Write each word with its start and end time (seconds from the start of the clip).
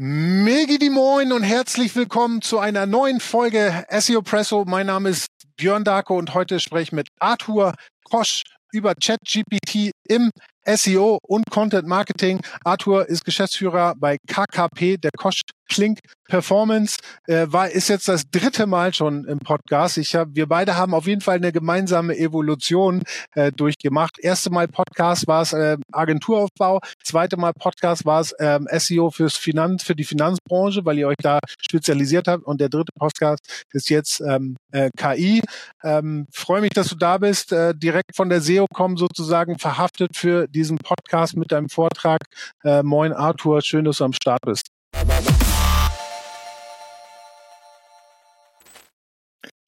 Megi 0.00 0.78
die 0.78 0.90
Moin 0.90 1.32
und 1.32 1.42
herzlich 1.42 1.96
willkommen 1.96 2.40
zu 2.40 2.60
einer 2.60 2.86
neuen 2.86 3.18
Folge 3.18 3.84
SEO 3.90 4.22
Presso. 4.22 4.64
Mein 4.64 4.86
Name 4.86 5.08
ist 5.08 5.26
Björn 5.56 5.82
Darko 5.82 6.16
und 6.16 6.34
heute 6.34 6.60
spreche 6.60 6.82
ich 6.84 6.92
mit 6.92 7.08
Arthur 7.18 7.74
Kosch 8.04 8.44
über 8.70 8.94
ChatGPT 8.94 9.90
im 10.08 10.30
SEO 10.64 11.18
und 11.20 11.50
Content 11.50 11.88
Marketing. 11.88 12.40
Arthur 12.62 13.08
ist 13.08 13.24
Geschäftsführer 13.24 13.94
bei 13.96 14.18
KKP, 14.28 14.98
der 14.98 15.10
Kosch 15.18 15.40
Klink 15.68 16.00
Performance, 16.28 16.98
äh, 17.26 17.46
war, 17.48 17.70
ist 17.70 17.88
jetzt 17.88 18.08
das 18.08 18.30
dritte 18.30 18.66
Mal 18.66 18.92
schon 18.92 19.24
im 19.24 19.38
Podcast. 19.38 19.96
Ich 19.96 20.14
hab, 20.14 20.28
wir 20.34 20.46
beide 20.46 20.76
haben 20.76 20.94
auf 20.94 21.06
jeden 21.06 21.22
Fall 21.22 21.36
eine 21.36 21.52
gemeinsame 21.52 22.16
Evolution 22.16 23.02
äh, 23.34 23.50
durchgemacht. 23.50 24.18
Erste 24.18 24.50
Mal 24.50 24.68
Podcast 24.68 25.26
war 25.26 25.42
es 25.42 25.52
äh, 25.52 25.78
Agenturaufbau, 25.90 26.80
zweite 27.02 27.36
Mal 27.36 27.52
Podcast 27.54 28.04
war 28.04 28.20
es 28.20 28.34
ähm, 28.38 28.68
SEO 28.70 29.10
fürs 29.10 29.36
Finanz, 29.36 29.82
für 29.82 29.94
die 29.94 30.04
Finanzbranche, 30.04 30.84
weil 30.84 30.98
ihr 30.98 31.08
euch 31.08 31.16
da 31.22 31.38
spezialisiert 31.58 32.28
habt. 32.28 32.44
Und 32.44 32.60
der 32.60 32.68
dritte 32.68 32.92
Podcast 32.98 33.66
ist 33.72 33.88
jetzt 33.88 34.20
ähm, 34.20 34.56
äh, 34.72 34.90
KI. 34.96 35.42
Ähm, 35.82 36.26
Freue 36.32 36.60
mich, 36.60 36.70
dass 36.70 36.88
du 36.88 36.96
da 36.96 37.18
bist. 37.18 37.52
Äh, 37.52 37.74
direkt 37.74 38.16
von 38.16 38.28
der 38.28 38.40
SEO.com 38.40 38.96
sozusagen 38.96 39.58
verhaftet 39.58 40.16
für 40.16 40.46
diesen 40.46 40.78
Podcast 40.78 41.36
mit 41.36 41.52
deinem 41.52 41.68
Vortrag. 41.68 42.20
Äh, 42.64 42.82
moin 42.82 43.12
Arthur, 43.12 43.62
schön, 43.62 43.84
dass 43.84 43.98
du 43.98 44.04
am 44.04 44.12
Start 44.12 44.42
bist. 44.42 44.68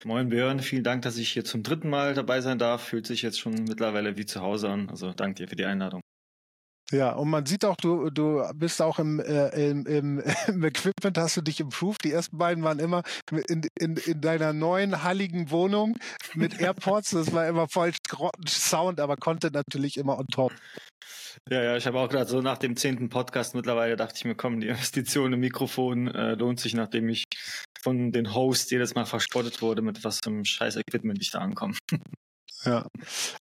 Moin 0.05 0.31
Björn, 0.31 0.61
vielen 0.61 0.83
Dank, 0.83 1.03
dass 1.03 1.19
ich 1.19 1.31
hier 1.31 1.45
zum 1.45 1.63
dritten 1.63 1.91
Mal 1.91 2.15
dabei 2.15 2.41
sein 2.41 2.59
darf. 2.59 2.85
Fühlt 2.85 3.07
sich 3.07 3.21
jetzt 3.21 3.39
schon 3.39 3.53
mittlerweile 3.53 4.17
wie 4.17 4.25
zu 4.25 4.41
Hause 4.41 4.71
an. 4.71 4.89
Also 4.89 5.13
danke 5.13 5.43
dir 5.43 5.49
für 5.49 5.57
die 5.57 5.67
Einladung. 5.67 6.01
Ja, 6.91 7.13
und 7.13 7.29
man 7.29 7.47
sieht 7.47 7.65
auch, 7.65 7.77
du, 7.77 8.11
du 8.11 8.43
bist 8.55 8.83
auch 8.83 8.99
im, 8.99 9.21
äh, 9.21 9.49
im, 9.71 9.87
im, 9.87 10.23
im 10.49 10.65
Equipment, 10.65 11.19
hast 11.19 11.37
du 11.37 11.43
dich 11.43 11.61
improved. 11.61 12.03
Die 12.03 12.13
ersten 12.13 12.39
beiden 12.39 12.65
waren 12.65 12.79
immer 12.79 13.03
in, 13.49 13.69
in, 13.79 13.97
in 13.97 14.21
deiner 14.23 14.53
neuen, 14.55 15.03
halligen 15.03 15.51
Wohnung 15.51 15.97
mit 16.35 16.59
AirPods. 16.61 17.11
Das 17.11 17.33
war 17.35 17.47
immer 17.47 17.69
voll 17.69 17.93
Sound, 18.49 19.01
aber 19.01 19.17
Content 19.17 19.55
natürlich 19.55 19.99
immer 19.99 20.19
on 20.19 20.27
top. 20.29 20.53
Ja, 21.49 21.63
ja, 21.63 21.77
ich 21.77 21.87
habe 21.87 22.01
auch 22.01 22.09
gerade 22.09 22.29
so 22.29 22.41
nach 22.41 22.59
dem 22.59 22.77
zehnten 22.77 23.09
Podcast 23.09 23.55
mittlerweile 23.55 23.97
dachte 23.97 24.15
ich 24.17 24.25
mir, 24.25 24.35
komm, 24.35 24.61
die 24.61 24.69
Investition 24.69 25.33
im 25.33 25.41
Mikrofon 25.41 26.09
äh, 26.09 26.35
lohnt 26.35 26.59
sich, 26.59 26.75
nachdem 26.75 27.09
ich 27.09 27.25
von 27.83 28.13
den 28.13 28.35
Hosts 28.35 28.71
jedes 28.71 28.95
Mal 28.95 29.07
verspottet 29.07 29.63
wurde, 29.63 29.83
mit 29.83 30.05
was 30.05 30.19
zum 30.19 30.45
scheiß 30.45 30.77
Equipment 30.77 31.21
ich 31.21 31.31
da 31.31 31.41
ankomme. 31.41 31.77
Ja. 32.65 32.87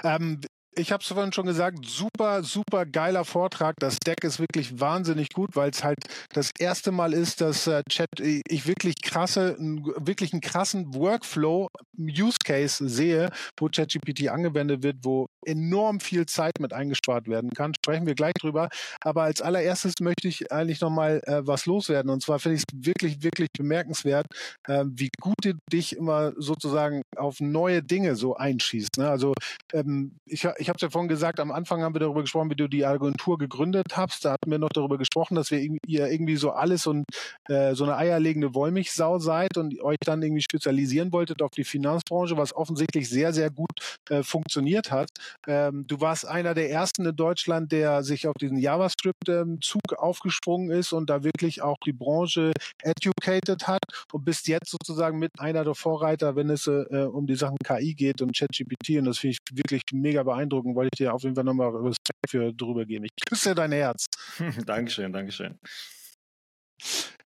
Ähm, 0.04 0.42
ich 0.78 0.92
habe 0.92 1.02
es 1.02 1.08
vorhin 1.08 1.34
schon 1.34 1.46
gesagt, 1.46 1.86
super, 1.86 2.44
super 2.44 2.86
geiler 2.86 3.26
Vortrag. 3.26 3.76
Das 3.80 3.98
Deck 4.00 4.24
ist 4.24 4.40
wirklich 4.40 4.80
wahnsinnig 4.80 5.30
gut, 5.30 5.56
weil 5.56 5.72
es 5.72 5.84
halt 5.84 5.98
das 6.34 6.52
erste 6.60 6.92
Mal 6.92 7.14
ist, 7.14 7.42
dass 7.42 7.68
äh, 7.68 7.84
Chat 7.90 8.10
ich 8.20 8.68
wirklich 8.68 8.96
krasse, 9.02 9.56
wirklich 9.60 10.34
einen 10.34 10.42
krassen 10.42 10.94
Workflow, 10.94 11.68
Use 11.98 12.38
Case 12.44 12.88
sehe, 12.88 13.30
wo 13.58 13.68
ChatGPT 13.68 14.30
angewendet 14.30 14.84
wird, 14.84 14.98
wo 15.04 15.28
enorm 15.46 16.00
viel 16.00 16.26
Zeit 16.26 16.60
mit 16.60 16.74
eingespart 16.74 17.28
werden 17.28 17.52
kann. 17.52 17.74
Sprechen 17.74 18.06
wir 18.06 18.16
gleich 18.16 18.34
drüber. 18.34 18.70
Aber 19.02 19.24
als 19.24 19.42
allererstes 19.42 19.96
möchte 20.00 20.28
ich 20.28 20.52
eigentlich 20.52 20.82
nochmal 20.82 21.22
äh, 21.26 21.42
was 21.46 21.66
loswerden. 21.66 22.12
Und 22.12 22.22
zwar 22.22 22.40
finde 22.40 22.58
ich 22.58 22.64
es 22.68 22.86
wirklich, 22.86 23.24
wirklich 23.24 23.50
bemerkenswert, 23.58 24.28
äh, 24.68 24.84
wie 24.88 25.10
gut 25.20 25.38
du 25.42 25.54
dich 25.72 25.96
immer 25.96 26.34
sozusagen 26.38 27.02
auf 27.16 27.40
neue 27.40 27.82
Dinge 27.82 28.16
so 28.16 28.36
einschießt. 28.36 28.98
Ne? 28.98 29.10
Also 29.10 29.34
ähm, 29.74 30.12
ich, 30.26 30.48
ich 30.58 30.67
ich 30.68 30.70
habe 30.70 30.76
es 30.76 30.82
ja 30.82 30.90
vorhin 30.90 31.08
gesagt, 31.08 31.40
am 31.40 31.50
Anfang 31.50 31.82
haben 31.82 31.96
wir 31.96 32.02
darüber 32.02 32.20
gesprochen, 32.20 32.50
wie 32.50 32.56
du 32.56 32.68
die 32.68 32.86
Agentur 32.86 33.38
gegründet 33.38 33.96
hast. 33.96 34.26
Da 34.26 34.34
hatten 34.34 34.52
wir 34.52 34.58
noch 34.58 34.68
darüber 34.68 34.98
gesprochen, 34.98 35.36
dass 35.36 35.50
wir 35.50 35.60
ihr 35.62 36.08
irgendwie 36.12 36.36
so 36.36 36.52
alles 36.52 36.88
und 36.88 37.06
äh, 37.48 37.74
so 37.74 37.86
eine 37.86 37.96
eierlegende 37.96 38.54
Wollmilchsau 38.54 39.18
seid 39.20 39.56
und 39.56 39.80
euch 39.80 40.00
dann 40.06 40.22
irgendwie 40.22 40.42
spezialisieren 40.42 41.14
wolltet 41.14 41.42
auf 41.42 41.52
die 41.52 41.64
Finanzbranche, 41.64 42.36
was 42.36 42.54
offensichtlich 42.54 43.08
sehr, 43.08 43.32
sehr 43.32 43.50
gut 43.50 43.70
äh, 44.10 44.24
funktioniert 44.24 44.92
hat. 44.92 45.08
Ähm, 45.48 45.86
du 45.88 46.02
warst 46.02 46.28
einer 46.28 46.54
der 46.54 46.70
ersten 46.70 47.06
in 47.06 47.16
Deutschland, 47.16 47.72
der 47.72 48.04
sich 48.04 48.28
auf 48.28 48.36
diesen 48.36 48.58
JavaScript-Zug 48.58 49.82
ähm, 49.92 49.98
aufgesprungen 49.98 50.70
ist 50.70 50.92
und 50.92 51.10
da 51.10 51.24
wirklich 51.24 51.62
auch 51.62 51.78
die 51.86 51.94
Branche 51.94 52.52
educated 52.84 53.70
hat 53.70 53.84
und 54.12 54.26
bist 54.26 54.50
jetzt 54.50 54.70
sozusagen 54.70 55.18
mit 55.18 55.32
einer 55.40 55.64
der 55.64 55.76
Vorreiter, 55.76 56.36
wenn 56.36 56.50
es 56.50 56.68
äh, 56.68 57.08
um 57.10 57.26
die 57.26 57.36
Sachen 57.36 57.58
KI 57.64 57.94
geht 57.94 58.22
und 58.22 58.38
ChatGPT 58.38 58.98
und 58.98 59.06
das 59.06 59.20
finde 59.20 59.38
ich 59.38 59.58
wirklich 59.58 59.84
mega 59.94 60.24
beeindruckend 60.24 60.47
beeindrucken, 60.48 60.76
wollte 60.76 60.90
ich 60.94 60.98
dir 60.98 61.14
auf 61.14 61.24
jeden 61.24 61.36
Fall 61.36 61.44
nochmal 61.44 61.70
Respekt 61.70 62.30
für 62.30 62.54
drüber 62.54 62.86
geben. 62.86 63.06
Ich 63.06 63.26
küsse 63.30 63.54
dein 63.56 63.72
Herz. 63.72 64.06
Dankeschön, 64.66 65.12
Dankeschön. 65.14 65.60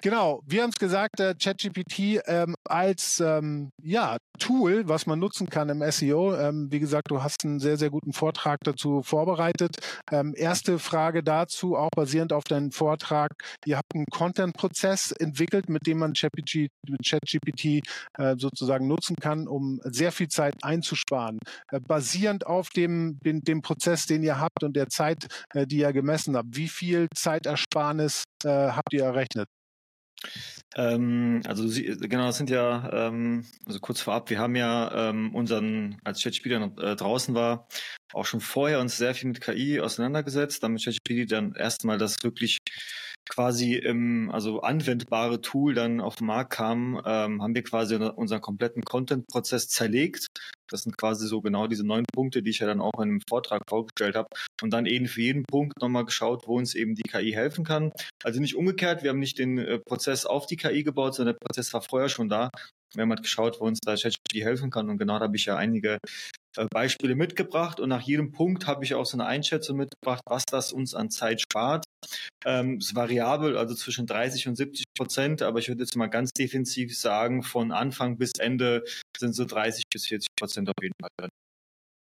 Genau, 0.02 0.40
wir 0.46 0.62
haben 0.62 0.70
es 0.70 0.78
gesagt, 0.78 1.20
äh, 1.20 1.34
ChatGPT 1.34 2.22
ähm, 2.24 2.54
als 2.64 3.20
ähm, 3.20 3.70
ja, 3.82 4.16
Tool, 4.38 4.88
was 4.88 5.06
man 5.06 5.18
nutzen 5.18 5.50
kann 5.50 5.68
im 5.68 5.82
SEO. 5.90 6.34
Ähm, 6.34 6.68
wie 6.70 6.80
gesagt, 6.80 7.10
du 7.10 7.22
hast 7.22 7.44
einen 7.44 7.60
sehr, 7.60 7.76
sehr 7.76 7.90
guten 7.90 8.14
Vortrag 8.14 8.60
dazu 8.64 9.02
vorbereitet. 9.02 9.76
Ähm, 10.10 10.32
erste 10.34 10.78
Frage 10.78 11.22
dazu, 11.22 11.76
auch 11.76 11.90
basierend 11.94 12.32
auf 12.32 12.44
deinem 12.44 12.72
Vortrag. 12.72 13.32
Ihr 13.66 13.76
habt 13.76 13.94
einen 13.94 14.06
Content-Prozess 14.06 15.12
entwickelt, 15.12 15.68
mit 15.68 15.86
dem 15.86 15.98
man 15.98 16.14
ChatGPT 16.14 17.82
äh, 18.16 18.36
sozusagen 18.38 18.88
nutzen 18.88 19.16
kann, 19.16 19.46
um 19.46 19.80
sehr 19.84 20.12
viel 20.12 20.28
Zeit 20.28 20.54
einzusparen. 20.62 21.38
Äh, 21.70 21.80
basierend 21.80 22.46
auf 22.46 22.70
dem, 22.70 23.18
dem, 23.22 23.60
Prozess, 23.60 24.06
den 24.06 24.22
ihr 24.22 24.40
habt 24.40 24.64
und 24.64 24.74
der 24.76 24.88
Zeit, 24.88 25.26
äh, 25.52 25.66
die 25.66 25.78
ihr 25.78 25.92
gemessen 25.92 26.36
habt, 26.36 26.56
wie 26.56 26.68
viel 26.68 27.08
Zeitersparnis 27.14 28.24
äh, 28.44 28.48
habt 28.48 28.94
ihr 28.94 29.04
errechnet? 29.04 29.39
Ähm, 30.76 31.42
also 31.46 31.64
genau, 31.68 32.26
das 32.26 32.36
sind 32.36 32.50
ja, 32.50 33.08
ähm, 33.08 33.44
also 33.66 33.80
kurz 33.80 34.00
vorab, 34.00 34.30
wir 34.30 34.38
haben 34.38 34.54
ja 34.54 35.10
ähm, 35.10 35.34
unseren, 35.34 36.00
als 36.04 36.22
ChatGPT 36.22 36.78
äh, 36.80 36.96
draußen 36.96 37.34
war, 37.34 37.66
auch 38.12 38.26
schon 38.26 38.40
vorher 38.40 38.80
uns 38.80 38.96
sehr 38.96 39.14
viel 39.14 39.28
mit 39.28 39.40
KI 39.40 39.80
auseinandergesetzt, 39.80 40.62
damit 40.62 40.84
ChatGPT 40.84 41.30
dann 41.32 41.54
erstmal 41.54 41.98
das 41.98 42.22
wirklich 42.22 42.58
quasi 43.28 43.74
im, 43.74 44.30
also 44.30 44.60
anwendbare 44.60 45.40
Tool 45.40 45.74
dann 45.74 46.00
auf 46.00 46.16
den 46.16 46.26
Markt 46.26 46.52
kam, 46.52 47.00
ähm, 47.04 47.42
haben 47.42 47.54
wir 47.54 47.62
quasi 47.62 47.94
unseren 47.94 48.40
kompletten 48.40 48.82
Content-Prozess 48.82 49.68
zerlegt. 49.68 50.26
Das 50.68 50.84
sind 50.84 50.96
quasi 50.96 51.26
so 51.26 51.40
genau 51.40 51.66
diese 51.66 51.84
neun 51.84 52.04
Punkte, 52.12 52.42
die 52.42 52.50
ich 52.50 52.60
ja 52.60 52.66
dann 52.66 52.80
auch 52.80 52.94
in 52.98 53.08
einem 53.08 53.20
Vortrag 53.28 53.62
vorgestellt 53.68 54.14
habe. 54.14 54.28
Und 54.62 54.70
dann 54.72 54.86
eben 54.86 55.06
für 55.06 55.22
jeden 55.22 55.44
Punkt 55.44 55.80
nochmal 55.80 56.04
geschaut, 56.04 56.46
wo 56.46 56.56
uns 56.56 56.74
eben 56.74 56.94
die 56.94 57.02
KI 57.02 57.32
helfen 57.32 57.64
kann. 57.64 57.92
Also 58.22 58.40
nicht 58.40 58.56
umgekehrt, 58.56 59.02
wir 59.02 59.10
haben 59.10 59.18
nicht 59.18 59.38
den 59.38 59.58
äh, 59.58 59.78
Prozess 59.78 60.26
auf 60.26 60.46
die 60.46 60.56
KI 60.56 60.84
gebaut, 60.84 61.14
sondern 61.14 61.34
der 61.34 61.46
Prozess 61.46 61.72
war 61.74 61.82
vorher 61.82 62.08
schon 62.08 62.28
da. 62.28 62.50
Wir 62.94 63.02
haben 63.02 63.10
halt 63.10 63.22
geschaut, 63.22 63.60
wo 63.60 63.66
uns 63.66 63.78
da 63.80 63.94
ChatGPT 63.94 64.44
helfen 64.44 64.70
kann. 64.70 64.90
Und 64.90 64.98
genau 64.98 65.18
da 65.18 65.26
habe 65.26 65.36
ich 65.36 65.44
ja 65.44 65.56
einige 65.56 65.98
Beispiele 66.70 67.14
mitgebracht 67.14 67.80
und 67.80 67.88
nach 67.88 68.00
jedem 68.00 68.32
Punkt 68.32 68.66
habe 68.66 68.84
ich 68.84 68.94
auch 68.94 69.06
so 69.06 69.16
eine 69.16 69.26
Einschätzung 69.26 69.76
mitgebracht, 69.76 70.22
was 70.26 70.44
das 70.44 70.72
uns 70.72 70.94
an 70.94 71.10
Zeit 71.10 71.40
spart. 71.40 71.84
Ähm, 72.44 72.78
ist 72.78 72.94
variabel, 72.94 73.56
also 73.56 73.74
zwischen 73.74 74.06
30 74.06 74.48
und 74.48 74.56
70 74.56 74.84
Prozent, 74.96 75.42
aber 75.42 75.58
ich 75.58 75.68
würde 75.68 75.82
jetzt 75.82 75.96
mal 75.96 76.08
ganz 76.08 76.30
defensiv 76.32 76.98
sagen, 76.98 77.42
von 77.42 77.72
Anfang 77.72 78.18
bis 78.18 78.32
Ende 78.38 78.84
sind 79.16 79.34
so 79.34 79.44
30 79.44 79.84
bis 79.92 80.06
40 80.06 80.28
Prozent 80.38 80.68
auf 80.68 80.82
jeden 80.82 80.94
Fall 81.00 81.10
drin. 81.18 81.30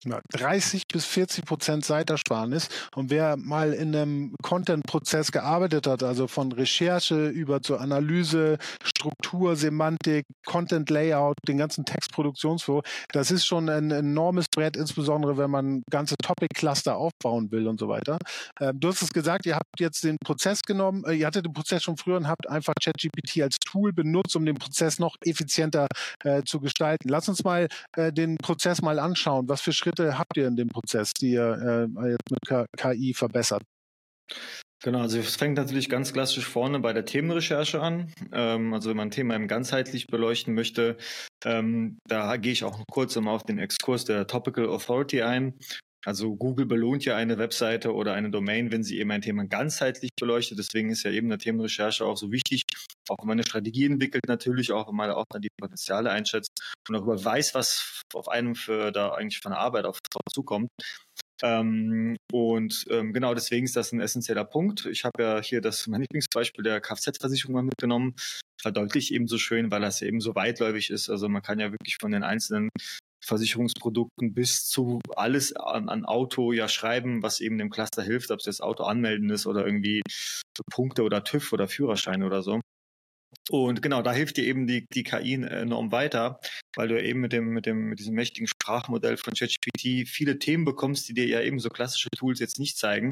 30 0.05 0.87
bis 0.87 1.05
40 1.05 1.45
Prozent 1.45 1.85
Zeitersparnis. 1.85 2.69
Und 2.95 3.09
wer 3.09 3.35
mal 3.37 3.73
in 3.73 3.95
einem 3.95 4.35
Content-Prozess 4.41 5.31
gearbeitet 5.31 5.87
hat, 5.87 6.03
also 6.03 6.27
von 6.27 6.51
Recherche 6.51 7.27
über 7.27 7.61
zur 7.61 7.81
Analyse, 7.81 8.57
Struktur, 8.83 9.55
Semantik, 9.55 10.25
Content-Layout, 10.45 11.37
den 11.47 11.57
ganzen 11.57 11.85
Textproduktionsflow, 11.85 12.81
das 13.11 13.31
ist 13.31 13.45
schon 13.45 13.69
ein 13.69 13.91
enormes 13.91 14.45
Brett, 14.47 14.77
insbesondere 14.77 15.37
wenn 15.37 15.51
man 15.51 15.83
ganze 15.89 16.15
Topic-Cluster 16.17 16.95
aufbauen 16.95 17.51
will 17.51 17.67
und 17.67 17.79
so 17.79 17.89
weiter. 17.89 18.17
Ähm, 18.59 18.79
du 18.79 18.89
hast 18.89 19.01
es 19.01 19.09
gesagt, 19.09 19.45
ihr 19.45 19.55
habt 19.55 19.79
jetzt 19.79 20.03
den 20.03 20.17
Prozess 20.23 20.61
genommen, 20.61 21.03
äh, 21.05 21.13
ihr 21.13 21.27
hattet 21.27 21.45
den 21.45 21.53
Prozess 21.53 21.83
schon 21.83 21.97
früher 21.97 22.17
und 22.17 22.27
habt 22.27 22.47
einfach 22.49 22.73
ChatGPT 22.81 23.41
als 23.41 23.57
Tool 23.59 23.91
benutzt, 23.91 24.35
um 24.35 24.45
den 24.45 24.55
Prozess 24.55 24.99
noch 24.99 25.15
effizienter 25.21 25.87
äh, 26.23 26.43
zu 26.43 26.59
gestalten. 26.59 27.09
Lass 27.09 27.27
uns 27.27 27.43
mal 27.43 27.67
äh, 27.95 28.13
den 28.13 28.37
Prozess 28.37 28.81
mal 28.81 28.99
anschauen. 28.99 29.49
Was 29.49 29.61
für 29.61 29.73
Schritte 29.73 29.88
Schritte 29.89 30.17
habt 30.17 30.37
ihr 30.37 30.47
in 30.47 30.55
dem 30.55 30.69
Prozess, 30.69 31.11
die 31.13 31.31
ihr 31.31 31.89
äh, 31.97 32.09
jetzt 32.09 32.31
mit 32.31 32.67
KI 32.77 33.13
verbessert? 33.13 33.63
Genau, 34.81 35.01
also 35.01 35.19
es 35.19 35.35
fängt 35.35 35.57
natürlich 35.57 35.89
ganz 35.89 36.13
klassisch 36.13 36.45
vorne 36.45 36.79
bei 36.79 36.93
der 36.93 37.03
Themenrecherche 37.03 37.81
an. 37.81 38.13
Ähm, 38.31 38.73
also 38.73 38.89
wenn 38.89 38.97
man 38.97 39.07
ein 39.07 39.11
Thema 39.11 39.35
eben 39.35 39.47
ganzheitlich 39.47 40.07
beleuchten 40.07 40.53
möchte, 40.53 40.95
ähm, 41.43 41.97
da 42.07 42.37
gehe 42.37 42.53
ich 42.53 42.63
auch 42.63 42.81
kurz 42.89 43.15
mal 43.17 43.31
auf 43.31 43.43
den 43.43 43.59
Exkurs 43.59 44.05
der 44.05 44.27
Topical 44.27 44.69
Authority 44.69 45.21
ein. 45.23 45.55
Also 46.05 46.35
Google 46.35 46.65
belohnt 46.65 47.03
ja 47.03 47.17
eine 47.17 47.37
Webseite 47.37 47.93
oder 47.93 48.13
eine 48.13 48.29
Domain, 48.29 48.71
wenn 48.71 48.83
sie 48.83 48.99
eben 48.99 49.11
ein 49.11 49.21
Thema 49.21 49.45
ganzheitlich 49.45 50.11
beleuchtet. 50.17 50.57
Deswegen 50.57 50.89
ist 50.89 51.03
ja 51.03 51.11
eben 51.11 51.27
eine 51.27 51.37
Themenrecherche 51.37 52.05
auch 52.05 52.15
so 52.15 52.31
wichtig, 52.31 52.63
auch 53.09 53.17
wenn 53.19 53.27
man 53.27 53.35
eine 53.35 53.43
Strategie 53.43 53.85
entwickelt 53.85 54.23
natürlich, 54.27 54.71
auch 54.71 54.87
wenn 54.87 54.95
man 54.95 55.11
auch 55.11 55.25
dann 55.29 55.41
die 55.41 55.49
Potenziale 55.59 56.09
einschätzt 56.09 56.51
und 56.87 56.95
darüber 56.95 57.23
weiß, 57.23 57.53
was 57.53 58.01
auf 58.13 58.29
einem 58.29 58.55
für 58.55 58.91
da 58.91 59.09
eigentlich 59.09 59.39
von 59.39 59.51
der 59.51 59.59
Arbeit 59.59 59.85
auf, 59.85 59.99
drauf 60.09 60.23
zukommt. 60.33 60.69
Ähm, 61.41 62.17
und 62.31 62.85
ähm, 62.89 63.13
genau 63.13 63.33
deswegen 63.33 63.65
ist 63.65 63.75
das 63.75 63.91
ein 63.91 64.01
essentieller 64.01 64.45
Punkt. 64.45 64.85
Ich 64.85 65.05
habe 65.05 65.23
ja 65.23 65.41
hier 65.41 65.61
das 65.61 65.87
mein 65.87 66.01
Lieblingsbeispiel 66.01 66.63
der 66.63 66.81
Kfz-Versicherung 66.81 67.55
mal 67.55 67.63
mitgenommen. 67.63 68.15
Verdeutlicht 68.61 69.11
eben 69.11 69.27
so 69.27 69.37
schön, 69.37 69.71
weil 69.71 69.81
das 69.81 70.01
eben 70.01 70.19
so 70.19 70.35
weitläufig 70.35 70.89
ist. 70.89 71.09
Also 71.09 71.29
man 71.29 71.41
kann 71.41 71.59
ja 71.59 71.71
wirklich 71.71 71.97
von 71.99 72.11
den 72.11 72.23
einzelnen 72.23 72.69
Versicherungsprodukten 73.21 74.33
bis 74.33 74.65
zu 74.65 74.99
alles 75.15 75.55
an, 75.55 75.89
an 75.89 76.05
Auto 76.05 76.51
ja 76.51 76.67
schreiben, 76.67 77.21
was 77.23 77.39
eben 77.39 77.57
dem 77.57 77.69
Cluster 77.69 78.01
hilft, 78.03 78.31
ob 78.31 78.39
es 78.39 78.45
das 78.45 78.61
Auto 78.61 78.83
anmelden 78.83 79.29
ist 79.29 79.45
oder 79.45 79.65
irgendwie 79.65 80.01
Punkte 80.71 81.03
oder 81.03 81.23
TÜV 81.23 81.53
oder 81.53 81.67
Führerschein 81.67 82.23
oder 82.23 82.41
so. 82.41 82.59
Und 83.49 83.81
genau, 83.81 84.01
da 84.03 84.13
hilft 84.13 84.37
dir 84.37 84.43
eben 84.43 84.67
die, 84.67 84.85
die 84.93 85.03
KI 85.03 85.33
enorm 85.33 85.91
weiter, 85.91 86.39
weil 86.75 86.87
du 86.87 87.01
eben 87.01 87.19
mit 87.19 87.33
dem, 87.33 87.49
mit 87.49 87.65
dem, 87.65 87.89
mit 87.89 87.99
diesem 87.99 88.13
mächtigen 88.13 88.47
Sprachmodell 88.47 89.17
von 89.17 89.33
ChatGPT 89.33 90.07
viele 90.07 90.37
Themen 90.37 90.65
bekommst, 90.65 91.09
die 91.09 91.13
dir 91.13 91.25
ja 91.25 91.41
eben 91.41 91.59
so 91.59 91.69
klassische 91.69 92.09
Tools 92.15 92.39
jetzt 92.39 92.59
nicht 92.59 92.77
zeigen. 92.77 93.11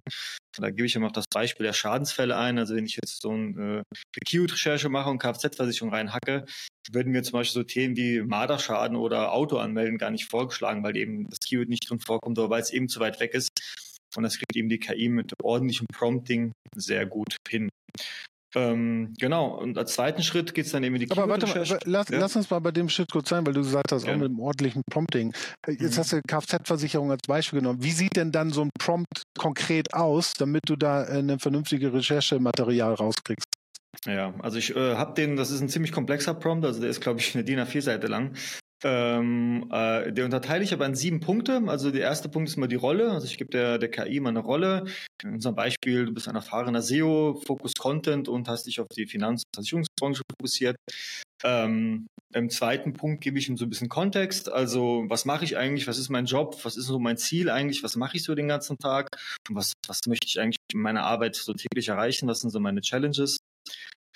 Und 0.58 0.64
da 0.64 0.70
gebe 0.70 0.86
ich 0.86 0.96
immer 0.96 1.08
noch 1.08 1.14
das 1.14 1.26
Beispiel 1.34 1.66
der 1.66 1.74
Schadensfälle 1.74 2.38
ein. 2.38 2.60
Also 2.60 2.76
wenn 2.76 2.86
ich 2.86 2.96
jetzt 2.96 3.22
so 3.22 3.32
eine 3.32 3.80
äh, 3.80 4.20
Keyword-Recherche 4.26 4.90
mache 4.90 5.10
und 5.10 5.20
Kfz-Versicherung 5.20 5.94
reinhacke, 5.94 6.46
würden 6.92 7.12
mir 7.12 7.24
zum 7.24 7.34
Beispiel 7.34 7.62
so 7.62 7.64
Themen 7.64 7.98
wie 7.98 8.22
Marderschaden 8.22 8.96
oder 8.96 9.34
Auto 9.34 9.58
anmelden 9.58 9.98
gar 9.98 10.12
nicht 10.12 10.26
vorgeschlagen, 10.26 10.84
weil 10.84 10.98
eben 10.98 11.30
das 11.30 11.40
Keyword 11.40 11.70
nicht 11.70 11.90
drin 11.90 12.00
vorkommt 12.00 12.38
oder 12.38 12.50
weil 12.50 12.62
es 12.62 12.72
eben 12.72 12.90
zu 12.90 13.00
weit 13.00 13.20
weg 13.20 13.34
ist. 13.34 13.50
Und 14.16 14.24
das 14.24 14.38
kriegt 14.38 14.56
eben 14.56 14.70
die 14.70 14.80
KI 14.80 15.10
mit 15.10 15.34
ordentlichem 15.44 15.88
Prompting 15.94 16.54
sehr 16.76 17.06
gut 17.06 17.38
hin. 17.48 17.70
Ähm, 18.56 19.14
genau, 19.20 19.60
und 19.60 19.78
als 19.78 19.94
zweiten 19.94 20.24
Schritt 20.24 20.54
geht 20.54 20.66
es 20.66 20.72
dann 20.72 20.84
eben 20.84 20.96
in 20.96 21.02
die 21.02 21.12
Aber 21.12 21.28
warte 21.28 21.48
mal, 21.48 21.66
lass, 21.86 22.10
ja? 22.10 22.18
lass, 22.18 22.36
uns 22.36 22.50
mal 22.50 22.60
bei 22.60 22.72
dem 22.72 22.88
Schritt 22.88 23.12
kurz 23.12 23.30
sein, 23.30 23.46
weil 23.46 23.54
du 23.54 23.62
gesagt 23.62 23.92
hast, 23.92 24.06
Gerne. 24.06 24.18
auch 24.18 24.22
mit 24.22 24.38
dem 24.38 24.40
ordentlichen 24.40 24.84
Prompting. 24.90 25.34
Äh, 25.68 25.74
jetzt 25.74 25.96
mhm. 25.96 26.00
hast 26.00 26.14
du 26.14 26.22
Kfz-Versicherung 26.26 27.12
als 27.12 27.22
Beispiel 27.28 27.60
genommen. 27.60 27.84
Wie 27.84 27.92
sieht 27.92 28.16
denn 28.16 28.32
dann 28.32 28.52
so 28.52 28.62
ein 28.62 28.70
Prompt 28.80 29.24
konkret 29.38 29.94
aus, 29.94 30.34
damit 30.34 30.64
du 30.68 30.78
da 30.78 31.04
äh, 31.04 31.20
ein 31.20 31.40
vernünftige 31.40 31.94
Recherchematerial 31.94 32.94
rauskriegst? 32.94 33.48
Ja, 34.06 34.34
also 34.40 34.58
ich 34.58 34.76
äh, 34.76 34.96
habe 34.96 35.14
den, 35.14 35.36
das 35.36 35.52
ist 35.52 35.60
ein 35.60 35.70
ziemlich 35.70 35.92
komplexer 35.92 36.34
Prompt, 36.34 36.66
also 36.66 36.80
der 36.80 36.90
ist, 36.90 37.02
glaube 37.02 37.20
ich, 37.20 37.36
eine 37.36 37.44
DIN 37.44 37.60
A4-Seite 37.60 38.08
lang. 38.08 38.34
Ähm, 38.84 39.70
äh, 39.72 40.12
der 40.12 40.26
unterteile 40.26 40.64
ich 40.64 40.72
aber 40.72 40.86
in 40.86 40.94
sieben 40.94 41.20
Punkte. 41.20 41.64
Also 41.68 41.90
der 41.90 42.02
erste 42.02 42.30
Punkt 42.30 42.50
ist 42.50 42.58
mal 42.58 42.68
die 42.68 42.76
Rolle. 42.76 43.12
Also 43.12 43.26
ich 43.26 43.38
gebe 43.38 43.50
der, 43.50 43.80
der 43.80 43.90
KI 43.90 44.20
mal 44.20 44.30
eine 44.30 44.40
Rolle. 44.40 44.86
In 45.24 45.34
unserem 45.34 45.56
Beispiel, 45.56 46.06
du 46.06 46.14
bist 46.14 46.28
ein 46.28 46.36
erfahrener 46.36 46.82
SEO, 46.82 47.42
Focus 47.46 47.74
Content 47.74 48.28
und 48.28 48.48
hast 48.48 48.68
dich 48.68 48.80
auf 48.80 48.88
die 48.96 49.08
Finanz- 49.08 49.44
und 49.44 49.56
Versicherungsbranche 49.56 50.22
fokussiert. 50.32 50.78
Ähm, 51.44 52.08
Im 52.34 52.50
zweiten 52.50 52.94
Punkt 52.94 53.24
gebe 53.24 53.40
ich 53.40 53.50
ihm 53.50 53.58
so 53.58 53.66
ein 53.66 53.70
bisschen 53.70 53.90
Kontext. 53.90 54.52
Also 54.52 55.06
was 55.08 55.26
mache 55.26 55.44
ich 55.44 55.58
eigentlich? 55.58 55.88
Was 55.88 55.98
ist 55.98 56.10
mein 56.10 56.26
Job? 56.26 56.60
Was 56.64 56.78
ist 56.78 56.86
so 56.86 57.00
mein 57.00 57.18
Ziel 57.18 57.50
eigentlich? 57.50 57.84
Was 57.84 57.96
mache 57.96 58.18
ich 58.18 58.24
so 58.24 58.36
den 58.36 58.48
ganzen 58.48 58.78
Tag? 58.78 59.08
Und 59.50 59.56
was, 59.56 59.74
was 59.88 60.02
möchte 60.08 60.28
ich 60.28 60.40
eigentlich 60.40 60.58
in 60.72 60.82
meiner 60.82 61.04
Arbeit 61.04 61.36
so 61.36 61.54
täglich 61.54 61.88
erreichen? 61.88 62.28
Was 62.28 62.42
sind 62.42 62.52
so 62.52 62.60
meine 62.60 62.82
Challenges? 62.82 63.40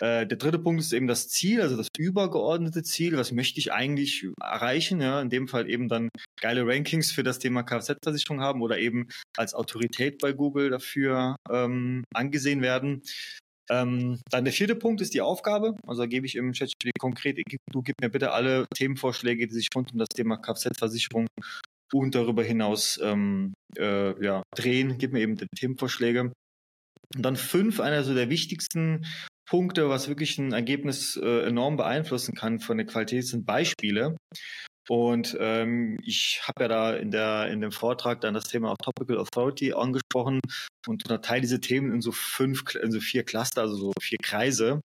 Äh, 0.01 0.25
der 0.25 0.37
dritte 0.37 0.57
Punkt 0.57 0.81
ist 0.81 0.93
eben 0.93 1.07
das 1.07 1.29
Ziel, 1.29 1.61
also 1.61 1.77
das 1.77 1.87
übergeordnete 1.95 2.81
Ziel. 2.81 3.17
Was 3.17 3.31
möchte 3.31 3.59
ich 3.59 3.71
eigentlich 3.71 4.27
erreichen? 4.41 4.99
Ja, 4.99 5.21
in 5.21 5.29
dem 5.29 5.47
Fall 5.47 5.69
eben 5.69 5.89
dann 5.89 6.09
geile 6.41 6.65
Rankings 6.65 7.11
für 7.11 7.21
das 7.21 7.37
Thema 7.37 7.61
Kfz-Versicherung 7.61 8.41
haben 8.41 8.63
oder 8.63 8.79
eben 8.79 9.07
als 9.37 9.53
Autorität 9.53 10.17
bei 10.19 10.33
Google 10.33 10.71
dafür 10.71 11.35
ähm, 11.51 12.03
angesehen 12.15 12.63
werden. 12.63 13.03
Ähm, 13.69 14.19
dann 14.31 14.43
der 14.43 14.53
vierte 14.53 14.75
Punkt 14.75 15.01
ist 15.01 15.13
die 15.13 15.21
Aufgabe. 15.21 15.75
Also 15.85 16.01
da 16.01 16.07
gebe 16.07 16.25
ich 16.25 16.35
im 16.35 16.53
Chat 16.53 16.73
konkret, 16.99 17.39
du 17.71 17.81
gib 17.83 17.95
mir 18.01 18.09
bitte 18.09 18.31
alle 18.31 18.65
Themenvorschläge, 18.73 19.47
die 19.47 19.53
sich 19.53 19.67
rund 19.75 19.93
um 19.93 19.99
das 19.99 20.09
Thema 20.09 20.37
Kfz-Versicherung 20.37 21.27
und 21.93 22.15
darüber 22.15 22.43
hinaus 22.43 22.99
ähm, 23.03 23.53
äh, 23.77 24.23
ja, 24.23 24.41
drehen. 24.55 24.97
Gib 24.97 25.13
mir 25.13 25.19
eben 25.21 25.35
die 25.35 25.45
Themenvorschläge. 25.55 26.33
Und 27.15 27.23
dann 27.23 27.35
fünf, 27.35 27.79
einer 27.79 28.03
so 28.03 28.15
der 28.15 28.29
wichtigsten 28.29 29.05
Punkte, 29.47 29.89
was 29.89 30.07
wirklich 30.07 30.37
ein 30.37 30.53
Ergebnis 30.53 31.17
äh, 31.17 31.45
enorm 31.45 31.77
beeinflussen 31.77 32.35
kann 32.35 32.59
von 32.59 32.77
der 32.77 32.85
Qualität, 32.85 33.27
sind 33.27 33.45
Beispiele. 33.45 34.15
Und 34.89 35.37
ähm, 35.39 35.97
ich 36.03 36.41
habe 36.43 36.63
ja 36.63 36.67
da 36.67 36.95
in, 36.95 37.11
der, 37.11 37.47
in 37.49 37.61
dem 37.61 37.71
Vortrag 37.71 38.21
dann 38.21 38.33
das 38.33 38.45
Thema 38.45 38.71
auch 38.71 38.77
Topical 38.77 39.17
Authority 39.17 39.73
angesprochen 39.73 40.39
und 40.87 41.03
unterteile 41.03 41.41
diese 41.41 41.59
Themen 41.59 41.93
in 41.93 42.01
so 42.01 42.11
fünf, 42.11 42.63
in 42.75 42.91
so 42.91 42.99
vier 42.99 43.23
Cluster, 43.23 43.61
also 43.61 43.75
so 43.75 43.93
vier 44.01 44.17
Kreise. 44.21 44.81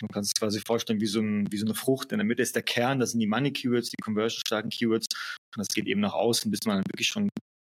Man 0.00 0.08
kann 0.08 0.24
sich 0.24 0.34
quasi 0.38 0.60
vorstellen 0.64 1.00
wie 1.00 1.06
so, 1.06 1.20
ein, 1.20 1.50
wie 1.50 1.58
so 1.58 1.66
eine 1.66 1.74
Frucht. 1.74 2.12
In 2.12 2.18
der 2.18 2.26
Mitte 2.26 2.42
ist 2.42 2.54
der 2.54 2.62
Kern, 2.62 3.00
das 3.00 3.10
sind 3.10 3.20
die 3.20 3.26
Money 3.26 3.52
Keywords, 3.52 3.90
die 3.90 4.02
conversion-starken 4.02 4.70
Keywords. 4.70 5.06
Und 5.56 5.58
das 5.58 5.68
geht 5.68 5.86
eben 5.86 6.00
nach 6.00 6.14
außen, 6.14 6.50
bis 6.50 6.60
man 6.66 6.76
dann 6.76 6.86
wirklich 6.90 7.08
schon 7.08 7.28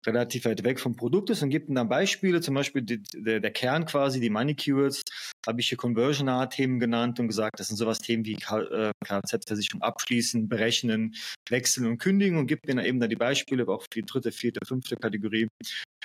relativ 0.07 0.45
weit 0.45 0.63
weg 0.63 0.80
vom 0.80 0.95
Produkt 0.95 1.30
ist 1.30 1.44
und 1.44 1.50
gibt 1.50 1.69
dann 1.69 1.89
Beispiele, 1.89 2.42
zum 2.42 2.56
Beispiel 2.56 2.81
die, 2.81 3.04
der, 3.13 3.39
der, 3.39 3.51
Kern 3.51 3.86
quasi, 3.86 4.19
die 4.19 4.30
Money 4.30 4.56
Keywords, 4.56 5.01
habe 5.45 5.59
ich 5.59 5.69
hier 5.69 5.77
Conversion-Themen 5.77 6.80
genannt 6.80 7.19
und 7.19 7.27
gesagt, 7.27 7.59
das 7.59 7.68
sind 7.68 7.77
sowas 7.77 8.00
Themen 8.00 8.25
wie 8.25 8.36
KZ-Versicherung 8.36 9.81
abschließen, 9.81 10.48
berechnen, 10.48 11.15
wechseln 11.50 11.88
und 11.88 11.98
kündigen 11.98 12.38
und 12.38 12.48
gibt 12.48 12.68
mir 12.68 12.75
dann 12.75 12.86
eben 12.86 13.00
dann 13.00 13.09
die 13.09 13.15
Beispiele, 13.15 13.68
auch 13.68 13.81
für 13.83 14.01
die 14.01 14.06
dritte, 14.06 14.31
vierte, 14.31 14.59
fünfte 14.65 14.95
Kategorie, 14.95 15.48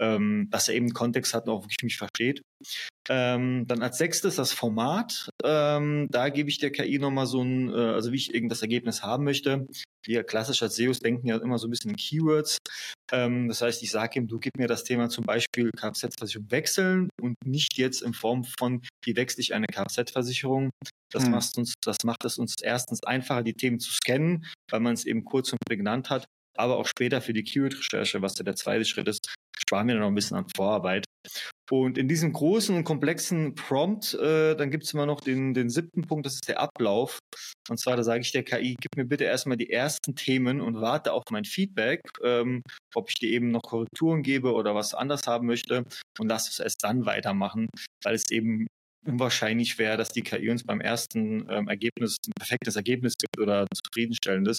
ähm, 0.02 0.48
dass 0.50 0.68
er 0.68 0.74
eben 0.74 0.92
Kontext 0.92 1.32
hat 1.32 1.46
und 1.46 1.54
auch 1.54 1.62
wirklich 1.62 1.82
mich 1.82 1.96
versteht. 1.96 2.42
Ähm, 3.08 3.66
dann 3.66 3.82
als 3.82 3.98
sechstes 3.98 4.36
das 4.36 4.52
Format. 4.52 5.30
Ähm, 5.44 6.08
da 6.10 6.28
gebe 6.28 6.50
ich 6.50 6.58
der 6.58 6.72
KI 6.72 6.98
nochmal 6.98 7.26
so 7.26 7.40
ein, 7.40 7.70
äh, 7.70 7.74
also 7.74 8.12
wie 8.12 8.16
ich 8.16 8.32
das 8.48 8.62
Ergebnis 8.62 9.02
haben 9.02 9.24
möchte. 9.24 9.66
Wir 10.04 10.24
klassisch 10.24 10.62
als 10.62 10.76
SEOs 10.76 10.98
denken 10.98 11.28
ja 11.28 11.36
immer 11.36 11.58
so 11.58 11.68
ein 11.68 11.70
bisschen 11.70 11.92
in 11.92 11.96
Keywords. 11.96 12.58
Ähm, 13.12 13.48
das 13.48 13.62
heißt, 13.62 13.82
ich 13.82 13.90
sage 13.90 14.18
ihm, 14.18 14.26
du 14.26 14.38
gib 14.38 14.56
mir 14.56 14.66
das 14.66 14.82
Thema 14.82 15.08
zum 15.08 15.24
Beispiel 15.24 15.70
Kfz-Versicherung 15.76 16.50
wechseln 16.50 17.08
und 17.20 17.36
nicht 17.44 17.76
jetzt 17.76 18.02
in 18.02 18.12
Form 18.12 18.44
von, 18.44 18.82
wie 19.04 19.16
wechsle 19.16 19.40
ich 19.40 19.54
eine 19.54 19.66
Kfz-Versicherung. 19.66 20.70
Das, 21.12 21.24
hm. 21.24 21.30
macht 21.30 21.58
uns, 21.58 21.74
das 21.84 21.98
macht 22.04 22.24
es 22.24 22.38
uns 22.38 22.54
erstens 22.60 23.02
einfacher, 23.04 23.42
die 23.42 23.54
Themen 23.54 23.78
zu 23.78 23.92
scannen, 23.92 24.46
weil 24.70 24.80
man 24.80 24.94
es 24.94 25.04
eben 25.04 25.24
kurz 25.24 25.52
und 25.52 25.58
prägnant 25.64 26.10
hat 26.10 26.24
aber 26.56 26.78
auch 26.78 26.86
später 26.86 27.20
für 27.20 27.32
die 27.32 27.42
Keyword-Recherche, 27.42 28.22
was 28.22 28.38
ja 28.38 28.44
der 28.44 28.56
zweite 28.56 28.84
Schritt 28.84 29.08
ist, 29.08 29.32
sparen 29.58 29.88
wir 29.88 29.94
noch 29.94 30.08
ein 30.08 30.14
bisschen 30.14 30.36
an 30.36 30.46
Vorarbeit. 30.54 31.04
Und 31.70 31.96
in 31.96 32.08
diesem 32.08 32.32
großen 32.32 32.76
und 32.76 32.84
komplexen 32.84 33.54
Prompt, 33.54 34.14
äh, 34.14 34.54
dann 34.54 34.70
gibt 34.70 34.84
es 34.84 34.92
immer 34.92 35.06
noch 35.06 35.20
den, 35.20 35.54
den 35.54 35.70
siebten 35.70 36.02
Punkt, 36.02 36.26
das 36.26 36.34
ist 36.34 36.48
der 36.48 36.60
Ablauf. 36.60 37.18
Und 37.70 37.78
zwar, 37.78 37.96
da 37.96 38.02
sage 38.02 38.20
ich 38.20 38.32
der 38.32 38.42
KI, 38.42 38.76
gib 38.78 38.96
mir 38.96 39.06
bitte 39.06 39.24
erstmal 39.24 39.56
die 39.56 39.70
ersten 39.70 40.14
Themen 40.14 40.60
und 40.60 40.80
warte 40.80 41.12
auf 41.12 41.22
mein 41.30 41.44
Feedback, 41.44 42.00
ähm, 42.22 42.62
ob 42.94 43.08
ich 43.08 43.14
dir 43.14 43.30
eben 43.30 43.50
noch 43.50 43.62
Korrekturen 43.62 44.22
gebe 44.22 44.52
oder 44.52 44.74
was 44.74 44.92
anders 44.92 45.26
haben 45.26 45.46
möchte 45.46 45.84
und 46.18 46.28
lass 46.28 46.50
es 46.50 46.58
erst 46.58 46.84
dann 46.84 47.06
weitermachen, 47.06 47.68
weil 48.04 48.14
es 48.14 48.30
eben 48.30 48.66
unwahrscheinlich 49.06 49.78
wäre, 49.78 49.96
dass 49.96 50.10
die 50.10 50.22
KI 50.22 50.50
uns 50.50 50.64
beim 50.64 50.80
ersten 50.80 51.48
ähm, 51.48 51.68
Ergebnis 51.68 52.16
ein 52.26 52.32
perfektes 52.38 52.76
Ergebnis 52.76 53.14
gibt 53.18 53.38
oder 53.40 53.66
zufriedenstellendes. 53.74 54.58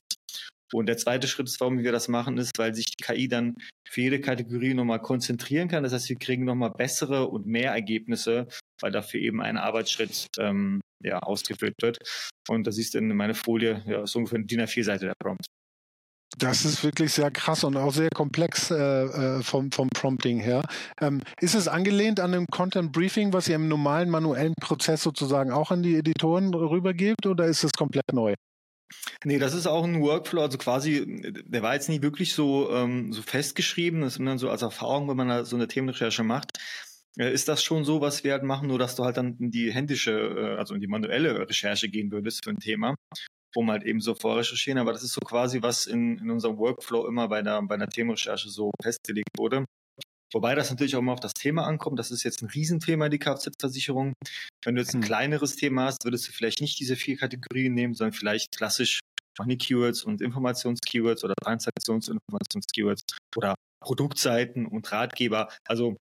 Und 0.74 0.88
der 0.88 0.98
zweite 0.98 1.28
Schritt 1.28 1.48
ist, 1.48 1.60
warum 1.60 1.80
wir 1.80 1.92
das 1.92 2.08
machen, 2.08 2.38
ist, 2.38 2.52
weil 2.58 2.74
sich 2.74 2.86
die 2.86 3.04
KI 3.04 3.28
dann 3.28 3.56
für 3.88 4.02
jede 4.02 4.20
Kategorie 4.20 4.74
nochmal 4.74 5.02
konzentrieren 5.02 5.68
kann. 5.68 5.84
Das 5.84 5.94
heißt, 5.94 6.10
wir 6.10 6.18
kriegen 6.18 6.46
nochmal 6.46 6.72
bessere 6.72 7.28
und 7.28 7.46
mehr 7.46 7.72
Ergebnisse, 7.72 8.48
weil 8.82 8.92
dafür 8.92 9.20
eben 9.20 9.42
ein 9.42 9.58
Arbeitsschritt 9.58 10.28
ähm, 10.40 10.82
ja, 11.04 11.20
ausgeführt 11.20 11.76
wird. 11.82 12.00
Und 12.48 12.66
da 12.66 12.72
siehst 12.72 12.94
du 12.94 12.98
in 12.98 13.16
meiner 13.16 13.36
Folie, 13.36 13.84
ja, 13.86 14.04
ist 14.04 14.16
ungefähr 14.16 14.38
eine 14.38 14.46
DIN 14.46 14.62
A4-Seite 14.62 15.06
der 15.06 15.16
Prompt. 15.22 15.46
Das 16.38 16.66
ist 16.66 16.84
wirklich 16.84 17.14
sehr 17.14 17.30
krass 17.30 17.64
und 17.64 17.78
auch 17.78 17.94
sehr 17.94 18.10
komplex 18.10 18.72
äh, 18.72 18.76
äh, 18.76 19.44
vom, 19.44 19.72
vom 19.72 19.90
Prompting 19.90 20.40
her. 20.40 20.64
Ähm, 21.00 21.22
ist 21.40 21.54
es 21.54 21.68
angelehnt 21.68 22.20
an 22.20 22.34
einem 22.34 22.48
Content 22.48 22.92
Briefing, 22.92 23.34
was 23.34 23.48
ihr 23.48 23.56
im 23.56 23.68
normalen 23.68 24.10
manuellen 24.10 24.56
Prozess 24.60 25.04
sozusagen 25.04 25.52
auch 25.52 25.70
an 25.70 25.84
die 25.84 25.96
Editoren 25.96 26.54
rübergebt 26.54 27.28
oder 27.28 27.46
ist 27.46 27.64
es 27.64 27.72
komplett 27.72 28.12
neu? 28.14 28.34
Nee, 29.26 29.40
das 29.40 29.54
ist 29.54 29.68
auch 29.68 29.84
ein 29.84 30.02
Workflow, 30.02 30.42
also 30.42 30.58
quasi, 30.58 31.06
der 31.46 31.64
war 31.64 31.74
jetzt 31.74 31.90
nicht 31.90 32.04
wirklich 32.04 32.34
so, 32.34 32.72
ähm, 32.72 33.14
so 33.14 33.22
festgeschrieben, 33.22 34.02
das 34.02 34.18
ist 34.18 34.26
dann 34.26 34.38
so 34.38 34.50
als 34.50 34.62
Erfahrung, 34.62 35.10
wenn 35.10 35.18
man 35.18 35.30
da 35.30 35.46
so 35.46 35.56
eine 35.56 35.68
Themenrecherche 35.68 36.24
macht, 36.24 36.60
äh, 37.18 37.32
ist 37.32 37.48
das 37.48 37.64
schon 37.64 37.86
so, 37.86 38.02
was 38.02 38.24
wir 38.24 38.34
halt 38.34 38.44
machen, 38.44 38.68
nur 38.68 38.80
dass 38.80 38.96
du 38.96 39.04
halt 39.04 39.18
dann 39.18 39.38
in 39.40 39.52
die 39.52 39.72
händische, 39.74 40.12
äh, 40.12 40.58
also 40.58 40.74
in 40.76 40.82
die 40.82 40.88
manuelle 40.88 41.48
Recherche 41.48 41.90
gehen 41.90 42.12
würdest 42.12 42.44
für 42.44 42.52
ein 42.52 42.60
Thema, 42.60 42.96
um 43.56 43.72
halt 43.72 43.84
eben 43.84 44.02
so 44.02 44.16
vorrecherchieren, 44.16 44.80
aber 44.80 44.94
das 44.94 45.04
ist 45.04 45.14
so 45.14 45.22
quasi, 45.22 45.62
was 45.62 45.86
in, 45.86 46.18
in 46.18 46.30
unserem 46.32 46.58
Workflow 46.58 47.08
immer 47.08 47.28
bei 47.28 47.42
der, 47.42 47.62
bei 47.64 47.76
einer 47.76 47.88
Themenrecherche 47.90 48.50
so 48.50 48.72
festgelegt 48.82 49.30
wurde. 49.38 49.66
Wobei 50.34 50.56
das 50.56 50.70
natürlich 50.70 50.96
auch 50.96 51.00
immer 51.00 51.14
auf 51.14 51.20
das 51.20 51.34
Thema 51.34 51.66
ankommt. 51.66 52.00
Das 52.00 52.12
ist 52.12 52.24
jetzt 52.24 52.42
ein 52.42 52.50
Riesenthema, 52.50 53.10
die 53.10 53.20
Kfz-Versicherung. 53.20 54.14
Wenn 54.66 54.76
du 54.76 54.82
jetzt 54.82 54.94
ein 54.94 55.02
mhm. 55.02 55.06
kleineres 55.06 55.56
Thema 55.56 55.86
hast, 55.86 56.06
würdest 56.06 56.28
du 56.28 56.32
vielleicht 56.32 56.60
nicht 56.60 56.80
diese 56.80 56.96
vier 56.96 57.18
Kategorien 57.18 57.74
nehmen, 57.74 57.94
sondern 57.94 58.14
vielleicht 58.14 58.58
klassisch 58.58 59.00
Money-Keywords 59.40 60.04
und 60.04 60.22
Informations-Keywords 60.22 61.24
oder 61.24 61.34
Transaktions- 61.44 62.10
und 62.10 62.20
Informations-Keywords 62.28 63.02
oder 63.36 63.56
Produktseiten 63.80 64.66
und 64.66 64.92
Ratgeber. 64.92 65.50
Also 65.68 65.98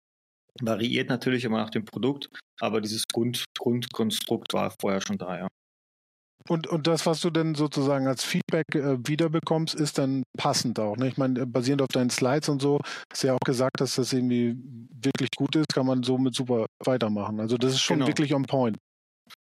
variiert 0.62 1.10
natürlich 1.10 1.44
immer 1.46 1.58
nach 1.58 1.70
dem 1.70 1.86
Produkt, 1.86 2.30
aber 2.60 2.82
dieses 2.82 3.04
Grund, 3.08 3.46
Grundkonstrukt 3.58 4.54
war 4.54 4.74
vorher 4.82 5.02
schon 5.02 5.18
da, 5.18 5.38
ja. 5.38 5.48
Und, 6.48 6.68
und 6.68 6.88
das, 6.88 7.06
was 7.06 7.22
du 7.22 7.30
denn 7.30 7.56
sozusagen 7.56 8.08
als 8.08 8.24
Feedback 8.24 8.66
äh, 8.74 8.98
wiederbekommst, 9.06 9.76
ist 9.76 9.98
dann 9.98 10.24
passend 10.38 10.80
auch. 10.80 10.98
Ne? 10.98 11.08
Ich 11.08 11.18
meine, 11.18 11.46
basierend 11.46 11.82
auf 11.82 11.90
deinen 11.90 12.10
Slides 12.10 12.50
und 12.50 12.62
so, 12.62 12.80
hast 13.12 13.24
du 13.24 13.28
ja 13.28 13.34
auch 13.34 13.46
gesagt, 13.46 13.82
dass 13.82 13.96
das 13.96 14.14
irgendwie 14.14 14.56
wirklich 15.02 15.30
gut 15.36 15.56
ist, 15.56 15.74
kann 15.74 15.86
man 15.86 16.04
somit 16.04 16.36
super 16.36 16.66
weitermachen. 16.84 17.40
Also 17.40 17.58
das 17.58 17.74
ist 17.74 17.82
schon 17.82 17.98
genau. 17.98 18.08
wirklich 18.08 18.34
on 18.34 18.44
point. 18.44 18.78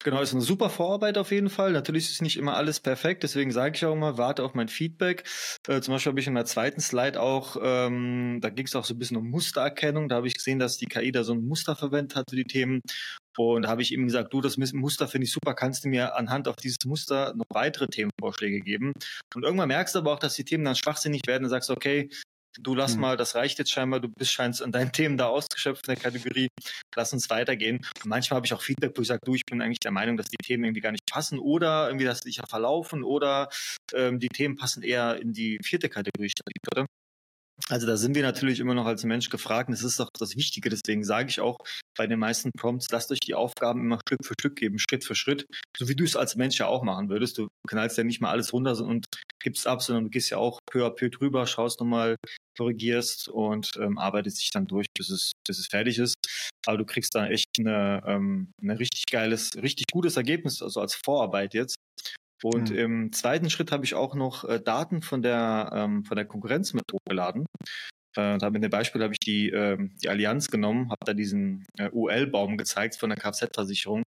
Genau, 0.03 0.21
ist 0.21 0.33
eine 0.33 0.41
super 0.41 0.69
Vorarbeit 0.69 1.17
auf 1.17 1.31
jeden 1.31 1.49
Fall. 1.49 1.71
Natürlich 1.71 2.09
ist 2.09 2.21
nicht 2.21 2.37
immer 2.37 2.55
alles 2.55 2.79
perfekt, 2.79 3.23
deswegen 3.23 3.51
sage 3.51 3.75
ich 3.75 3.85
auch 3.85 3.93
immer, 3.93 4.17
warte 4.17 4.43
auf 4.43 4.53
mein 4.53 4.67
Feedback. 4.67 5.23
Äh, 5.67 5.81
zum 5.81 5.93
Beispiel 5.93 6.11
habe 6.11 6.19
ich 6.19 6.27
in 6.27 6.35
der 6.35 6.45
zweiten 6.45 6.81
Slide 6.81 7.21
auch, 7.21 7.57
ähm, 7.61 8.39
da 8.41 8.49
ging 8.49 8.65
es 8.65 8.75
auch 8.75 8.85
so 8.85 8.93
ein 8.93 8.99
bisschen 8.99 9.17
um 9.17 9.29
Mustererkennung. 9.29 10.09
Da 10.09 10.15
habe 10.15 10.27
ich 10.27 10.35
gesehen, 10.35 10.59
dass 10.59 10.77
die 10.77 10.87
KI 10.87 11.11
da 11.11 11.23
so 11.23 11.33
ein 11.33 11.45
Muster 11.45 11.75
verwendet 11.75 12.15
hat 12.15 12.29
für 12.29 12.35
die 12.35 12.45
Themen. 12.45 12.81
Und 13.37 13.63
da 13.63 13.69
habe 13.69 13.81
ich 13.81 13.91
ihm 13.91 14.05
gesagt, 14.05 14.33
du, 14.33 14.41
das 14.41 14.57
Muster 14.57 15.07
finde 15.07 15.25
ich 15.25 15.31
super, 15.31 15.53
kannst 15.53 15.85
du 15.85 15.89
mir 15.89 16.15
anhand 16.15 16.47
auf 16.47 16.55
dieses 16.55 16.77
Muster 16.85 17.33
noch 17.35 17.45
weitere 17.49 17.87
Themenvorschläge 17.87 18.61
geben? 18.61 18.93
Und 19.33 19.43
irgendwann 19.43 19.67
merkst 19.67 19.95
du 19.95 19.99
aber 19.99 20.13
auch, 20.13 20.19
dass 20.19 20.35
die 20.35 20.45
Themen 20.45 20.65
dann 20.65 20.75
schwachsinnig 20.75 21.21
werden 21.27 21.43
und 21.43 21.49
sagst, 21.49 21.69
okay, 21.69 22.09
du 22.59 22.75
lass 22.75 22.95
mhm. 22.95 23.01
mal, 23.01 23.17
das 23.17 23.35
reicht 23.35 23.59
jetzt 23.59 23.71
scheinbar, 23.71 23.99
du 23.99 24.09
bist 24.09 24.31
scheinst 24.31 24.61
an 24.61 24.71
deinen 24.71 24.91
Themen 24.93 25.17
da 25.17 25.27
ausgeschöpft 25.27 25.87
in 25.87 25.95
der 25.95 26.01
Kategorie, 26.01 26.47
lass 26.95 27.13
uns 27.13 27.29
weitergehen. 27.29 27.77
Und 28.03 28.05
manchmal 28.05 28.37
habe 28.37 28.45
ich 28.45 28.53
auch 28.53 28.61
Feedback, 28.61 28.93
wo 28.95 29.01
ich 29.01 29.07
sage, 29.07 29.21
du, 29.25 29.35
ich 29.35 29.45
bin 29.45 29.61
eigentlich 29.61 29.79
der 29.79 29.91
Meinung, 29.91 30.17
dass 30.17 30.27
die 30.27 30.37
Themen 30.37 30.63
irgendwie 30.63 30.81
gar 30.81 30.91
nicht 30.91 31.05
passen 31.09 31.39
oder 31.39 31.87
irgendwie, 31.87 32.05
dass 32.05 32.19
sie 32.19 32.29
sich 32.29 32.37
ja 32.37 32.47
verlaufen 32.47 33.03
oder 33.03 33.49
ähm, 33.93 34.19
die 34.19 34.29
Themen 34.29 34.55
passen 34.55 34.83
eher 34.83 35.19
in 35.21 35.33
die 35.33 35.59
vierte 35.63 35.89
Kategorie 35.89 36.29
statt 36.29 36.47
die 36.55 36.61
dritte. 36.63 36.85
Also 37.69 37.87
da 37.87 37.97
sind 37.97 38.15
wir 38.15 38.21
natürlich 38.21 38.59
immer 38.59 38.73
noch 38.73 38.85
als 38.85 39.03
Mensch 39.03 39.29
gefragt. 39.29 39.69
Und 39.69 39.73
das 39.73 39.83
ist 39.83 39.99
doch 39.99 40.09
das 40.19 40.35
Wichtige. 40.35 40.69
Deswegen 40.69 41.03
sage 41.03 41.29
ich 41.29 41.39
auch 41.39 41.57
bei 41.97 42.05
den 42.05 42.19
meisten 42.19 42.51
Prompts, 42.51 42.87
lasst 42.91 43.11
euch 43.11 43.19
die 43.19 43.33
Aufgaben 43.33 43.81
immer 43.81 43.99
Stück 44.05 44.25
für 44.25 44.33
Stück 44.39 44.55
geben, 44.55 44.77
Schritt 44.77 45.03
für 45.03 45.15
Schritt. 45.15 45.45
So 45.77 45.87
wie 45.87 45.95
du 45.95 46.03
es 46.03 46.15
als 46.15 46.35
Mensch 46.35 46.59
ja 46.59 46.67
auch 46.67 46.83
machen 46.83 47.09
würdest. 47.09 47.37
Du 47.37 47.47
knallst 47.67 47.97
ja 47.97 48.03
nicht 48.03 48.21
mal 48.21 48.31
alles 48.31 48.53
runter 48.53 48.77
und 48.83 49.05
gibst 49.41 49.67
ab, 49.67 49.81
sondern 49.81 50.05
du 50.05 50.09
gehst 50.09 50.29
ja 50.29 50.37
auch 50.37 50.59
peu 50.69 50.85
à 50.85 50.89
peu 50.89 51.09
drüber, 51.09 51.47
schaust 51.47 51.79
nochmal, 51.79 52.17
korrigierst 52.57 53.29
und 53.29 53.71
ähm, 53.79 53.97
arbeitest 53.97 54.41
dich 54.41 54.49
dann 54.51 54.67
durch, 54.67 54.87
bis 54.97 55.09
es, 55.09 55.31
bis 55.47 55.59
es 55.59 55.67
fertig 55.67 55.97
ist. 55.97 56.15
Aber 56.65 56.77
du 56.77 56.85
kriegst 56.85 57.15
da 57.15 57.27
echt 57.27 57.47
eine, 57.59 58.01
ähm, 58.05 58.51
eine 58.61 58.79
richtig 58.79 59.03
geiles, 59.11 59.51
richtig 59.55 59.85
gutes 59.91 60.17
Ergebnis, 60.17 60.61
also 60.61 60.81
als 60.81 60.95
Vorarbeit 60.95 61.53
jetzt. 61.53 61.75
Und 62.43 62.69
mhm. 62.69 62.77
im 62.77 63.13
zweiten 63.13 63.49
Schritt 63.49 63.71
habe 63.71 63.85
ich 63.85 63.93
auch 63.93 64.15
noch 64.15 64.43
äh, 64.43 64.59
Daten 64.59 65.01
von 65.01 65.21
der, 65.21 65.71
ähm, 65.73 66.03
von 66.03 66.17
der 66.17 66.25
Konkurrenz 66.25 66.73
mit 66.73 66.83
hochgeladen. 66.91 67.45
Äh, 68.15 68.37
da 68.37 68.45
habe 68.45 68.55
in 68.55 68.61
dem 68.61 68.71
Beispiel 68.71 69.01
habe 69.03 69.13
ich 69.13 69.19
die, 69.19 69.49
äh, 69.49 69.77
die 70.01 70.09
Allianz 70.09 70.47
genommen, 70.47 70.89
habe 70.89 71.05
da 71.05 71.13
diesen 71.13 71.65
äh, 71.77 71.89
UL-Baum 71.91 72.57
gezeigt 72.57 72.97
von 72.97 73.09
der 73.09 73.19
Kfz-Versicherung, 73.19 74.03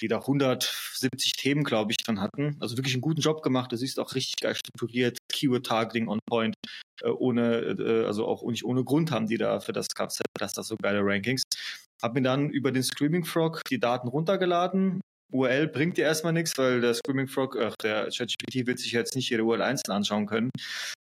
die 0.00 0.08
da 0.08 0.18
170 0.18 1.32
Themen, 1.32 1.64
glaube 1.64 1.92
ich, 1.92 1.96
dran 1.98 2.20
hatten. 2.20 2.56
Also 2.60 2.76
wirklich 2.76 2.94
einen 2.94 3.00
guten 3.00 3.20
Job 3.20 3.42
gemacht. 3.42 3.72
Das 3.72 3.82
ist 3.82 3.98
auch 3.98 4.14
richtig 4.14 4.36
geil 4.40 4.54
strukturiert, 4.54 5.18
Keyword-Targeting 5.32 6.08
on 6.08 6.20
point, 6.26 6.54
äh, 7.02 7.08
ohne, 7.08 7.76
äh, 7.78 8.04
also 8.06 8.26
auch 8.26 8.42
nicht 8.44 8.64
ohne 8.64 8.84
Grund 8.84 9.10
haben 9.10 9.26
die 9.26 9.38
da 9.38 9.60
für 9.60 9.72
das 9.72 9.88
Kfz-Cluster 9.88 10.62
so 10.62 10.76
geile 10.76 11.00
Rankings. 11.02 11.42
Habe 12.02 12.20
mir 12.20 12.22
dann 12.22 12.50
über 12.50 12.70
den 12.70 12.82
Screaming 12.82 13.24
Frog 13.24 13.62
die 13.68 13.80
Daten 13.80 14.08
runtergeladen, 14.08 15.00
URL 15.32 15.68
bringt 15.68 15.98
dir 15.98 16.04
erstmal 16.04 16.32
nichts, 16.32 16.56
weil 16.56 16.80
der 16.80 16.94
Screaming 16.94 17.28
Frog, 17.28 17.56
ach, 17.60 17.74
der 17.82 18.04
ChatGPT 18.04 18.66
wird 18.66 18.78
sich 18.78 18.92
jetzt 18.92 19.14
nicht 19.14 19.28
jede 19.28 19.44
URL 19.44 19.62
einzeln 19.62 19.92
anschauen 19.92 20.26
können. 20.26 20.50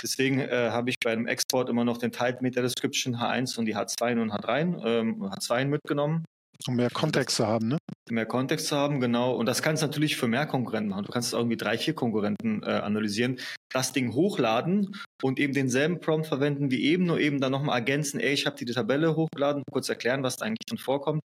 Deswegen 0.02 0.40
äh, 0.40 0.70
habe 0.72 0.90
ich 0.90 0.96
bei 1.04 1.14
dem 1.14 1.28
Export 1.28 1.70
immer 1.70 1.84
noch 1.84 1.98
den 1.98 2.12
Type 2.12 2.38
Meta 2.42 2.62
Description 2.62 3.18
H1 3.18 3.58
und 3.60 3.66
die 3.66 3.76
H2 3.76 4.22
und 4.22 4.32
H3, 4.32 4.86
ähm, 4.86 5.24
H2 5.24 5.66
mitgenommen. 5.66 6.24
Um 6.68 6.76
mehr 6.76 6.90
Kontext 6.90 7.36
zu 7.36 7.48
haben, 7.48 7.68
ne? 7.68 7.78
Mehr 8.10 8.26
Kontext 8.26 8.68
zu 8.68 8.76
haben, 8.78 9.02
genau. 9.02 9.36
Und 9.36 9.48
das 9.48 9.62
kannst 9.62 9.82
du 9.82 9.88
natürlich 9.88 10.16
für 10.16 10.28
mehr 10.28 10.46
Konkurrenten 10.46 10.92
machen. 10.92 11.04
Du 11.04 11.12
kannst 11.12 11.34
irgendwie 11.34 11.58
drei, 11.58 11.78
vier 11.78 11.94
Konkurrenten 11.94 12.64
äh, 12.64 12.68
analysieren, 12.68 13.40
das 13.74 13.92
Ding 13.92 14.14
hochladen 14.14 14.96
und 15.22 15.40
eben 15.40 15.54
denselben 15.54 16.00
Prompt 16.00 16.28
verwenden 16.28 16.72
wie 16.72 16.84
eben, 16.84 17.06
nur 17.06 17.20
eben 17.20 17.42
dann 17.42 17.52
nochmal 17.52 17.80
ergänzen, 17.80 18.20
ey, 18.20 18.34
ich 18.34 18.46
habe 18.46 18.56
die 18.56 18.66
Tabelle 18.66 19.16
hochgeladen, 19.16 19.64
kurz 19.72 19.90
erklären, 19.90 20.24
was 20.24 20.38
da 20.38 20.46
eigentlich 20.46 20.66
drin 20.68 20.78
vorkommt. 20.78 21.22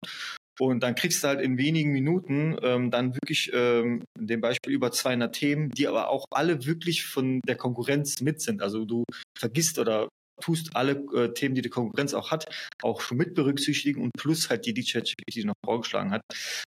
Und 0.60 0.82
dann 0.82 0.96
kriegst 0.96 1.24
du 1.24 1.28
halt 1.28 1.42
in 1.42 1.58
wenigen 1.58 1.92
Minuten 1.92 2.58
ähm, 2.64 2.90
dann 2.90 3.14
wirklich 3.16 3.52
ähm, 3.54 4.04
in 4.20 4.28
dem 4.28 4.42
Beispiel 4.42 4.74
über 4.74 4.92
200 4.92 5.34
Themen, 5.34 5.70
die 5.70 5.88
aber 5.88 6.10
auch 6.10 6.26
alle 6.32 6.66
wirklich 6.66 7.06
von 7.06 7.42
der 7.48 7.56
Konkurrenz 7.56 8.22
mit 8.22 8.42
sind. 8.42 8.62
Also 8.62 8.86
du 8.86 9.04
vergisst 9.38 9.78
oder 9.78 10.10
tust 10.42 10.76
alle 10.76 11.04
äh, 11.16 11.34
Themen, 11.34 11.56
die 11.56 11.62
die 11.62 11.70
Konkurrenz 11.70 12.14
auch 12.14 12.32
hat, 12.32 12.46
auch 12.82 13.02
schon 13.02 13.18
mit 13.18 13.34
berücksichtigen 13.34 14.02
und 14.02 14.12
plus 14.18 14.50
halt 14.50 14.66
die, 14.66 14.74
die 14.74 14.84
ChatGPT 14.84 15.46
noch 15.46 15.56
vorgeschlagen 15.66 16.12
hat. 16.12 16.22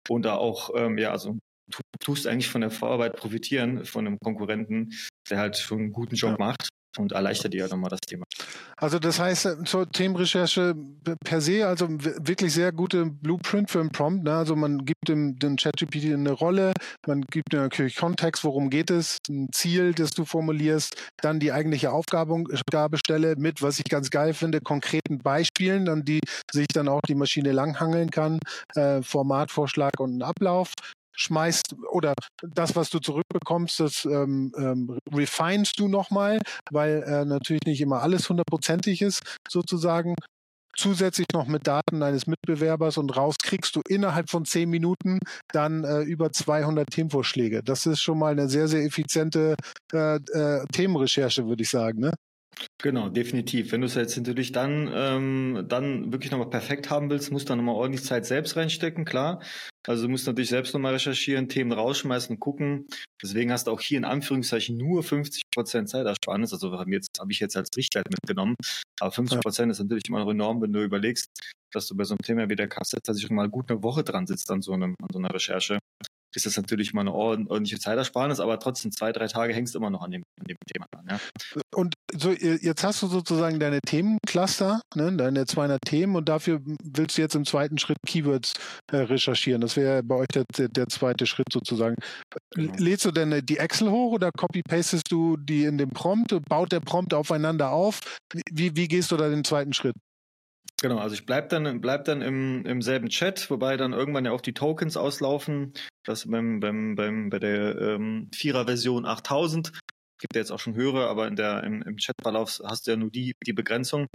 Und 0.09 0.23
da 0.23 0.35
auch, 0.35 0.71
ähm, 0.75 0.97
ja, 0.97 1.11
also 1.11 1.37
tust 1.99 2.27
eigentlich 2.27 2.49
von 2.49 2.61
der 2.61 2.71
Vorarbeit 2.71 3.15
profitieren 3.15 3.85
von 3.85 4.05
einem 4.05 4.17
Konkurrenten, 4.19 4.93
der 5.29 5.39
halt 5.39 5.57
schon 5.57 5.79
einen 5.79 5.93
guten 5.93 6.15
Job 6.15 6.37
ja. 6.39 6.45
macht 6.45 6.69
und 6.97 7.11
erleichtert 7.11 7.53
dir 7.53 7.67
nochmal 7.67 7.89
das 7.89 8.01
Thema. 8.01 8.25
Also 8.77 8.99
das 8.99 9.19
heißt 9.19 9.45
äh, 9.45 9.63
zur 9.63 9.89
Themenrecherche 9.89 10.75
per 11.23 11.41
se, 11.41 11.65
also 11.67 11.87
wirklich 11.89 12.53
sehr 12.53 12.71
gute 12.71 13.05
Blueprint 13.05 13.69
für 13.69 13.79
einen 13.79 13.91
Prompt. 13.91 14.23
Ne? 14.23 14.33
Also 14.33 14.55
man 14.55 14.85
gibt 14.85 15.07
dem, 15.07 15.37
dem 15.37 15.55
ChatGPT 15.55 16.13
eine 16.13 16.31
Rolle, 16.31 16.73
man 17.07 17.21
gibt 17.21 17.53
natürlich 17.53 17.95
Kontext, 17.95 18.43
worum 18.43 18.69
geht 18.69 18.91
es, 18.91 19.17
ein 19.29 19.49
Ziel, 19.51 19.93
das 19.93 20.11
du 20.11 20.25
formulierst, 20.25 20.95
dann 21.21 21.39
die 21.39 21.51
eigentliche 21.51 21.91
Aufgabestelle 21.91 23.35
mit, 23.37 23.61
was 23.61 23.79
ich 23.79 23.85
ganz 23.85 24.09
geil 24.09 24.33
finde, 24.33 24.61
konkreten 24.61 25.19
Beispielen, 25.19 25.87
an 25.89 26.03
die 26.03 26.19
sich 26.51 26.67
dann 26.67 26.87
auch 26.87 27.01
die 27.07 27.15
Maschine 27.15 27.51
langhangeln 27.51 28.09
kann, 28.09 28.39
äh, 28.75 29.01
Formatvorschlag 29.01 29.99
und 29.99 30.11
einen 30.11 30.23
Ablauf 30.23 30.73
schmeißt 31.15 31.75
oder 31.91 32.13
das, 32.41 32.75
was 32.75 32.89
du 32.89 32.99
zurückbekommst, 32.99 33.79
das 33.79 34.05
ähm, 34.05 34.51
ähm, 34.57 34.99
refinest 35.13 35.79
du 35.79 35.87
nochmal, 35.87 36.39
weil 36.71 37.03
äh, 37.03 37.25
natürlich 37.25 37.63
nicht 37.65 37.81
immer 37.81 38.01
alles 38.01 38.29
hundertprozentig 38.29 39.01
ist, 39.01 39.21
sozusagen. 39.49 40.15
Zusätzlich 40.75 41.27
noch 41.33 41.45
mit 41.45 41.67
Daten 41.67 41.99
deines 41.99 42.25
Mitbewerbers 42.25 42.97
und 42.97 43.15
raus 43.15 43.35
kriegst 43.37 43.75
du 43.75 43.81
innerhalb 43.87 44.31
von 44.31 44.43
zehn 44.43 44.67
Minuten 44.71 45.19
dann 45.51 45.83
äh, 45.83 46.01
über 46.01 46.31
200 46.31 46.89
Themenvorschläge. 46.89 47.61
Das 47.63 47.85
ist 47.85 48.01
schon 48.01 48.17
mal 48.17 48.31
eine 48.31 48.49
sehr, 48.49 48.67
sehr 48.67 48.83
effiziente 48.83 49.55
äh, 49.93 50.15
äh, 50.15 50.65
Themenrecherche, 50.71 51.45
würde 51.45 51.61
ich 51.61 51.69
sagen. 51.69 51.99
Ne? 51.99 52.13
Genau, 52.81 53.09
definitiv. 53.09 53.71
Wenn 53.71 53.81
du 53.81 53.87
es 53.87 53.95
jetzt 53.95 54.17
natürlich 54.17 54.51
dann, 54.51 54.91
ähm, 54.93 55.65
dann 55.67 56.11
wirklich 56.11 56.31
nochmal 56.31 56.49
perfekt 56.49 56.89
haben 56.89 57.09
willst, 57.09 57.31
musst 57.31 57.47
du 57.47 57.51
dann 57.51 57.59
nochmal 57.59 57.75
ordentlich 57.75 58.03
Zeit 58.03 58.25
selbst 58.25 58.55
reinstecken, 58.57 59.05
klar. 59.05 59.41
Also 59.87 60.03
du 60.03 60.09
musst 60.09 60.27
natürlich 60.27 60.49
selbst 60.49 60.73
nochmal 60.73 60.93
recherchieren, 60.93 61.49
Themen 61.49 61.71
rausschmeißen 61.71 62.35
und 62.35 62.39
gucken. 62.39 62.87
Deswegen 63.21 63.51
hast 63.51 63.67
du 63.67 63.71
auch 63.71 63.81
hier 63.81 63.97
in 63.97 64.05
Anführungszeichen 64.05 64.77
nur 64.77 65.03
50 65.03 65.43
Prozent 65.53 65.89
Zeitersparnis. 65.89 66.53
Also 66.53 66.71
habe 66.77 66.99
hab 67.19 67.29
ich 67.31 67.39
jetzt 67.39 67.57
als 67.57 67.69
Richtwert 67.75 68.07
mitgenommen. 68.09 68.55
Aber 68.99 69.11
50 69.11 69.39
Prozent 69.39 69.71
ist 69.71 69.79
natürlich 69.79 70.03
immer 70.07 70.19
noch 70.19 70.31
enorm, 70.31 70.61
wenn 70.61 70.73
du 70.73 70.83
überlegst, 70.83 71.27
dass 71.73 71.87
du 71.87 71.95
bei 71.95 72.03
so 72.03 72.13
einem 72.13 72.21
Thema 72.23 72.49
wie 72.49 72.55
der 72.55 72.67
Kfz-Versicherung 72.67 73.35
mal 73.35 73.49
gut 73.49 73.71
eine 73.71 73.81
Woche 73.83 74.03
dran 74.03 74.27
sitzt 74.27 74.51
an 74.51 74.61
so, 74.61 74.73
einem, 74.73 74.95
an 75.01 75.09
so 75.11 75.19
einer 75.19 75.33
Recherche 75.33 75.79
ist 76.35 76.45
das 76.45 76.57
natürlich 76.57 76.93
mal 76.93 77.01
eine 77.01 77.13
ordentliche 77.13 77.79
Zeitersparnis, 77.79 78.39
aber 78.39 78.59
trotzdem 78.59 78.91
zwei, 78.91 79.11
drei 79.11 79.27
Tage 79.27 79.53
hängst 79.53 79.73
du 79.73 79.79
immer 79.79 79.89
noch 79.89 80.01
an 80.01 80.11
dem, 80.11 80.23
an 80.39 80.45
dem 80.47 80.57
Thema 80.71 80.87
dran. 80.91 81.05
Ja. 81.09 81.61
Und 81.75 81.95
so, 82.13 82.31
jetzt 82.31 82.83
hast 82.83 83.01
du 83.01 83.07
sozusagen 83.07 83.59
deine 83.59 83.79
Themencluster, 83.81 84.81
ne, 84.95 85.15
deine 85.15 85.45
200 85.45 85.81
Themen 85.81 86.15
und 86.15 86.29
dafür 86.29 86.61
willst 86.83 87.17
du 87.17 87.21
jetzt 87.21 87.35
im 87.35 87.45
zweiten 87.45 87.77
Schritt 87.77 87.97
Keywords 88.05 88.53
äh, 88.91 88.97
recherchieren. 88.97 89.61
Das 89.61 89.75
wäre 89.75 90.03
bei 90.03 90.15
euch 90.15 90.27
der, 90.27 90.45
der, 90.67 90.87
zweite 90.87 91.25
Schritt 91.25 91.47
sozusagen. 91.51 91.95
Genau. 92.51 92.73
Lädst 92.77 93.05
du 93.05 93.11
denn 93.11 93.45
die 93.45 93.57
Excel 93.57 93.89
hoch 93.89 94.13
oder 94.13 94.31
copy-pastest 94.31 95.11
du 95.11 95.37
die 95.37 95.63
in 95.63 95.77
dem 95.77 95.89
Prompt? 95.89 96.35
Baut 96.49 96.71
der 96.71 96.81
Prompt 96.81 97.13
aufeinander 97.13 97.71
auf? 97.71 98.01
Wie, 98.51 98.75
wie 98.75 98.87
gehst 98.87 99.11
du 99.11 99.17
da 99.17 99.29
den 99.29 99.43
zweiten 99.43 99.73
Schritt? 99.73 99.95
Genau, 100.83 100.97
also 100.97 101.15
ich 101.15 101.25
bleib 101.25 101.47
dann, 101.47 101.79
bleib 101.79 102.03
dann 102.03 102.21
im, 102.21 102.65
im 102.65 102.81
selben 102.81 103.07
Chat, 103.07 103.49
wobei 103.49 103.77
dann 103.77 103.93
irgendwann 103.93 104.25
ja 104.25 104.33
auch 104.33 104.41
die 104.41 104.53
Tokens 104.53 104.97
auslaufen. 104.97 105.71
Das 106.03 106.29
beim, 106.29 106.59
beim, 106.59 106.95
beim, 106.95 107.29
bei 107.29 107.39
der 107.39 107.79
ähm, 107.79 108.29
Vierer-Version 108.35 109.05
8000 109.05 109.71
gibt 110.19 110.35
ja 110.35 110.41
jetzt 110.41 110.51
auch 110.51 110.59
schon 110.59 110.75
höhere, 110.75 111.07
aber 111.07 111.25
in 111.29 111.37
der, 111.37 111.63
im, 111.63 111.83
im 111.83 111.95
Chatverlauf 111.95 112.59
hast 112.65 112.85
du 112.85 112.91
ja 112.91 112.97
nur 112.97 113.09
die, 113.11 113.33
die 113.47 113.53
Begrenzung. 113.53 114.07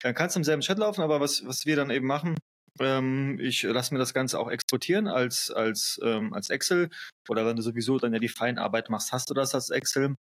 Dann 0.00 0.16
kannst 0.16 0.34
du 0.34 0.40
im 0.40 0.44
selben 0.44 0.62
Chat 0.62 0.78
laufen, 0.78 1.02
aber 1.02 1.20
was, 1.20 1.46
was 1.46 1.64
wir 1.64 1.76
dann 1.76 1.90
eben 1.90 2.08
machen, 2.08 2.34
ähm, 2.80 3.38
ich 3.40 3.62
lasse 3.62 3.94
mir 3.94 4.00
das 4.00 4.12
Ganze 4.12 4.40
auch 4.40 4.50
exportieren 4.50 5.06
als, 5.06 5.52
als, 5.52 6.00
ähm, 6.02 6.34
als 6.34 6.50
Excel 6.50 6.90
oder 7.28 7.46
wenn 7.46 7.54
du 7.54 7.62
sowieso 7.62 7.98
dann 7.98 8.12
ja 8.12 8.18
die 8.18 8.26
Feinarbeit 8.26 8.90
machst, 8.90 9.12
hast 9.12 9.30
du 9.30 9.34
das 9.34 9.54
als 9.54 9.70
Excel. 9.70 10.16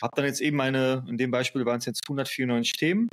Hab 0.00 0.14
dann 0.14 0.24
jetzt 0.24 0.40
eben 0.40 0.56
meine, 0.56 1.04
in 1.06 1.18
dem 1.18 1.30
Beispiel 1.30 1.66
waren 1.66 1.78
es 1.78 1.84
jetzt 1.84 2.00
194 2.08 2.72
Themen 2.72 3.10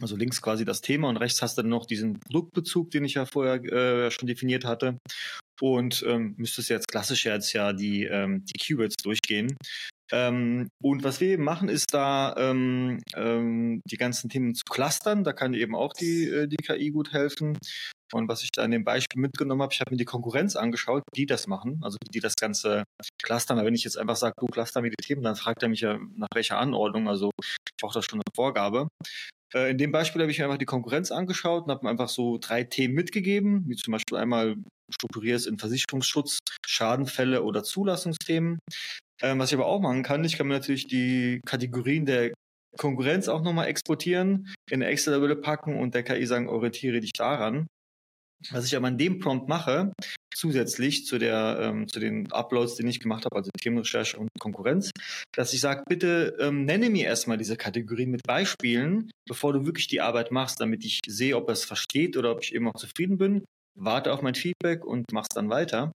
also 0.00 0.16
links 0.16 0.42
quasi 0.42 0.64
das 0.64 0.80
Thema 0.80 1.08
und 1.08 1.16
rechts 1.16 1.42
hast 1.42 1.58
du 1.58 1.62
dann 1.62 1.70
noch 1.70 1.86
diesen 1.86 2.20
Produktbezug, 2.20 2.90
den 2.90 3.04
ich 3.04 3.14
ja 3.14 3.26
vorher 3.26 3.62
äh, 3.64 4.10
schon 4.10 4.26
definiert 4.26 4.64
hatte. 4.64 4.98
Und 5.60 6.04
ähm, 6.06 6.34
müsstest 6.36 6.70
jetzt 6.70 6.88
klassisch 6.88 7.24
jetzt 7.24 7.52
ja 7.52 7.72
die, 7.72 8.04
ähm, 8.04 8.44
die 8.44 8.58
Keywords 8.58 8.94
durchgehen. 9.02 9.56
Ähm, 10.10 10.68
und 10.82 11.04
was 11.04 11.20
wir 11.20 11.28
eben 11.28 11.44
machen, 11.44 11.68
ist 11.68 11.92
da 11.92 12.34
ähm, 12.38 13.00
ähm, 13.14 13.82
die 13.84 13.96
ganzen 13.96 14.30
Themen 14.30 14.54
zu 14.54 14.62
clustern. 14.64 15.24
Da 15.24 15.32
kann 15.32 15.52
eben 15.54 15.74
auch 15.74 15.92
die, 15.92 16.24
äh, 16.24 16.46
die 16.46 16.56
KI 16.56 16.90
gut 16.90 17.12
helfen. 17.12 17.58
Und 18.12 18.28
was 18.28 18.42
ich 18.42 18.50
da 18.50 18.64
in 18.64 18.70
dem 18.70 18.84
Beispiel 18.84 19.20
mitgenommen 19.20 19.60
habe, 19.60 19.74
ich 19.74 19.80
habe 19.80 19.90
mir 19.90 19.98
die 19.98 20.06
Konkurrenz 20.06 20.56
angeschaut, 20.56 21.02
die 21.14 21.26
das 21.26 21.46
machen, 21.46 21.80
also 21.82 21.98
die 22.10 22.20
das 22.20 22.34
Ganze 22.36 22.84
clustern. 23.22 23.58
Aber 23.58 23.66
wenn 23.66 23.74
ich 23.74 23.84
jetzt 23.84 23.98
einfach 23.98 24.16
sage, 24.16 24.34
du 24.38 24.46
cluster 24.46 24.80
mir 24.80 24.90
die 24.90 25.04
Themen, 25.04 25.22
dann 25.22 25.36
fragt 25.36 25.62
er 25.62 25.68
mich 25.68 25.82
ja 25.82 25.98
nach 26.16 26.28
welcher 26.34 26.58
Anordnung. 26.58 27.08
Also 27.08 27.30
ich 27.38 27.76
brauche 27.78 27.94
da 27.94 28.02
schon 28.02 28.20
eine 28.20 28.34
Vorgabe. 28.34 28.88
Äh, 29.54 29.70
in 29.70 29.78
dem 29.78 29.92
Beispiel 29.92 30.22
habe 30.22 30.30
ich 30.30 30.38
mir 30.38 30.44
einfach 30.44 30.58
die 30.58 30.64
Konkurrenz 30.64 31.10
angeschaut 31.10 31.64
und 31.64 31.70
habe 31.70 31.84
mir 31.84 31.90
einfach 31.90 32.08
so 32.08 32.38
drei 32.38 32.64
Themen 32.64 32.94
mitgegeben, 32.94 33.64
wie 33.66 33.76
zum 33.76 33.92
Beispiel 33.92 34.18
einmal 34.18 34.56
strukturierst 34.90 35.46
in 35.46 35.58
Versicherungsschutz, 35.58 36.38
Schadenfälle 36.66 37.42
oder 37.42 37.62
Zulassungsthemen. 37.62 38.58
Ähm, 39.20 39.38
was 39.38 39.50
ich 39.50 39.54
aber 39.54 39.66
auch 39.66 39.80
machen 39.80 40.02
kann, 40.02 40.24
ich 40.24 40.36
kann 40.36 40.46
mir 40.46 40.54
natürlich 40.54 40.86
die 40.86 41.40
Kategorien 41.44 42.06
der 42.06 42.32
Konkurrenz 42.76 43.28
auch 43.28 43.42
nochmal 43.42 43.66
exportieren, 43.66 44.52
in 44.70 44.82
eine 44.82 44.86
Excel-Tabelle 44.92 45.36
packen 45.36 45.78
und 45.78 45.94
der 45.94 46.04
KI 46.04 46.26
sagen, 46.26 46.48
orientiere 46.48 47.00
dich 47.00 47.12
daran. 47.12 47.66
Was 48.50 48.66
ich 48.66 48.76
aber 48.76 48.88
in 48.88 48.98
dem 48.98 49.18
Prompt 49.18 49.48
mache, 49.48 49.92
zusätzlich 50.34 51.06
zu 51.06 51.18
der 51.18 51.58
ähm, 51.60 51.88
zu 51.88 51.98
den 51.98 52.30
Uploads, 52.30 52.76
die 52.76 52.86
ich 52.86 53.00
gemacht 53.00 53.24
habe, 53.24 53.36
also 53.36 53.50
Themenrecherche 53.60 54.16
und 54.16 54.28
Konkurrenz, 54.38 54.90
dass 55.34 55.52
ich 55.52 55.60
sage, 55.60 55.82
bitte 55.88 56.36
ähm, 56.38 56.64
nenne 56.64 56.90
mir 56.90 57.06
erstmal 57.06 57.36
diese 57.36 57.56
Kategorien 57.56 58.10
mit 58.10 58.22
Beispielen, 58.22 59.10
bevor 59.26 59.52
du 59.52 59.66
wirklich 59.66 59.88
die 59.88 60.00
Arbeit 60.00 60.30
machst, 60.30 60.60
damit 60.60 60.84
ich 60.84 61.00
sehe, 61.06 61.36
ob 61.36 61.48
er 61.48 61.54
es 61.54 61.64
versteht 61.64 62.16
oder 62.16 62.30
ob 62.32 62.42
ich 62.42 62.54
eben 62.54 62.68
auch 62.68 62.78
zufrieden 62.78 63.18
bin 63.18 63.44
warte 63.78 64.12
auf 64.12 64.22
mein 64.22 64.34
Feedback 64.34 64.84
und 64.84 65.12
mach's 65.12 65.28
dann 65.34 65.50
weiter. 65.50 65.92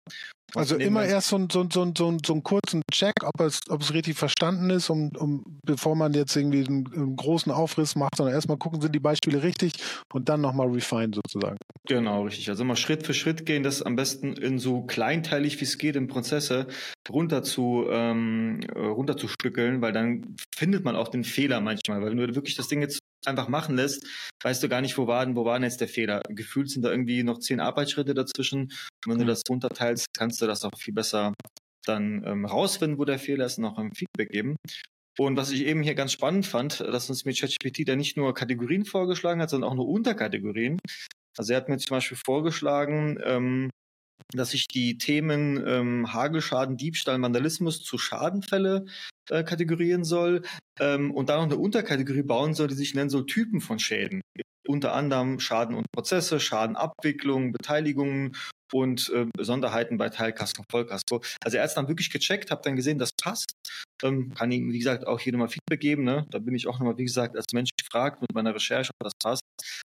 Also 0.53 0.75
immer 0.75 1.05
erst 1.05 1.29
so, 1.29 1.47
so, 1.49 1.65
so, 1.71 1.91
so, 1.97 2.17
so 2.25 2.33
einen 2.33 2.43
kurzen 2.43 2.81
Check, 2.91 3.13
ob 3.23 3.39
es, 3.39 3.61
ob 3.69 3.81
es 3.81 3.93
richtig 3.93 4.17
verstanden 4.17 4.69
ist, 4.69 4.89
um, 4.89 5.09
um 5.17 5.59
bevor 5.65 5.95
man 5.95 6.13
jetzt 6.13 6.35
irgendwie 6.35 6.65
einen, 6.65 6.91
einen 6.93 7.15
großen 7.15 7.51
Aufriss 7.51 7.95
macht, 7.95 8.17
sondern 8.17 8.35
erstmal 8.35 8.57
gucken, 8.57 8.81
sind 8.81 8.93
die 8.93 8.99
Beispiele 8.99 9.43
richtig 9.43 9.73
und 10.13 10.27
dann 10.27 10.41
nochmal 10.41 10.67
refine 10.67 11.11
sozusagen. 11.13 11.57
Genau, 11.87 12.23
richtig. 12.23 12.49
Also 12.49 12.63
immer 12.63 12.75
Schritt 12.75 13.05
für 13.05 13.13
Schritt 13.13 13.45
gehen, 13.45 13.63
das 13.63 13.81
am 13.81 13.95
besten 13.95 14.33
in 14.33 14.59
so 14.59 14.81
kleinteilig 14.81 15.59
wie 15.61 15.65
es 15.65 15.77
geht 15.77 15.95
in 15.95 16.07
Prozesse 16.07 16.67
runter 17.09 17.43
zu, 17.43 17.85
ähm, 17.89 18.59
runter 18.75 19.15
zu 19.15 19.27
stückeln, 19.27 19.81
weil 19.81 19.93
dann 19.93 20.35
findet 20.53 20.83
man 20.83 20.95
auch 20.95 21.07
den 21.07 21.23
Fehler 21.23 21.61
manchmal. 21.61 22.01
Weil 22.01 22.11
wenn 22.11 22.17
du 22.17 22.35
wirklich 22.35 22.55
das 22.55 22.67
Ding 22.67 22.81
jetzt 22.81 22.99
einfach 23.25 23.47
machen 23.47 23.75
lässt, 23.75 24.05
weißt 24.43 24.61
du 24.63 24.69
gar 24.69 24.81
nicht, 24.81 24.97
wo 24.97 25.07
war 25.07 25.25
denn, 25.25 25.35
wo 25.35 25.45
war 25.45 25.55
denn 25.55 25.63
jetzt 25.63 25.81
der 25.81 25.87
Fehler. 25.87 26.21
Gefühlt 26.29 26.69
sind 26.69 26.83
da 26.83 26.91
irgendwie 26.91 27.23
noch 27.23 27.39
zehn 27.39 27.59
Arbeitsschritte 27.59 28.13
dazwischen. 28.13 28.71
Und 29.05 29.11
wenn 29.11 29.19
du 29.19 29.25
das 29.25 29.41
runterteilst, 29.49 30.07
kannst 30.17 30.41
du 30.41 30.47
das 30.47 30.63
auch 30.63 30.77
viel 30.77 30.93
besser 30.93 31.33
dann 31.85 32.23
ähm, 32.25 32.45
rausfinden, 32.45 32.99
wo 32.99 33.05
der 33.05 33.19
Fehler 33.19 33.45
ist 33.45 33.57
und 33.57 33.65
auch 33.65 33.77
ein 33.77 33.93
Feedback 33.93 34.29
geben. 34.29 34.55
Und 35.17 35.35
was 35.35 35.51
ich 35.51 35.65
eben 35.65 35.83
hier 35.83 35.95
ganz 35.95 36.13
spannend 36.13 36.45
fand, 36.45 36.79
dass 36.79 37.09
uns 37.09 37.25
mit 37.25 37.37
ChatGPT 37.37 37.87
da 37.87 37.95
nicht 37.95 38.17
nur 38.17 38.33
Kategorien 38.33 38.85
vorgeschlagen 38.85 39.41
hat, 39.41 39.49
sondern 39.49 39.69
auch 39.69 39.75
nur 39.75 39.87
Unterkategorien. 39.87 40.79
Also 41.37 41.53
er 41.53 41.57
hat 41.57 41.69
mir 41.69 41.77
zum 41.77 41.95
Beispiel 41.95 42.17
vorgeschlagen, 42.23 43.19
ähm, 43.23 43.69
dass 44.33 44.53
ich 44.53 44.67
die 44.67 44.97
Themen 44.97 45.61
ähm, 45.65 46.13
Hagelschaden, 46.13 46.77
Diebstahl, 46.77 47.21
Vandalismus 47.21 47.83
zu 47.83 47.97
Schadenfälle 47.97 48.85
äh, 49.29 49.43
kategorieren 49.43 50.03
soll 50.03 50.43
ähm, 50.79 51.11
und 51.11 51.29
da 51.29 51.37
noch 51.37 51.43
eine 51.43 51.57
Unterkategorie 51.57 52.23
bauen 52.23 52.53
soll, 52.53 52.67
die 52.67 52.75
sich 52.75 52.95
nennen 52.95 53.09
soll 53.09 53.25
Typen 53.25 53.61
von 53.61 53.79
Schäden. 53.79 54.21
Unter 54.67 54.93
anderem 54.93 55.39
Schaden 55.39 55.75
und 55.75 55.91
Prozesse, 55.91 56.39
Schadenabwicklung, 56.39 57.51
Beteiligungen 57.51 58.35
und 58.73 59.11
äh, 59.13 59.25
Besonderheiten 59.35 59.97
bei 59.97 60.09
Teilkasko 60.09 60.61
und 60.61 60.71
Vollkasko. 60.71 61.21
Also 61.43 61.57
er 61.57 61.63
hat 61.63 61.69
es 61.69 61.75
dann 61.75 61.87
wirklich 61.87 62.09
gecheckt, 62.09 62.51
habe 62.51 62.61
dann 62.63 62.75
gesehen, 62.75 62.97
das 62.97 63.11
passt. 63.13 63.53
Ähm, 64.03 64.33
kann 64.33 64.51
ihm, 64.51 64.71
wie 64.71 64.79
gesagt, 64.79 65.05
auch 65.07 65.19
hier 65.19 65.33
nochmal 65.33 65.49
Feedback 65.49 65.79
geben. 65.79 66.03
Ne? 66.03 66.25
Da 66.29 66.39
bin 66.39 66.55
ich 66.55 66.67
auch 66.67 66.79
nochmal, 66.79 66.97
wie 66.97 67.05
gesagt, 67.05 67.35
als 67.35 67.45
Mensch 67.53 67.71
gefragt 67.77 68.21
mit 68.21 68.33
meiner 68.33 68.53
Recherche, 68.55 68.91
ob 68.99 69.03
das 69.03 69.13
passt. 69.21 69.41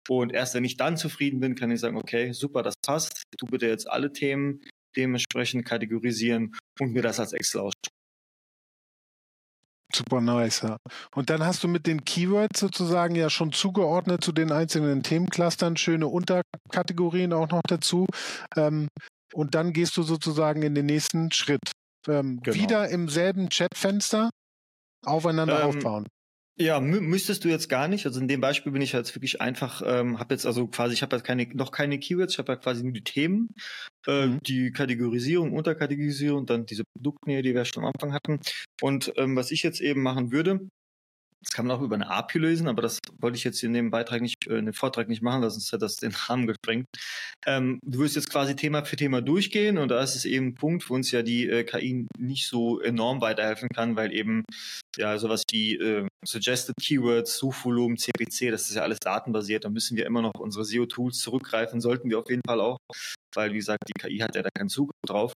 Und 0.09 0.33
erst 0.33 0.53
wenn 0.53 0.63
ich 0.63 0.77
dann 0.77 0.97
zufrieden 0.97 1.39
bin, 1.39 1.55
kann 1.55 1.71
ich 1.71 1.79
sagen, 1.79 1.97
okay, 1.97 2.31
super, 2.31 2.63
das 2.63 2.75
passt. 2.85 3.23
Du 3.37 3.45
bitte 3.47 3.67
jetzt 3.67 3.89
alle 3.89 4.13
Themen 4.13 4.61
dementsprechend 4.95 5.65
kategorisieren 5.65 6.55
und 6.79 6.93
mir 6.93 7.01
das 7.01 7.19
als 7.19 7.33
Excel 7.33 7.61
ausdrucken. 7.61 7.96
Super 9.97 10.21
nice, 10.21 10.61
ja. 10.61 10.77
Und 11.15 11.31
dann 11.31 11.43
hast 11.43 11.63
du 11.63 11.67
mit 11.67 11.87
den 11.87 12.05
Keywords 12.05 12.59
sozusagen 12.59 13.15
ja 13.15 13.31
schon 13.31 13.51
zugeordnet 13.51 14.23
zu 14.23 14.31
den 14.31 14.51
einzelnen 14.51 15.01
Themenclustern, 15.01 15.75
schöne 15.75 16.07
Unterkategorien 16.07 17.33
auch 17.33 17.49
noch 17.49 17.63
dazu. 17.67 18.05
Ähm, 18.55 18.89
und 19.33 19.55
dann 19.55 19.73
gehst 19.73 19.97
du 19.97 20.03
sozusagen 20.03 20.61
in 20.61 20.75
den 20.75 20.85
nächsten 20.85 21.31
Schritt. 21.31 21.71
Ähm, 22.07 22.39
genau. 22.43 22.55
Wieder 22.55 22.89
im 22.89 23.09
selben 23.09 23.49
Chatfenster 23.49 24.29
aufeinander 25.03 25.61
ähm, 25.61 25.69
aufbauen. 25.69 26.07
Ja, 26.59 26.79
mü 26.79 26.99
müsstest 27.01 27.45
du 27.45 27.49
jetzt 27.49 27.69
gar 27.69 27.87
nicht. 27.87 28.07
Also 28.07 28.19
in 28.19 28.27
dem 28.27 28.41
Beispiel 28.41 28.71
bin 28.71 28.81
ich 28.81 28.91
jetzt 28.91 29.15
wirklich 29.15 29.41
einfach, 29.41 29.83
ähm, 29.85 30.19
habe 30.19 30.33
jetzt 30.33 30.47
also 30.47 30.65
quasi, 30.67 30.95
ich 30.95 31.03
habe 31.03 31.15
jetzt 31.15 31.23
keine, 31.23 31.45
noch 31.53 31.71
keine 31.71 31.99
Keywords, 31.99 32.33
ich 32.33 32.39
habe 32.39 32.53
ja 32.53 32.55
quasi 32.55 32.83
nur 32.83 32.93
die 32.93 33.03
Themen, 33.03 33.53
äh, 34.07 34.25
mhm. 34.25 34.39
die 34.41 34.71
Kategorisierung, 34.71 35.53
Unterkategorisierung, 35.53 36.47
dann 36.47 36.65
diese 36.65 36.83
Produktnähe, 36.95 37.43
die 37.43 37.53
wir 37.53 37.63
schon 37.65 37.83
am 37.83 37.91
Anfang 37.93 38.11
hatten. 38.11 38.39
Und 38.81 39.13
ähm, 39.17 39.35
was 39.35 39.51
ich 39.51 39.61
jetzt 39.61 39.81
eben 39.81 40.01
machen 40.01 40.31
würde, 40.31 40.67
das 41.43 41.53
kann 41.53 41.67
man 41.67 41.77
auch 41.77 41.81
über 41.81 41.95
eine 41.95 42.09
API 42.09 42.39
lösen, 42.39 42.67
aber 42.67 42.81
das 42.81 42.99
wollte 43.19 43.37
ich 43.37 43.43
jetzt 43.43 43.61
in 43.63 43.73
dem 43.73 43.91
Beitrag 43.91 44.21
nicht, 44.21 44.47
äh, 44.47 44.57
in 44.57 44.65
dem 44.65 44.73
Vortrag 44.73 45.07
nicht 45.07 45.21
machen, 45.21 45.47
sonst 45.47 45.71
hätte 45.71 45.79
das 45.81 45.97
den 45.97 46.11
Rahmen 46.27 46.47
gesprengt. 46.47 46.87
Ähm, 47.45 47.79
du 47.83 47.99
wirst 47.99 48.15
jetzt 48.15 48.31
quasi 48.31 48.55
Thema 48.55 48.83
für 48.83 48.95
Thema 48.95 49.21
durchgehen 49.21 49.77
und 49.77 49.89
da 49.89 50.01
ist 50.01 50.15
es 50.15 50.25
eben 50.25 50.47
ein 50.47 50.55
Punkt, 50.55 50.89
wo 50.89 50.95
uns 50.95 51.11
ja 51.11 51.21
die 51.21 51.47
äh, 51.47 51.63
KI 51.63 52.07
nicht 52.17 52.47
so 52.47 52.81
enorm 52.81 53.21
weiterhelfen 53.21 53.69
kann, 53.69 53.95
weil 53.95 54.11
eben 54.11 54.43
ja 54.97 55.17
sowas 55.17 55.43
wie 55.51 55.75
äh, 55.75 56.07
Suggested 56.25 56.75
Keywords, 56.81 57.37
Suchvolumen, 57.37 57.97
CPC, 57.97 58.51
das 58.51 58.69
ist 58.69 58.75
ja 58.75 58.83
alles 58.83 58.99
datenbasiert, 58.99 59.65
da 59.65 59.69
müssen 59.69 59.97
wir 59.97 60.05
immer 60.05 60.21
noch 60.21 60.33
unsere 60.39 60.65
SEO-Tools 60.65 61.19
zurückgreifen, 61.19 61.81
sollten 61.81 62.09
wir 62.09 62.19
auf 62.19 62.29
jeden 62.29 62.41
Fall 62.45 62.61
auch, 62.61 62.77
weil 63.35 63.53
wie 63.53 63.57
gesagt, 63.57 63.83
die 63.87 63.93
KI 63.93 64.19
hat 64.19 64.35
ja 64.35 64.41
da 64.41 64.49
keinen 64.53 64.69
Zugriff 64.69 64.95
drauf. 65.05 65.33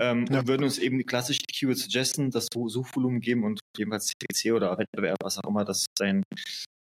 Ähm, 0.00 0.26
ja. 0.30 0.40
Und 0.40 0.48
würden 0.48 0.64
uns 0.64 0.78
eben 0.78 1.04
klassisch 1.04 1.38
die 1.38 1.52
Keywords 1.52 1.84
suggesten, 1.84 2.30
das 2.30 2.46
Suchvolumen 2.52 3.20
geben 3.20 3.44
und 3.44 3.60
jedenfalls 3.76 4.06
CPC 4.06 4.54
oder 4.54 4.78
Wettbewerb, 4.78 5.18
was 5.22 5.38
auch 5.38 5.48
immer 5.48 5.64
das 5.64 5.86
sein 5.98 6.22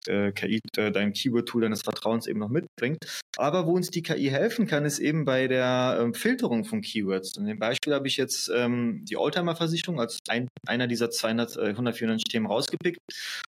äh, 0.07 0.31
KI, 0.31 0.59
äh, 0.77 0.91
dein 0.91 1.13
Keyword-Tool 1.13 1.61
deines 1.61 1.81
Vertrauens 1.81 2.27
eben 2.27 2.39
noch 2.39 2.49
mitbringt. 2.49 2.97
Aber 3.37 3.65
wo 3.65 3.73
uns 3.73 3.89
die 3.89 4.03
KI 4.03 4.29
helfen 4.29 4.67
kann, 4.67 4.85
ist 4.85 4.99
eben 4.99 5.25
bei 5.25 5.47
der 5.47 5.97
ähm, 5.99 6.13
Filterung 6.13 6.65
von 6.65 6.81
Keywords. 6.81 7.37
In 7.37 7.45
dem 7.45 7.59
Beispiel 7.59 7.93
habe 7.93 8.07
ich 8.07 8.17
jetzt 8.17 8.49
ähm, 8.53 9.03
die 9.05 9.17
Oldtimer-Versicherung 9.17 9.99
als 9.99 10.19
ein, 10.27 10.47
einer 10.67 10.87
dieser 10.87 11.09
200, 11.09 11.57
äh, 11.57 11.69
194 11.69 12.25
Themen 12.25 12.45
rausgepickt 12.45 12.99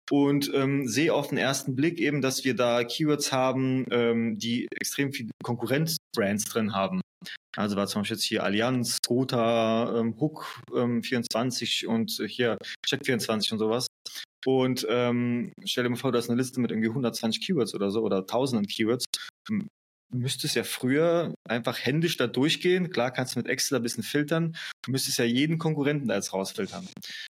und 0.09 0.51
ähm, 0.53 0.87
sehe 0.87 1.13
auf 1.13 1.29
den 1.29 1.37
ersten 1.37 1.75
Blick 1.75 1.99
eben, 1.99 2.21
dass 2.21 2.43
wir 2.43 2.55
da 2.55 2.83
Keywords 2.83 3.31
haben, 3.31 3.85
ähm, 3.91 4.37
die 4.37 4.67
extrem 4.79 5.13
viele 5.13 5.31
Konkurrenzbrands 5.43 6.45
drin 6.45 6.73
haben. 6.73 7.01
Also 7.55 7.75
war 7.75 7.87
zum 7.87 8.01
Beispiel 8.01 8.17
jetzt 8.17 8.25
hier 8.25 8.43
Allianz, 8.43 8.97
Gotha, 9.05 9.99
ähm, 9.99 10.15
Hook 10.19 10.61
ähm, 10.75 11.03
24 11.03 11.87
und 11.87 12.21
hier 12.27 12.57
Check 12.85 13.05
24 13.05 13.53
und 13.53 13.59
sowas. 13.59 13.87
Und 14.45 14.85
ähm, 14.89 15.53
stell 15.65 15.83
dir 15.83 15.89
mal 15.89 15.95
vor, 15.95 16.11
du 16.11 16.17
hast 16.17 16.29
eine 16.29 16.39
Liste 16.39 16.59
mit 16.59 16.71
irgendwie 16.71 16.89
120 16.89 17.45
Keywords 17.45 17.75
oder 17.75 17.91
so 17.91 18.01
oder 18.01 18.25
tausenden 18.25 18.67
Keywords. 18.67 19.05
Du 19.47 19.59
müsstest 20.13 20.55
ja 20.55 20.63
früher 20.63 21.33
einfach 21.47 21.79
händisch 21.79 22.17
da 22.17 22.27
durchgehen. 22.27 22.89
Klar 22.89 23.11
kannst 23.11 23.35
du 23.35 23.39
mit 23.39 23.47
Excel 23.47 23.77
ein 23.77 23.83
bisschen 23.83 24.03
filtern. 24.03 24.55
Du 24.83 24.91
müsstest 24.91 25.19
ja 25.19 25.25
jeden 25.25 25.57
Konkurrenten 25.57 26.07
da 26.07 26.15
jetzt 26.15 26.33
rausfiltern. 26.33 26.87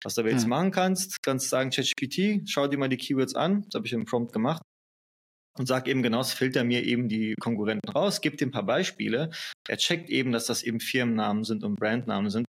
Was 0.03 0.15
du 0.15 0.21
aber 0.21 0.31
jetzt 0.31 0.43
hm. 0.43 0.49
machen 0.49 0.71
kannst, 0.71 1.17
kannst 1.23 1.49
sagen, 1.49 1.69
ChatGPT, 1.69 2.49
schau 2.49 2.67
dir 2.67 2.77
mal 2.77 2.89
die 2.89 2.97
Keywords 2.97 3.35
an. 3.35 3.63
Das 3.65 3.79
habe 3.79 3.87
ich 3.87 3.93
im 3.93 4.05
Prompt 4.05 4.33
gemacht 4.33 4.61
und 5.57 5.67
sag 5.67 5.87
eben 5.87 6.01
genau, 6.01 6.23
filter 6.23 6.63
mir 6.63 6.83
eben 6.83 7.09
die 7.09 7.35
Konkurrenten 7.39 7.89
raus, 7.89 8.21
gibt 8.21 8.41
ihm 8.41 8.49
ein 8.49 8.51
paar 8.51 8.65
Beispiele. 8.65 9.29
Er 9.67 9.77
checkt 9.77 10.09
eben, 10.09 10.31
dass 10.31 10.45
das 10.47 10.63
eben 10.63 10.79
Firmennamen 10.79 11.43
sind 11.43 11.63
und 11.63 11.75
Brandnamen 11.75 12.29
sind. 12.29 12.47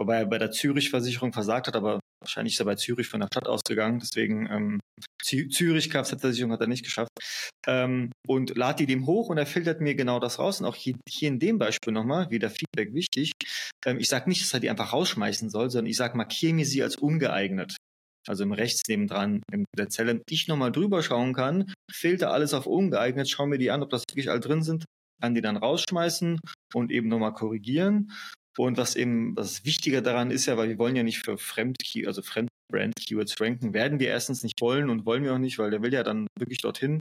Wobei 0.00 0.16
er 0.16 0.26
bei 0.26 0.38
der 0.38 0.50
Zürich-Versicherung 0.50 1.32
versagt 1.32 1.66
hat, 1.66 1.76
aber 1.76 2.00
wahrscheinlich 2.22 2.54
ist 2.54 2.60
er 2.60 2.64
bei 2.66 2.76
Zürich 2.76 3.06
von 3.06 3.20
der 3.20 3.26
Stadt 3.26 3.46
ausgegangen. 3.46 3.98
Deswegen 3.98 4.48
ähm, 4.50 4.80
Zürich 5.22 5.90
Kfz-Versicherung 5.90 6.52
hat 6.52 6.62
er 6.62 6.68
nicht 6.68 6.84
geschafft. 6.84 7.10
Ähm, 7.66 8.10
und 8.26 8.56
lad 8.56 8.80
die 8.80 8.86
dem 8.86 9.06
hoch 9.06 9.28
und 9.28 9.36
er 9.36 9.44
filtert 9.44 9.82
mir 9.82 9.94
genau 9.94 10.18
das 10.18 10.38
raus. 10.38 10.60
Und 10.60 10.66
auch 10.66 10.74
hier, 10.74 10.94
hier 11.06 11.28
in 11.28 11.38
dem 11.38 11.58
Beispiel 11.58 11.92
nochmal, 11.92 12.30
wieder 12.30 12.48
Feedback 12.48 12.94
wichtig. 12.94 13.32
Ähm, 13.84 13.98
ich 13.98 14.08
sage 14.08 14.28
nicht, 14.30 14.40
dass 14.40 14.54
er 14.54 14.60
die 14.60 14.70
einfach 14.70 14.94
rausschmeißen 14.94 15.50
soll, 15.50 15.70
sondern 15.70 15.90
ich 15.90 15.96
sage, 15.96 16.16
markiere 16.16 16.54
mir 16.54 16.64
sie 16.64 16.82
als 16.82 16.96
ungeeignet 16.96 17.76
also 18.28 18.44
im 18.44 18.52
rechts 18.52 18.82
nebendran 18.88 19.42
in 19.52 19.64
der 19.76 19.88
Zelle, 19.88 20.22
ich 20.28 20.46
nochmal 20.46 20.72
drüber 20.72 21.02
schauen 21.02 21.32
kann, 21.32 21.72
filter 21.90 22.32
alles 22.32 22.54
auf 22.54 22.66
ungeeignet, 22.66 23.28
schau 23.28 23.46
mir 23.46 23.58
die 23.58 23.70
an, 23.70 23.82
ob 23.82 23.90
das 23.90 24.04
wirklich 24.10 24.30
all 24.30 24.40
drin 24.40 24.62
sind, 24.62 24.84
kann 25.20 25.34
die 25.34 25.40
dann 25.40 25.56
rausschmeißen 25.56 26.38
und 26.74 26.90
eben 26.90 27.08
nochmal 27.08 27.32
korrigieren. 27.32 28.12
Und 28.58 28.76
was 28.76 28.96
eben 28.96 29.34
das 29.34 29.64
Wichtige 29.64 30.02
daran 30.02 30.30
ist 30.30 30.46
ja, 30.46 30.56
weil 30.56 30.68
wir 30.68 30.78
wollen 30.78 30.96
ja 30.96 31.02
nicht 31.02 31.24
für 31.24 31.38
Fremd-Key, 31.38 32.06
also 32.06 32.22
Fremd-Brand-Keywords 32.22 33.40
ranken, 33.40 33.74
werden 33.74 34.00
wir 34.00 34.08
erstens 34.08 34.42
nicht 34.42 34.60
wollen 34.60 34.90
und 34.90 35.06
wollen 35.06 35.22
wir 35.22 35.34
auch 35.34 35.38
nicht, 35.38 35.58
weil 35.58 35.70
der 35.70 35.82
will 35.82 35.92
ja 35.92 36.02
dann 36.02 36.26
wirklich 36.38 36.58
dorthin. 36.58 37.00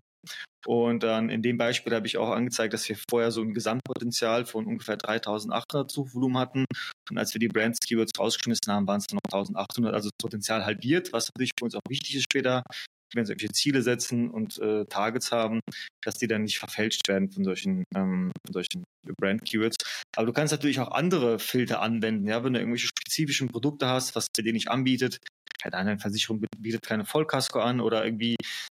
Und 0.66 1.04
dann 1.04 1.30
in 1.30 1.42
dem 1.42 1.58
Beispiel 1.58 1.94
habe 1.94 2.06
ich 2.06 2.18
auch 2.18 2.30
angezeigt, 2.30 2.74
dass 2.74 2.88
wir 2.90 2.98
vorher 3.10 3.32
so 3.32 3.42
ein 3.42 3.54
Gesamtpotenzial 3.54 4.46
von 4.46 4.66
ungefähr 4.66 4.98
3800 4.98 5.90
Suchvolumen 5.90 6.38
hatten. 6.38 6.66
Und 7.10 7.18
als 7.18 7.34
wir 7.34 7.40
die 7.40 7.48
Brands-Keywords 7.48 8.12
rausgeschmissen 8.20 8.72
haben, 8.72 8.88
waren 8.88 9.00
es 9.00 9.12
noch 9.14 9.22
1800, 9.26 9.94
also 9.94 10.10
das 10.10 10.18
Potenzial 10.22 10.66
halbiert, 10.66 11.14
was 11.14 11.30
natürlich 11.30 11.52
für 11.58 11.66
uns 11.66 11.76
auch 11.76 11.82
wichtig 11.88 12.16
ist 12.16 12.24
später 12.24 12.64
wenn 13.13 13.26
sie 13.26 13.34
irgendwelche 13.34 13.54
Ziele 13.54 13.82
setzen 13.82 14.30
und 14.30 14.60
äh, 14.60 14.86
Targets 14.86 15.32
haben, 15.32 15.60
dass 16.04 16.15
die 16.15 16.28
dann 16.28 16.43
nicht 16.43 16.60
verfälscht 16.60 17.08
werden 17.08 17.32
von 17.32 17.43
solchen, 17.43 17.84
ähm, 17.95 18.32
von 18.45 18.54
solchen 18.54 18.84
Brand-Keywords. 19.17 19.78
Aber 20.15 20.28
du 20.28 20.34
kannst 20.34 20.52
natürlich 20.52 20.80
auch 20.80 20.91
andere 20.91 21.39
Filter 21.39 21.82
anwenden, 21.82 22.28
ja, 22.28 22.43
wenn 22.43 22.54
du 22.54 22.60
irgendwelche 22.60 22.88
spezifischen 22.88 23.48
Produkte 23.48 23.88
hast, 23.88 24.15
was 24.15 24.28
dir 24.38 24.54
nicht 24.54 24.69
anbietet. 24.69 25.19
Keine 25.62 25.76
Ahnung, 25.76 26.00
Versicherung 26.00 26.43
bietet 26.58 26.84
keine 26.84 27.06
Vollkasko 27.06 27.60
an 27.60 27.82
oder 27.82 28.06
irgendwie, 28.06 28.36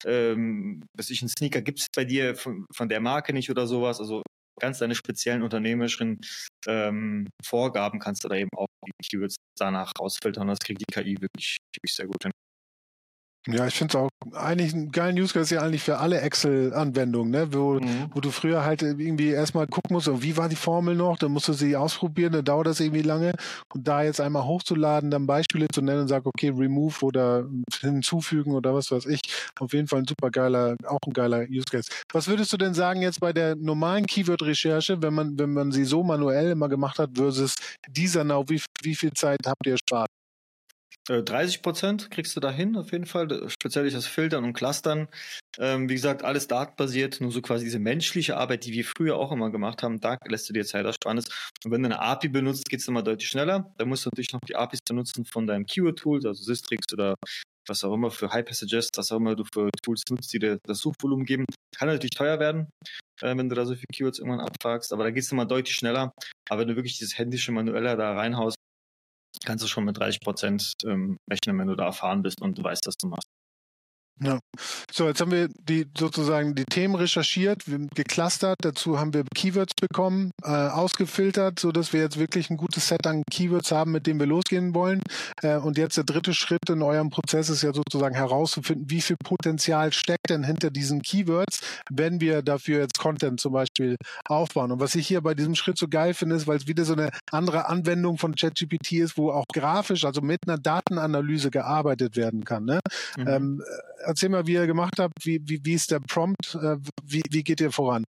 ähm, 0.07 0.83
was 0.97 1.11
ich, 1.11 1.21
ein 1.21 1.29
Sneaker 1.29 1.61
gibt 1.61 1.81
es 1.81 1.87
bei 1.95 2.05
dir 2.05 2.35
von, 2.37 2.65
von 2.75 2.89
der 2.89 3.01
Marke 3.01 3.35
nicht 3.35 3.51
oder 3.51 3.67
sowas. 3.67 4.01
Also 4.01 4.23
ganz 4.61 4.79
deine 4.79 4.95
speziellen 4.95 5.43
unternehmerischen 5.43 6.21
ähm, 6.67 7.29
Vorgaben 7.45 7.99
kannst 7.99 8.25
du 8.25 8.29
da 8.29 8.37
eben 8.37 8.51
auch 8.57 8.69
die 8.87 8.93
Keywords 9.03 9.37
danach 9.59 9.93
rausfiltern. 9.99 10.47
Das 10.49 10.59
kriegt 10.59 10.81
die 10.81 10.93
KI 10.93 11.17
wirklich, 11.21 11.59
wirklich 11.75 11.95
sehr 11.95 12.07
gut 12.07 12.23
hin. 12.23 12.33
Ja, 13.47 13.67
ich 13.67 13.75
finde 13.75 13.97
es 13.97 14.03
auch 14.03 14.11
eigentlich 14.35 14.75
ein 14.75 14.93
geiler 14.93 15.19
Use 15.19 15.33
Case 15.33 15.55
ja 15.55 15.63
eigentlich 15.63 15.83
für 15.83 15.97
alle 15.97 16.21
Excel-Anwendungen, 16.21 17.31
ne? 17.31 17.55
wo, 17.55 17.81
mhm. 17.81 18.11
wo 18.13 18.21
du 18.21 18.31
früher 18.31 18.65
halt 18.65 18.83
irgendwie 18.83 19.31
erstmal 19.31 19.67
gucken 19.67 19.95
musst, 19.95 20.11
wie 20.23 20.37
war 20.37 20.51
die 20.51 20.57
Formel 20.57 20.95
noch, 20.95 21.17
dann 21.17 21.33
musst 21.33 21.49
du 21.49 21.55
sie 21.55 21.75
ausprobieren, 21.75 22.33
dann 22.33 22.45
dauert 22.45 22.67
das 22.67 22.81
irgendwie 22.81 23.01
lange 23.01 23.33
und 23.73 23.89
da 23.89 24.03
jetzt 24.03 24.21
einmal 24.21 24.45
hochzuladen, 24.45 25.11
dann 25.11 25.27
Beispiele 25.27 25.69
zu 25.73 25.81
nennen 25.81 26.03
und 26.03 26.09
sagen, 26.09 26.27
okay, 26.27 26.51
remove 26.51 27.03
oder 27.03 27.49
hinzufügen 27.81 28.53
oder 28.53 28.75
was 28.75 28.91
weiß 28.91 29.07
ich, 29.07 29.23
auf 29.59 29.73
jeden 29.73 29.89
Fall 29.89 30.01
ein 30.01 30.07
super 30.07 30.31
geiler, 30.31 30.77
auch 30.87 31.01
ein 31.07 31.15
geiler 31.15 31.47
Use 31.49 31.65
Case. 31.71 31.91
Was 32.13 32.29
würdest 32.29 32.53
du 32.53 32.59
denn 32.59 32.75
sagen 32.75 33.01
jetzt 33.01 33.21
bei 33.21 33.33
der 33.33 33.57
normalen 33.57 34.05
Keyword-Recherche, 34.05 35.01
wenn 35.01 35.15
man, 35.15 35.39
wenn 35.39 35.55
man 35.55 35.73
sie 35.73 35.87
so 35.87 36.03
manuell 36.03 36.51
immer 36.51 36.69
gemacht 36.69 36.99
hat 36.99 37.13
versus 37.15 37.55
dieser 37.89 38.23
Now, 38.23 38.45
wie, 38.49 38.61
wie 38.83 38.95
viel 38.95 39.13
Zeit 39.15 39.41
habt 39.47 39.67
ihr 39.67 39.79
spart? 39.79 40.11
30 41.11 41.57
äh, 41.57 41.63
Prozent 41.63 42.11
kriegst 42.11 42.37
du 42.37 42.41
da 42.41 42.51
hin, 42.51 42.77
auf 42.77 42.93
jeden 42.93 43.07
Fall. 43.07 43.49
Speziell 43.49 43.85
durch 43.85 43.95
das 43.95 44.07
Filtern 44.07 44.45
und 44.45 44.53
Clustern. 44.53 45.09
Ähm, 45.59 45.89
wie 45.89 45.95
gesagt, 45.95 46.23
alles 46.23 46.47
datenbasiert, 46.47 47.21
nur 47.21 47.33
so 47.33 47.43
quasi 47.43 47.65
diese 47.65 47.81
menschliche 47.81 48.37
Arbeit, 48.37 48.65
die 48.65 48.73
wir 48.73 48.85
früher 48.85 49.17
auch 49.17 49.33
immer 49.33 49.51
gemacht 49.51 49.83
haben, 49.83 50.01
da 50.01 50.17
lässt 50.27 50.49
du 50.49 50.53
dir 50.53 50.65
Zeitersparnis. 50.65 51.25
Und 51.65 51.73
wenn 51.73 51.83
du 51.83 51.89
eine 51.89 52.01
API 52.01 52.29
benutzt, 52.29 52.69
geht 52.69 52.81
es 52.81 52.89
immer 52.89 53.03
deutlich 53.03 53.29
schneller. 53.29 53.73
Da 53.77 53.85
musst 53.85 54.07
du 54.07 54.11
natürlich 54.11 54.33
noch 54.33 54.41
die 54.47 54.55
APIs 54.55 54.81
benutzen 54.87 55.25
von 55.25 55.47
deinem 55.47 55.67
Keyword-Tool, 55.67 56.25
also 56.27 56.43
Systrix 56.43 56.93
oder 56.93 57.17
was 57.67 57.85
auch 57.85 57.93
immer 57.93 58.11
für 58.11 58.29
Passages, 58.29 58.89
was 58.97 59.13
auch 59.13 59.17
immer 59.17 59.35
du 59.35 59.45
für 59.53 59.71
Tools 59.83 60.03
nutzt, 60.11 60.33
die 60.33 60.39
dir 60.39 60.59
das 60.65 60.79
Suchvolumen 60.79 61.25
geben. 61.25 61.45
Kann 61.77 61.89
natürlich 61.89 62.11
teuer 62.11 62.39
werden, 62.39 62.69
äh, 63.21 63.37
wenn 63.37 63.49
du 63.49 63.55
da 63.55 63.65
so 63.65 63.75
viele 63.75 63.87
Keywords 63.93 64.19
irgendwann 64.19 64.41
abfragst, 64.41 64.93
aber 64.93 65.05
da 65.05 65.11
geht 65.11 65.25
es 65.25 65.33
immer 65.33 65.47
deutlich 65.47 65.75
schneller. 65.75 66.13
Aber 66.49 66.61
wenn 66.61 66.69
du 66.69 66.77
wirklich 66.77 66.99
dieses 66.99 67.19
händische 67.19 67.53
Manuelle 67.53 67.97
da 67.97 68.15
reinhaust, 68.15 68.57
kannst 69.51 69.65
du 69.65 69.69
schon 69.69 69.85
mit 69.85 69.99
30 69.99 70.21
Prozent 70.21 70.75
ähm, 70.85 71.19
rechnen, 71.29 71.59
wenn 71.59 71.67
du 71.67 71.75
da 71.75 71.87
erfahren 71.87 72.23
bist 72.23 72.41
und 72.41 72.57
du 72.57 72.63
weißt, 72.63 72.87
was 72.87 72.97
du 72.97 73.09
machst. 73.09 73.30
Ja. 74.23 74.39
So, 74.93 75.07
jetzt 75.07 75.21
haben 75.21 75.31
wir 75.31 75.49
die 75.49 75.87
sozusagen 75.97 76.55
die 76.55 76.65
Themen 76.65 76.95
recherchiert, 76.95 77.63
geclustert, 77.95 78.59
dazu 78.61 78.99
haben 78.99 79.15
wir 79.15 79.25
Keywords 79.35 79.73
bekommen, 79.81 80.31
äh, 80.43 80.49
ausgefiltert, 80.49 81.59
so 81.59 81.73
dass 81.73 81.93
wir 81.93 82.01
jetzt 82.01 82.19
wirklich 82.19 82.51
ein 82.51 82.59
gutes 82.59 82.89
Set 82.89 83.07
an 83.07 83.23
Keywords 83.31 83.73
haben, 83.73 83.93
mit 83.93 84.07
dem 84.07 84.19
wir 84.19 84.27
losgehen 84.27 84.75
wollen. 84.75 85.01
Äh, 85.43 85.57
und 85.57 85.79
jetzt 85.79 85.97
der 85.97 86.05
dritte 86.05 86.35
Schritt 86.35 86.69
in 86.69 86.83
eurem 86.83 87.09
Prozess 87.09 87.49
ist 87.49 87.63
ja 87.63 87.73
sozusagen 87.73 88.15
herauszufinden, 88.15 88.91
wie 88.91 89.01
viel 89.01 89.17
Potenzial 89.17 89.93
steckt 89.93 90.29
denn 90.29 90.45
hinter 90.45 90.71
diesen 90.71 91.01
Keywords, 91.01 91.61
wenn 91.91 92.21
wir 92.21 92.43
dafür 92.43 92.81
jetzt 92.81 92.99
Content 92.99 93.41
zum 93.41 93.53
Beispiel 93.53 93.97
aufbauen. 94.29 94.73
Und 94.73 94.81
was 94.81 94.95
ich 94.95 95.07
hier 95.07 95.23
bei 95.23 95.35
diesem 95.35 95.55
Schritt 95.55 95.79
so 95.79 95.89
geil 95.89 96.13
finde, 96.13 96.37
ist, 96.37 96.47
weil 96.47 96.59
es 96.59 96.67
wieder 96.67 96.85
so 96.85 96.93
eine 96.93 97.11
andere 97.31 97.69
Anwendung 97.69 98.19
von 98.19 98.35
ChatGPT 98.35 98.93
ist, 98.93 99.17
wo 99.17 99.31
auch 99.31 99.47
grafisch, 99.53 100.05
also 100.05 100.21
mit 100.21 100.41
einer 100.47 100.59
Datenanalyse 100.59 101.51
gearbeitet 101.51 102.17
werden 102.17 102.45
kann. 102.45 102.65
Ne? 102.65 102.81
Mhm. 103.17 103.29
Ähm, 103.29 103.63
erzähl 104.11 104.29
mal, 104.29 104.47
wie 104.47 104.55
ihr 104.55 104.67
gemacht 104.67 104.99
habt, 104.99 105.25
wie, 105.25 105.41
wie, 105.45 105.61
wie 105.65 105.75
ist 105.75 105.91
der 105.91 106.01
Prompt, 106.01 106.55
äh, 106.55 106.77
wie, 107.03 107.23
wie 107.31 107.43
geht 107.43 107.61
ihr 107.61 107.73
voran? 107.73 108.05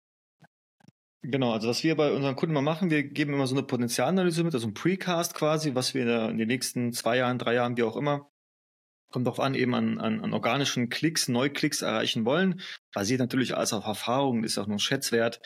Genau, 1.23 1.51
also 1.51 1.67
was 1.69 1.83
wir 1.83 1.95
bei 1.95 2.11
unseren 2.11 2.35
Kunden 2.35 2.53
mal 2.53 2.61
machen, 2.61 2.89
wir 2.89 3.03
geben 3.03 3.33
immer 3.33 3.45
so 3.45 3.55
eine 3.55 3.63
Potenzialanalyse 3.63 4.43
mit, 4.43 4.55
also 4.55 4.67
ein 4.67 4.73
Precast 4.73 5.35
quasi, 5.35 5.75
was 5.75 5.93
wir 5.93 6.29
in 6.29 6.37
den 6.39 6.47
nächsten 6.47 6.93
zwei 6.93 7.17
Jahren, 7.17 7.37
drei 7.37 7.53
Jahren, 7.53 7.77
wie 7.77 7.83
auch 7.83 7.95
immer, 7.95 8.31
kommt 9.11 9.27
darauf 9.27 9.39
an, 9.39 9.53
eben 9.53 9.75
an, 9.75 9.99
an, 9.99 10.21
an 10.21 10.33
organischen 10.33 10.89
Klicks, 10.89 11.27
Neuklicks 11.27 11.83
erreichen 11.83 12.25
wollen. 12.25 12.61
Basiert 12.93 13.19
natürlich 13.19 13.55
alles 13.55 13.73
auf 13.73 13.85
Erfahrungen, 13.85 14.43
ist 14.43 14.57
auch 14.57 14.67
nur 14.67 14.79
Schätzwert. 14.79 15.41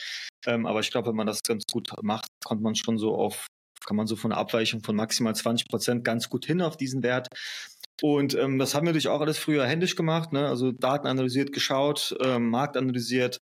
Ähm, 0.45 0.65
aber 0.65 0.79
ich 0.79 0.91
glaube, 0.91 1.09
wenn 1.09 1.15
man 1.15 1.27
das 1.27 1.41
ganz 1.43 1.63
gut 1.69 1.91
macht, 2.01 2.27
kommt 2.45 2.61
man 2.61 2.75
schon 2.75 2.97
so 2.97 3.15
auf, 3.15 3.47
kann 3.85 3.97
man 3.97 4.07
so 4.07 4.15
von 4.15 4.31
einer 4.31 4.39
Abweichung 4.39 4.81
von 4.81 4.95
maximal 4.95 5.35
20 5.35 5.67
Prozent 5.67 6.03
ganz 6.05 6.29
gut 6.29 6.45
hin 6.45 6.61
auf 6.61 6.77
diesen 6.77 7.03
Wert. 7.03 7.27
Und 8.01 8.36
ähm, 8.36 8.60
das 8.60 8.75
haben 8.75 8.84
wir 8.84 8.89
natürlich 8.89 9.08
auch 9.08 9.21
alles 9.21 9.38
früher 9.38 9.65
händisch 9.65 9.95
gemacht, 9.95 10.34
ne? 10.34 10.47
also 10.47 10.71
Daten 10.71 11.08
analysiert, 11.08 11.53
geschaut, 11.53 12.15
ähm, 12.21 12.49
Markt 12.49 12.75
analysiert. 12.75 13.39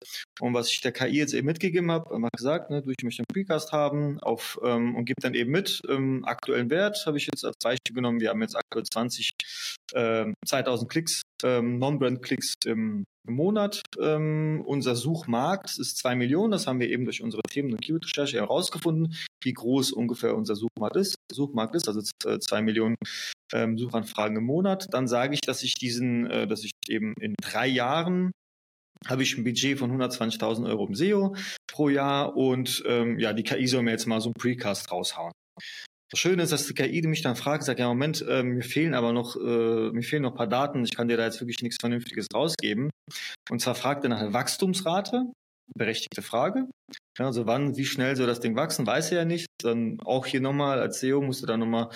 Und 0.40 0.54
was 0.54 0.70
ich 0.70 0.80
der 0.80 0.92
KI 0.92 1.18
jetzt 1.18 1.35
eben 1.35 1.46
mitgegeben 1.46 1.90
habe, 1.90 2.14
einfach 2.14 2.30
gesagt, 2.30 2.70
ne, 2.70 2.82
du, 2.82 2.90
ich 2.90 3.02
möchte 3.02 3.22
einen 3.22 3.32
Precast 3.32 3.72
haben 3.72 4.20
auf, 4.20 4.59
ähm, 4.62 4.94
und 4.94 5.04
gebe 5.04 5.20
dann 5.20 5.35
eben 5.35 5.50
mit 5.50 5.82
ähm, 5.88 6.24
aktuellen 6.24 6.70
Wert, 6.70 7.04
habe 7.06 7.16
ich 7.16 7.26
jetzt 7.26 7.44
als 7.44 7.56
Beispiel 7.62 7.94
genommen. 7.94 8.20
Wir 8.20 8.30
haben 8.30 8.42
jetzt 8.42 8.56
aktuell 8.56 8.85
20, 8.85 9.30
ähm, 9.94 10.35
2000 10.46 10.90
Klicks, 10.90 11.22
ähm, 11.44 11.79
Non-Brand-Klicks 11.79 12.55
im 12.64 13.05
Monat. 13.29 13.83
Ähm, 14.01 14.62
unser 14.64 14.94
Suchmarkt 14.94 15.79
ist 15.79 15.99
zwei 15.99 16.14
Millionen. 16.14 16.53
Das 16.53 16.66
haben 16.66 16.81
wir 16.81 16.88
eben 16.88 17.05
durch 17.05 17.22
unsere 17.22 17.42
Themen- 17.42 17.72
und 17.72 17.83
Keyword-Recherche 17.83 18.38
herausgefunden, 18.38 19.16
wie 19.42 19.53
groß 19.53 19.92
ungefähr 19.92 20.37
unser 20.37 20.55
Suchmarkt 20.55 20.96
ist. 20.96 21.16
Suchmarkt 21.33 21.75
ist 21.75 21.88
also 21.88 22.01
äh, 22.25 22.38
zwei 22.38 22.62
Millionen 22.62 22.96
ähm, 23.53 23.79
Suchanfragen 23.79 24.37
im 24.37 24.44
Monat. 24.44 24.87
Dann 24.90 25.09
sage 25.09 25.35
ich, 25.35 25.40
dass 25.40 25.62
ich 25.62 25.75
diesen, 25.75 26.27
äh, 26.31 26.46
dass 26.46 26.64
ich 26.64 26.72
eben 26.88 27.14
in 27.20 27.35
drei 27.40 27.66
Jahren 27.66 28.33
habe 29.07 29.22
ich 29.22 29.37
ein 29.37 29.44
Budget 29.44 29.79
von 29.79 29.92
120.000 29.92 30.66
Euro 30.66 30.87
im 30.87 30.94
SEO 30.94 31.37
pro 31.66 31.88
Jahr 31.88 32.35
und 32.37 32.83
ähm, 32.87 33.18
ja, 33.18 33.33
die 33.33 33.42
KI 33.42 33.66
soll 33.66 33.83
mir 33.83 33.90
jetzt 33.90 34.07
mal 34.07 34.20
so 34.20 34.29
einen 34.29 34.35
Precast 34.35 34.90
raushauen. 34.90 35.33
Das 36.10 36.20
Schöne 36.20 36.42
ist, 36.42 36.52
dass 36.52 36.66
die 36.66 36.74
KI 36.74 37.02
mich 37.02 37.22
dann 37.22 37.34
fragt, 37.34 37.64
sagt, 37.64 37.80
ja 37.80 37.88
Moment, 37.88 38.24
äh, 38.28 38.42
mir 38.42 38.62
fehlen 38.62 38.94
aber 38.94 39.12
noch, 39.12 39.36
äh, 39.36 39.90
mir 39.90 40.02
fehlen 40.02 40.22
noch 40.22 40.34
paar 40.34 40.46
Daten, 40.46 40.84
ich 40.84 40.94
kann 40.94 41.08
dir 41.08 41.16
da 41.16 41.24
jetzt 41.24 41.40
wirklich 41.40 41.62
nichts 41.62 41.78
Vernünftiges 41.80 42.28
rausgeben. 42.32 42.90
Und 43.50 43.60
zwar 43.60 43.74
fragt 43.74 44.04
er 44.04 44.10
nach 44.10 44.20
der 44.20 44.32
Wachstumsrate, 44.32 45.32
berechtigte 45.74 46.22
Frage. 46.22 46.68
Ja, 47.18 47.26
also 47.26 47.46
wann, 47.46 47.76
wie 47.76 47.86
schnell 47.86 48.14
soll 48.14 48.26
das 48.26 48.40
Ding 48.40 48.54
wachsen, 48.54 48.86
weiß 48.86 49.10
er 49.10 49.18
ja 49.18 49.24
nicht. 49.24 49.48
Dann 49.62 49.98
auch 50.04 50.26
hier 50.26 50.40
nochmal 50.40 50.80
als 50.80 51.00
SEO 51.00 51.20
musst 51.20 51.42
du 51.42 51.46
dann 51.46 51.60
nochmal 51.60 51.88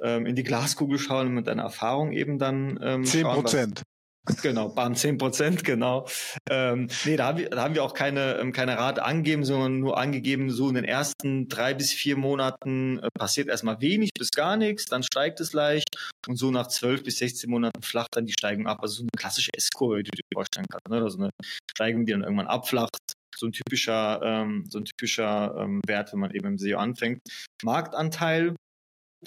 ähm, 0.00 0.24
in 0.24 0.34
die 0.34 0.44
Glaskugel 0.44 0.98
schauen 0.98 1.26
und 1.26 1.34
mit 1.34 1.46
deiner 1.46 1.64
Erfahrung 1.64 2.12
eben 2.12 2.38
dann 2.38 2.78
ähm, 2.82 3.04
10 3.04 3.24
Prozent. 3.24 3.82
Genau, 4.42 4.68
bam, 4.68 4.94
10 4.94 5.18
Prozent, 5.18 5.64
genau. 5.64 6.06
Ähm, 6.50 6.88
nee, 7.04 7.16
da 7.16 7.26
haben, 7.26 7.38
wir, 7.38 7.50
da 7.50 7.62
haben 7.62 7.74
wir 7.74 7.84
auch 7.84 7.94
keine, 7.94 8.38
ähm, 8.38 8.52
keine 8.52 8.78
Rate 8.78 9.04
angegeben, 9.04 9.44
sondern 9.44 9.80
nur 9.80 9.98
angegeben, 9.98 10.50
so 10.50 10.68
in 10.68 10.74
den 10.74 10.84
ersten 10.84 11.48
drei 11.48 11.74
bis 11.74 11.92
vier 11.92 12.16
Monaten 12.16 12.98
äh, 12.98 13.08
passiert 13.18 13.48
erstmal 13.48 13.80
wenig 13.80 14.10
bis 14.16 14.30
gar 14.30 14.56
nichts, 14.56 14.86
dann 14.86 15.02
steigt 15.02 15.40
es 15.40 15.52
leicht 15.52 15.88
und 16.26 16.36
so 16.36 16.50
nach 16.50 16.68
zwölf 16.68 17.02
bis 17.02 17.18
16 17.18 17.50
Monaten 17.50 17.82
flacht 17.82 18.16
dann 18.16 18.26
die 18.26 18.32
Steigung 18.32 18.66
ab. 18.66 18.78
Also 18.82 18.96
so 18.96 19.02
eine 19.02 19.10
klassische 19.16 19.50
S-Kurve, 19.54 20.02
die 20.02 20.10
du 20.10 20.16
dir 20.16 20.34
vorstellen 20.34 20.66
kannst. 20.70 20.88
Ne? 20.88 21.02
Also 21.02 21.18
eine 21.18 21.30
Steigung, 21.70 22.06
die 22.06 22.12
dann 22.12 22.22
irgendwann 22.22 22.46
abflacht. 22.46 22.98
So 23.36 23.46
ein 23.46 23.52
typischer, 23.52 24.20
ähm, 24.22 24.64
so 24.68 24.78
ein 24.78 24.84
typischer 24.84 25.54
ähm, 25.58 25.80
Wert, 25.86 26.12
wenn 26.12 26.20
man 26.20 26.32
eben 26.32 26.46
im 26.48 26.58
SEO 26.58 26.78
anfängt. 26.78 27.20
Marktanteil 27.62 28.56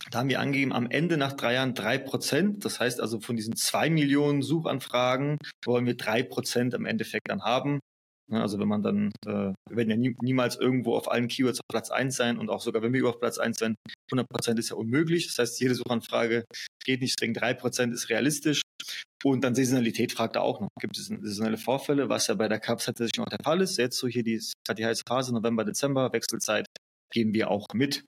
da 0.10 0.20
haben 0.20 0.30
wir 0.30 0.40
angegeben, 0.40 0.74
am 0.74 0.90
Ende 0.90 1.18
nach 1.18 1.34
drei 1.34 1.54
Jahren 1.56 1.74
drei 1.74 1.98
Prozent. 1.98 2.64
Das 2.64 2.80
heißt 2.80 3.02
also, 3.02 3.20
von 3.20 3.36
diesen 3.36 3.56
zwei 3.56 3.90
Millionen 3.90 4.42
Suchanfragen 4.42 5.38
wollen 5.66 5.86
wir 5.86 5.96
drei 5.96 6.24
Prozent 6.24 6.74
im 6.74 6.86
Endeffekt 6.86 7.30
dann 7.30 7.44
haben. 7.44 7.80
Also 8.32 8.60
wenn 8.60 8.68
man 8.68 8.82
dann, 8.82 9.08
äh, 9.26 9.54
wir 9.70 9.76
werden 9.76 9.90
ja 9.90 9.98
nie, 9.98 10.16
niemals 10.22 10.56
irgendwo 10.56 10.96
auf 10.96 11.12
allen 11.12 11.28
Keywords 11.28 11.60
auf 11.60 11.68
Platz 11.70 11.92
eins 11.92 12.16
sein 12.16 12.38
und 12.38 12.50
auch 12.50 12.62
sogar 12.62 12.82
wenn 12.82 12.94
wir 12.94 13.06
auf 13.06 13.20
Platz 13.20 13.38
eins 13.38 13.58
sein, 13.58 13.76
100 14.10 14.30
Prozent 14.30 14.60
ist 14.60 14.70
ja 14.70 14.78
unmöglich. 14.78 15.28
Das 15.28 15.38
heißt, 15.38 15.60
jede 15.60 15.76
Suchanfrage 15.76 16.46
geht 16.86 17.02
nicht, 17.02 17.20
deswegen 17.20 17.34
drei 17.34 17.54
Prozent 17.54 17.94
ist 17.94 18.10
realistisch. 18.10 18.62
Und 19.24 19.44
dann 19.44 19.54
Saisonalität 19.54 20.14
fragt 20.14 20.36
er 20.36 20.44
auch 20.44 20.62
noch. 20.62 20.70
Gibt 20.80 20.98
es 20.98 21.08
saisonelle 21.08 21.58
Vorfälle, 21.58 22.10
was 22.10 22.28
ja 22.28 22.36
bei 22.36 22.48
der 22.48 22.60
Cups 22.60 22.86
tatsächlich 22.86 23.18
noch 23.18 23.30
der 23.30 23.44
Fall 23.44 23.62
ist. 23.62 23.78
Jetzt 23.78 23.98
so 23.98 24.08
hier 24.08 24.24
die, 24.24 24.42
die 24.78 24.86
heiße 24.86 25.04
Phase, 25.08 25.34
November, 25.34 25.66
Dezember, 25.66 26.12
Wechselzeit, 26.14 26.66
geben 27.12 27.34
wir 27.34 27.52
auch 27.52 27.68
mit. 27.74 28.04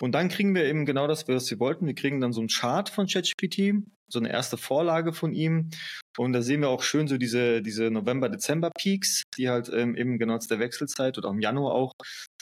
Und 0.00 0.12
dann 0.12 0.28
kriegen 0.28 0.54
wir 0.54 0.64
eben 0.64 0.86
genau 0.86 1.06
das, 1.06 1.26
was 1.28 1.50
wir 1.50 1.60
wollten. 1.60 1.86
Wir 1.86 1.94
kriegen 1.94 2.20
dann 2.20 2.32
so 2.32 2.40
einen 2.40 2.48
Chart 2.48 2.88
von 2.88 3.06
ChatGPT, 3.06 3.84
so 4.08 4.18
eine 4.18 4.30
erste 4.30 4.56
Vorlage 4.56 5.12
von 5.12 5.32
ihm. 5.32 5.70
Und 6.16 6.32
da 6.32 6.42
sehen 6.42 6.60
wir 6.60 6.68
auch 6.68 6.82
schön 6.82 7.08
so 7.08 7.16
diese, 7.16 7.62
diese 7.62 7.90
November-Dezember-Peaks, 7.90 9.22
die 9.36 9.48
halt 9.48 9.70
ähm, 9.72 9.96
eben 9.96 10.18
genau 10.18 10.38
zu 10.38 10.48
der 10.48 10.58
Wechselzeit 10.58 11.16
oder 11.18 11.30
im 11.30 11.40
Januar 11.40 11.74
auch 11.74 11.92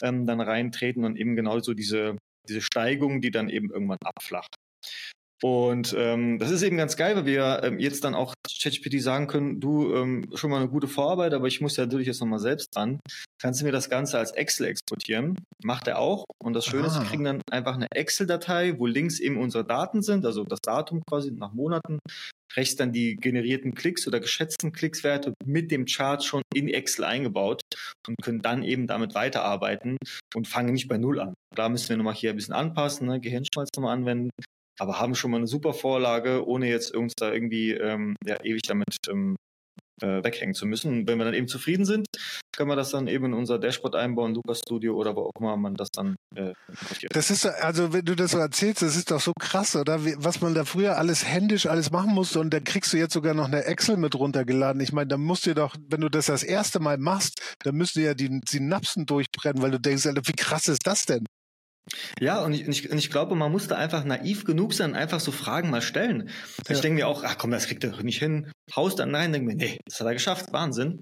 ähm, 0.03 0.27
dann 0.27 0.41
reintreten 0.41 1.05
und 1.05 1.17
eben 1.17 1.37
genau 1.37 1.61
so 1.61 1.75
diese, 1.75 2.17
diese 2.49 2.63
Steigung, 2.63 3.21
die 3.21 3.31
dann 3.31 3.49
eben 3.49 3.71
irgendwann 3.71 3.99
abflacht. 4.05 4.55
Und 5.43 5.93
ähm, 5.99 6.39
das 6.39 6.53
ist 6.53 6.63
eben 6.63 6.77
ganz 6.77 6.97
geil, 6.97 7.17
weil 7.17 7.27
wir 7.27 7.63
ähm, 7.65 7.81
jetzt 7.81 8.05
dann 8.05 8.15
auch 8.15 8.33
ChatGPT 8.49 9.03
sagen 9.03 9.27
können, 9.27 9.59
du 9.59 9.93
ähm, 9.93 10.31
schon 10.35 10.51
mal 10.51 10.59
eine 10.59 10.69
gute 10.69 10.87
Vorarbeit, 10.87 11.35
aber 11.35 11.49
ich 11.49 11.61
muss 11.61 11.77
ja 11.77 11.85
natürlich 11.85 12.07
jetzt 12.07 12.21
nochmal 12.21 12.39
selbst 12.39 12.77
dran. 12.77 13.01
Kannst 13.41 13.61
du 13.61 13.65
mir 13.65 13.73
das 13.73 13.91
Ganze 13.91 14.19
als 14.19 14.31
Excel 14.31 14.69
exportieren? 14.69 15.37
Macht 15.65 15.89
er 15.89 15.99
auch. 15.99 16.27
Und 16.41 16.53
das 16.55 16.65
Schöne 16.65 16.85
ah. 16.85 16.87
ist, 16.87 16.95
wir 16.95 17.03
ah. 17.03 17.09
kriegen 17.09 17.25
dann 17.25 17.43
einfach 17.51 17.75
eine 17.75 17.89
Excel-Datei, 17.91 18.79
wo 18.79 18.87
links 18.87 19.19
eben 19.19 19.37
unsere 19.37 19.65
Daten 19.65 20.03
sind, 20.03 20.25
also 20.25 20.45
das 20.45 20.61
Datum 20.63 21.03
quasi 21.09 21.33
nach 21.33 21.53
Monaten, 21.53 21.99
rechts 22.57 22.77
dann 22.77 22.93
die 22.93 23.17
generierten 23.17 23.75
Klicks 23.75 24.07
oder 24.07 24.21
geschätzten 24.21 24.71
Klickswerte 24.71 25.35
mit 25.45 25.73
dem 25.73 25.87
Chart 25.87 26.23
schon 26.23 26.43
in 26.55 26.69
Excel 26.69 27.05
eingebaut 27.05 27.63
und 28.07 28.15
können 28.23 28.43
dann 28.43 28.63
eben 28.63 28.87
damit 28.87 29.17
weiterarbeiten 29.17 29.97
und 30.37 30.47
fangen 30.47 30.75
nicht 30.75 30.87
bei 30.87 30.99
Null 30.99 31.19
an. 31.19 31.35
Klar 31.53 31.69
müssen 31.69 31.89
wir 31.89 31.97
nochmal 31.97 32.15
hier 32.15 32.31
ein 32.31 32.37
bisschen 32.37 32.55
anpassen, 32.55 33.09
ne? 33.09 33.21
Gehirnschmalz 33.21 33.71
nochmal 33.77 33.97
anwenden, 33.97 34.31
aber 34.79 34.99
haben 34.99 35.15
schon 35.15 35.31
mal 35.31 35.39
eine 35.39 35.47
super 35.47 35.75
Vorlage, 35.75 36.47
ohne 36.47 36.69
jetzt 36.69 36.95
uns 36.95 37.15
da 37.17 37.33
irgendwie 37.33 37.73
ähm, 37.73 38.17
ja, 38.25 38.43
ewig 38.43 38.63
damit 38.63 38.97
ähm, 39.09 39.37
äh, 40.03 40.23
weghängen 40.25 40.55
zu 40.55 40.67
müssen. 40.67 40.93
Und 40.93 41.09
wenn 41.09 41.19
wir 41.19 41.25
dann 41.25 41.35
eben 41.35 41.49
zufrieden 41.49 41.85
sind, 41.85 42.07
können 42.55 42.69
wir 42.69 42.77
das 42.77 42.91
dann 42.91 43.07
eben 43.07 43.27
in 43.27 43.35
unser 43.35 43.59
Dashboard 43.59 43.95
einbauen, 43.95 44.35
Lukas 44.35 44.59
Studio 44.59 44.95
oder 44.95 45.17
wo 45.17 45.23
auch 45.23 45.41
immer 45.41 45.57
man 45.57 45.75
das 45.75 45.89
dann 45.91 46.17
äh, 46.35 46.53
Das 47.11 47.31
ist, 47.31 47.47
also 47.47 47.93
wenn 47.93 48.05
du 48.05 48.15
das 48.15 48.33
so 48.33 48.39
erzählst, 48.39 48.83
das 48.83 48.97
ist 48.97 49.11
doch 49.11 49.21
so 49.21 49.33
krass, 49.39 49.77
oder? 49.77 50.05
Wie, 50.05 50.15
was 50.19 50.41
man 50.41 50.55
da 50.55 50.65
früher 50.65 50.99
alles 50.99 51.27
händisch 51.27 51.67
alles 51.67 51.91
machen 51.91 52.13
musste 52.13 52.41
und 52.41 52.53
dann 52.53 52.65
kriegst 52.65 52.93
du 52.93 52.97
jetzt 52.97 53.15
sogar 53.15 53.35
noch 53.35 53.47
eine 53.47 53.65
Excel 53.65 53.97
mit 53.97 54.15
runtergeladen. 54.15 54.81
Ich 54.83 54.93
meine, 54.93 55.09
da 55.09 55.17
musst 55.17 55.47
du 55.47 55.55
doch, 55.55 55.77
wenn 55.89 56.01
du 56.01 56.09
das 56.09 56.27
das 56.27 56.43
erste 56.43 56.81
Mal 56.81 56.99
machst, 56.99 57.57
dann 57.61 57.77
müssten 57.77 58.03
ja 58.03 58.15
die 58.15 58.41
Synapsen 58.49 59.07
durchbrennen, 59.07 59.63
weil 59.63 59.71
du 59.71 59.81
denkst, 59.81 60.05
wie 60.05 60.33
krass 60.33 60.69
ist 60.69 60.87
das 60.87 61.05
denn? 61.05 61.25
Ja, 62.21 62.43
und 62.45 62.53
ich, 62.53 62.91
und 62.91 62.99
ich 62.99 63.11
glaube, 63.11 63.35
man 63.35 63.51
muss 63.51 63.69
da 63.69 63.77
einfach 63.77 64.05
naiv 64.05 64.45
genug 64.45 64.73
sein, 64.73 64.95
einfach 64.95 65.21
so 65.21 65.33
Fragen 65.33 65.71
mal 65.71 65.83
stellen. 65.83 66.31
Ja. 66.69 66.75
Ich 66.75 66.81
denke 66.81 66.97
mir 66.97 67.09
auch, 67.09 67.25
ach 67.25 67.39
komm, 67.39 67.51
das 67.51 67.67
kriegt 67.67 67.85
er 67.85 67.91
doch 67.91 68.03
nicht 68.03 68.19
hin. 68.19 68.51
Haust 68.75 68.99
dann 68.99 69.11
nein, 69.11 69.33
denke 69.33 69.49
mir, 69.49 69.57
nee, 69.57 69.79
das 69.85 70.01
hat 70.01 70.07
er 70.07 70.15
geschafft, 70.15 70.53
Wahnsinn. 70.53 71.01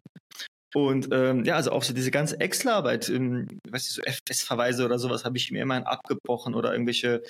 Und 0.74 1.08
ähm, 1.12 1.44
ja, 1.44 1.56
also 1.56 1.72
auch 1.72 1.82
so 1.82 1.92
diese 1.92 2.10
ganze 2.10 2.38
Excel-Arbeit, 2.38 3.08
ähm, 3.08 3.48
weißt 3.68 3.88
du, 3.88 3.94
so 3.94 4.02
FS-Verweise 4.02 4.84
oder 4.84 4.98
sowas 4.98 5.24
habe 5.24 5.36
ich 5.36 5.50
mir 5.50 5.62
immerhin 5.62 5.84
abgebrochen 5.84 6.54
oder 6.54 6.72
irgendwelche 6.72 7.22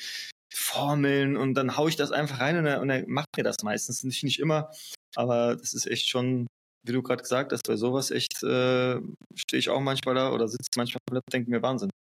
Formeln 0.53 1.37
und 1.37 1.55
dann 1.55 1.77
haue 1.77 1.89
ich 1.89 1.97
das 1.97 2.13
einfach 2.13 2.41
rein 2.41 2.59
und 2.59 2.67
er, 2.67 2.81
und 2.81 2.91
er 2.91 3.05
macht 3.09 3.29
mir 3.37 3.45
das 3.45 3.57
meistens. 3.63 4.05
Nicht, 4.05 4.25
nicht 4.25 4.41
immer, 4.41 4.71
aber 5.17 5.57
das 5.57 5.73
ist 5.73 5.87
echt 5.87 6.09
schon, 6.09 6.47
wie 6.87 6.93
du 6.93 7.03
gerade 7.03 7.23
gesagt 7.23 7.53
hast, 7.53 7.67
bei 7.67 7.77
sowas 7.77 8.11
echt 8.11 8.43
äh, 8.43 9.01
stehe 9.35 9.59
ich 9.59 9.71
auch 9.71 9.81
manchmal 9.81 10.17
da 10.17 10.33
oder 10.33 10.47
sitze 10.49 10.69
manchmal 10.77 11.01
und 11.11 11.23
denke 11.33 11.51
mir 11.51 11.63
Wahnsinn. 11.63 11.91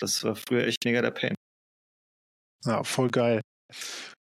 Das 0.00 0.24
war 0.24 0.34
früher 0.34 0.66
echt 0.66 0.84
mega 0.84 1.02
der 1.02 1.10
Pain. 1.10 1.34
Ja, 2.64 2.82
voll 2.84 3.08
geil. 3.08 3.40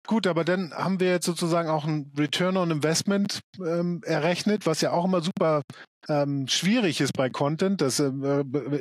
Gut, 0.05 0.27
aber 0.27 0.43
dann 0.43 0.73
haben 0.73 0.99
wir 0.99 1.09
jetzt 1.09 1.25
sozusagen 1.25 1.69
auch 1.69 1.85
ein 1.85 2.11
Return 2.17 2.57
on 2.57 2.71
Investment 2.71 3.39
ähm, 3.59 4.01
errechnet, 4.03 4.65
was 4.65 4.81
ja 4.81 4.91
auch 4.91 5.05
immer 5.05 5.21
super 5.21 5.61
ähm, 6.07 6.47
schwierig 6.47 7.01
ist 7.01 7.13
bei 7.13 7.29
Content. 7.29 7.81
Das, 7.81 7.99
äh, 7.99 8.11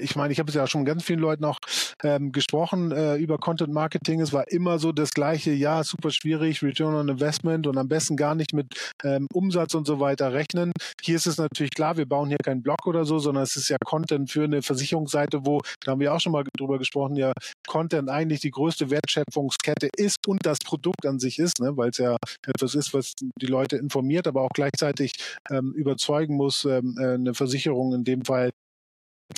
ich 0.01 0.17
meine, 0.17 0.33
ich 0.33 0.39
habe 0.39 0.49
es 0.49 0.55
ja 0.55 0.67
schon 0.67 0.85
ganz 0.85 1.05
vielen 1.05 1.19
Leuten 1.19 1.45
auch 1.45 1.59
ähm, 2.03 2.33
gesprochen 2.33 2.93
äh, 2.93 3.17
über 3.17 3.39
Content 3.39 3.73
Marketing. 3.73 4.21
Es 4.21 4.33
war 4.33 4.49
immer 4.51 4.79
so 4.79 4.93
das 4.93 5.11
gleiche, 5.11 5.53
ja, 5.53 5.83
super 5.85 6.11
schwierig, 6.11 6.63
Return 6.63 6.95
on 6.95 7.09
Investment 7.09 7.67
und 7.67 7.77
am 7.79 7.89
besten 7.89 8.17
gar 8.17 8.35
nicht 8.35 8.53
mit 8.53 8.95
ähm, 9.05 9.27
Umsatz 9.33 9.75
und 9.75 9.87
so 9.87 10.01
weiter 10.01 10.33
rechnen. 10.33 10.73
Hier 11.03 11.17
ist 11.17 11.27
es 11.27 11.39
natürlich 11.39 11.73
klar, 11.73 11.97
wir 11.97 12.07
bauen 12.07 12.29
hier 12.29 12.39
keinen 12.39 12.63
Blog 12.63 12.87
oder 12.87 13.05
so, 13.05 13.19
sondern 13.19 13.45
es 13.45 13.57
ist 13.57 13.69
ja 13.69 13.77
Content 13.85 14.31
für 14.31 14.45
eine 14.45 14.63
Versicherungsseite, 14.63 15.45
wo, 15.45 15.61
da 15.81 15.93
haben 15.93 16.01
wir 16.01 16.15
auch 16.15 16.21
schon 16.21 16.33
mal 16.33 16.45
drüber 16.57 16.79
gesprochen, 16.79 17.17
ja, 17.17 17.33
Content 17.67 18.09
eigentlich 18.09 18.41
die 18.41 18.51
größte 18.51 18.91
Wertschöpfungskette 18.91 19.89
ist 19.97 20.27
und 20.27 20.45
das 20.45 20.59
Produkt 20.59 21.07
an 21.07 21.19
sich 21.19 21.39
ist, 21.39 21.61
ne, 21.61 21.77
weil 21.77 21.91
es 21.91 21.99
ja 21.99 22.17
etwas 22.47 22.75
ist, 22.75 22.95
was 22.95 23.15
die 23.41 23.47
Leute 23.47 23.77
informiert, 23.77 24.27
aber 24.27 24.43
auch 24.43 24.51
gleichzeitig 24.55 25.13
ähm, 25.51 25.73
überzeugen 25.75 26.37
muss, 26.37 26.65
ähm, 26.65 26.97
äh, 26.99 27.08
eine 27.15 27.35
Versicherung 27.35 27.95
in 27.95 28.05
dem 28.05 28.25
Fall 28.25 28.51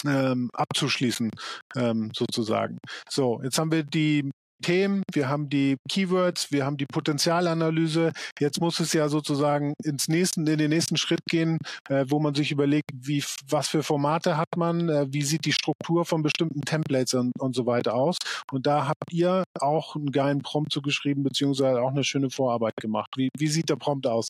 ähm, 0.06 0.50
abzuschließen, 0.52 1.30
ähm, 1.76 2.10
sozusagen. 2.14 2.78
So, 3.08 3.40
jetzt 3.42 3.58
haben 3.58 3.72
wir 3.72 3.82
die 3.82 4.30
Themen, 4.62 5.02
wir 5.12 5.28
haben 5.28 5.48
die 5.48 5.76
Keywords, 5.88 6.52
wir 6.52 6.64
haben 6.64 6.76
die 6.76 6.86
Potenzialanalyse. 6.86 8.12
Jetzt 8.38 8.60
muss 8.60 8.78
es 8.80 8.92
ja 8.92 9.08
sozusagen 9.08 9.74
ins 9.82 10.08
nächsten, 10.08 10.46
in 10.46 10.58
den 10.58 10.70
nächsten 10.70 10.96
Schritt 10.96 11.20
gehen, 11.28 11.58
äh, 11.88 12.04
wo 12.08 12.20
man 12.20 12.34
sich 12.34 12.52
überlegt, 12.52 12.90
wie, 12.94 13.24
was 13.48 13.68
für 13.68 13.82
Formate 13.82 14.36
hat 14.36 14.48
man, 14.56 14.88
äh, 14.88 15.06
wie 15.10 15.22
sieht 15.22 15.44
die 15.44 15.52
Struktur 15.52 16.04
von 16.04 16.22
bestimmten 16.22 16.60
Templates 16.62 17.14
und, 17.14 17.32
und 17.38 17.54
so 17.54 17.66
weiter 17.66 17.94
aus. 17.94 18.18
Und 18.52 18.66
da 18.66 18.86
habt 18.86 19.12
ihr 19.12 19.44
auch 19.58 19.96
einen 19.96 20.12
geilen 20.12 20.42
Prompt 20.42 20.72
zugeschrieben, 20.72 21.22
beziehungsweise 21.22 21.80
auch 21.80 21.90
eine 21.90 22.04
schöne 22.04 22.30
Vorarbeit 22.30 22.76
gemacht. 22.76 23.10
Wie, 23.16 23.30
wie 23.38 23.48
sieht 23.48 23.68
der 23.68 23.76
Prompt 23.76 24.06
aus? 24.06 24.28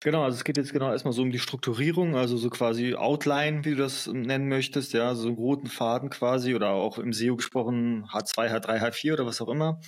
Genau, 0.00 0.22
also 0.22 0.36
es 0.36 0.44
geht 0.44 0.56
jetzt 0.56 0.72
genau 0.72 0.90
erstmal 0.92 1.14
so 1.14 1.22
um 1.22 1.30
die 1.30 1.38
Strukturierung, 1.38 2.16
also 2.16 2.36
so 2.36 2.50
quasi 2.50 2.94
Outline, 2.94 3.64
wie 3.64 3.70
du 3.70 3.76
das 3.76 4.06
nennen 4.06 4.48
möchtest, 4.48 4.92
ja, 4.92 5.14
so 5.14 5.28
einen 5.28 5.36
roten 5.36 5.66
Faden 5.66 6.10
quasi 6.10 6.54
oder 6.54 6.70
auch 6.70 6.98
im 6.98 7.12
SEO 7.12 7.36
gesprochen 7.36 8.04
H2, 8.06 8.50
H3, 8.50 8.82
H4 8.82 9.12
oder 9.14 9.26
was 9.26 9.40
auch 9.40 9.48
immer. 9.48 9.80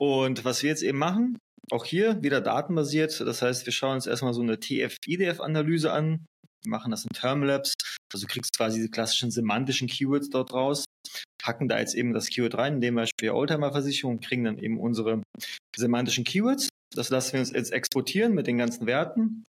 Und 0.00 0.44
was 0.44 0.62
wir 0.62 0.70
jetzt 0.70 0.82
eben 0.82 0.98
machen, 0.98 1.38
auch 1.70 1.84
hier 1.84 2.22
wieder 2.22 2.40
datenbasiert, 2.40 3.20
das 3.20 3.42
heißt, 3.42 3.64
wir 3.66 3.72
schauen 3.72 3.94
uns 3.94 4.06
erstmal 4.06 4.34
so 4.34 4.42
eine 4.42 4.58
TF-IDF-Analyse 4.58 5.92
an, 5.92 6.26
wir 6.62 6.70
machen 6.70 6.90
das 6.90 7.04
in 7.04 7.10
Termlabs, 7.10 7.74
also 8.12 8.26
du 8.26 8.32
kriegst 8.32 8.56
quasi 8.56 8.82
die 8.82 8.90
klassischen 8.90 9.30
semantischen 9.30 9.86
Keywords 9.88 10.30
dort 10.30 10.52
raus, 10.52 10.84
packen 11.44 11.68
da 11.68 11.78
jetzt 11.78 11.94
eben 11.94 12.12
das 12.12 12.28
Keyword 12.28 12.56
rein, 12.56 12.74
in 12.74 12.80
dem 12.80 12.94
Beispiel 12.94 13.30
Oldtimer-Versicherung, 13.30 14.20
kriegen 14.20 14.44
dann 14.44 14.58
eben 14.58 14.80
unsere 14.80 15.22
semantischen 15.76 16.24
Keywords 16.24 16.70
das 16.94 17.10
lassen 17.10 17.34
wir 17.34 17.40
uns 17.40 17.52
jetzt 17.52 17.72
exportieren 17.72 18.34
mit 18.34 18.46
den 18.46 18.58
ganzen 18.58 18.86
Werten 18.86 19.44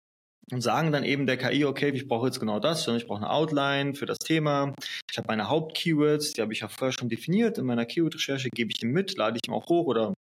und 0.51 0.61
sagen 0.61 0.93
dann 0.93 1.05
eben 1.05 1.27
der 1.27 1.37
KI, 1.37 1.65
okay, 1.65 1.91
ich 1.91 2.09
brauche 2.09 2.27
jetzt 2.27 2.41
genau 2.41 2.61
das, 2.61 2.85
sondern 2.85 3.01
ich 3.01 3.07
brauche 3.07 3.23
eine 3.23 3.31
Outline 3.31 3.95
für 3.95 4.07
das 4.07 4.19
Thema. 4.19 4.75
Ich 5.11 5.17
habe 5.17 5.29
meine 5.29 5.49
Hauptkeywords, 5.49 6.35
die 6.35 6.43
habe 6.43 6.53
ich 6.53 6.61
ja 6.61 6.69
vorher 6.69 6.93
schon 6.93 7.09
definiert. 7.09 7.59
In 7.59 7.67
meiner 7.67 7.87
Keyword-Recherche 7.87 8.51
gebe 8.51 8.71
ich 8.75 8.83
ihm 8.83 8.93
mit, 8.93 9.17
lade 9.17 9.39
ich 9.43 9.49
ihm 9.49 9.55
auch 9.55 9.69
hoch 9.69 9.87
oder 9.87 10.15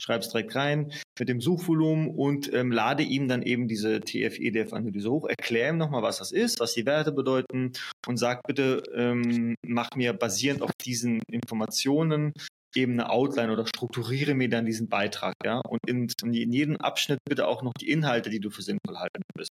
schreibe 0.00 0.24
es 0.24 0.30
direkt 0.30 0.54
rein 0.54 0.92
mit 1.18 1.28
dem 1.28 1.40
Suchvolumen 1.40 2.08
und 2.08 2.52
ähm, 2.52 2.72
lade 2.72 3.02
ihm 3.02 3.28
dann 3.28 3.42
eben 3.42 3.68
diese 3.68 4.00
TF-EDF-Analyse 4.00 5.10
hoch, 5.10 5.28
erkläre 5.28 5.70
ihm 5.70 5.78
nochmal, 5.78 6.02
was 6.02 6.18
das 6.18 6.32
ist, 6.32 6.60
was 6.60 6.74
die 6.74 6.86
Werte 6.86 7.12
bedeuten 7.12 7.72
und 8.06 8.16
sag 8.16 8.42
bitte, 8.46 8.82
ähm, 8.94 9.54
mach 9.66 9.90
mir 9.96 10.12
basierend 10.12 10.62
auf 10.62 10.72
diesen 10.84 11.22
Informationen 11.30 12.32
eben 12.76 12.92
eine 12.92 13.10
Outline 13.10 13.52
oder 13.52 13.66
strukturiere 13.66 14.34
mir 14.34 14.48
dann 14.48 14.66
diesen 14.66 14.88
Beitrag, 14.88 15.34
ja, 15.44 15.60
und 15.68 15.80
in, 15.86 16.08
in 16.22 16.52
jedem 16.52 16.76
Abschnitt 16.76 17.18
bitte 17.28 17.46
auch 17.46 17.62
noch 17.62 17.72
die 17.80 17.90
Inhalte, 17.90 18.30
die 18.30 18.40
du 18.40 18.50
für 18.50 18.62
sinnvoll 18.62 18.96
halten 18.96 19.22
würdest. 19.34 19.50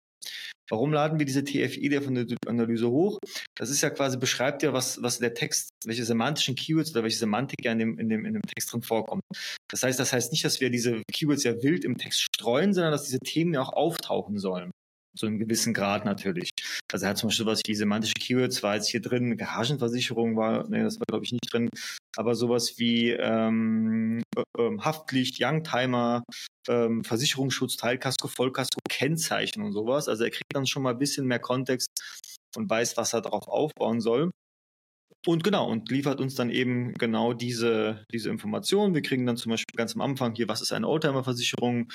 Warum 0.69 0.93
laden 0.93 1.17
wir 1.17 1.25
diese 1.25 1.43
TFI-Analyse 1.43 2.89
hoch? 2.89 3.17
Das 3.57 3.71
ist 3.71 3.81
ja 3.81 3.89
quasi, 3.89 4.17
beschreibt 4.17 4.61
ja, 4.61 4.71
was, 4.71 5.01
was 5.01 5.17
der 5.17 5.33
Text, 5.33 5.69
welche 5.85 6.05
semantischen 6.05 6.55
Keywords 6.55 6.91
oder 6.91 7.03
welche 7.03 7.17
Semantik 7.17 7.65
ja 7.65 7.71
in 7.71 7.79
dem, 7.79 7.99
in, 7.99 8.09
dem, 8.09 8.25
in 8.25 8.33
dem 8.33 8.43
Text 8.43 8.71
drin 8.71 8.83
vorkommt. 8.83 9.23
Das 9.67 9.81
heißt, 9.81 9.99
das 9.99 10.13
heißt 10.13 10.31
nicht, 10.31 10.45
dass 10.45 10.61
wir 10.61 10.69
diese 10.69 11.01
Keywords 11.11 11.43
ja 11.43 11.61
wild 11.63 11.83
im 11.83 11.97
Text 11.97 12.21
streuen, 12.21 12.73
sondern 12.73 12.91
dass 12.91 13.03
diese 13.03 13.19
Themen 13.19 13.53
ja 13.53 13.61
auch 13.61 13.73
auftauchen 13.73 14.37
sollen. 14.37 14.71
So 15.15 15.27
einem 15.27 15.39
gewissen 15.39 15.73
Grad 15.73 16.05
natürlich. 16.05 16.51
Also 16.91 17.05
er 17.05 17.11
hat 17.11 17.17
zum 17.17 17.29
Beispiel 17.29 17.45
was 17.45 17.61
wie 17.65 17.75
semantische 17.75 18.13
Keywords 18.19 18.63
war 18.63 18.75
jetzt 18.75 18.89
hier 18.89 19.01
drin, 19.01 19.37
Garagenversicherung 19.37 20.35
war, 20.37 20.67
nee, 20.69 20.83
das 20.83 20.99
war 20.99 21.05
glaube 21.07 21.25
ich 21.25 21.31
nicht 21.31 21.51
drin, 21.51 21.69
aber 22.15 22.35
sowas 22.35 22.77
wie 22.77 23.11
ähm, 23.11 24.21
äh, 24.35 24.43
ähm, 24.57 24.83
Haftpflicht, 24.83 25.37
Youngtimer, 25.39 26.23
ähm, 26.67 27.03
Versicherungsschutz, 27.03 27.77
Teilkasko, 27.77 28.27
Vollkasko, 28.27 28.79
Kennzeichen 28.89 29.63
und 29.63 29.73
sowas. 29.73 30.07
Also 30.07 30.23
er 30.23 30.29
kriegt 30.29 30.53
dann 30.53 30.67
schon 30.67 30.83
mal 30.83 30.91
ein 30.91 30.99
bisschen 30.99 31.25
mehr 31.27 31.39
Kontext 31.39 31.87
und 32.55 32.69
weiß, 32.69 32.97
was 32.97 33.13
er 33.13 33.21
darauf 33.21 33.47
aufbauen 33.47 34.01
soll. 34.01 34.31
Und 35.27 35.43
genau, 35.43 35.69
und 35.69 35.89
liefert 35.91 36.21
uns 36.21 36.35
dann 36.35 36.49
eben 36.49 36.93
genau 36.93 37.33
diese, 37.33 38.05
diese 38.11 38.29
Informationen. 38.29 38.93
Wir 38.95 39.01
kriegen 39.01 39.25
dann 39.25 39.35
zum 39.35 39.49
Beispiel 39.49 39.75
ganz 39.75 39.93
am 39.95 40.01
Anfang 40.01 40.33
hier, 40.35 40.47
was 40.47 40.61
ist 40.61 40.71
eine 40.71 40.87
Oldtimer-Versicherung? 40.87 41.91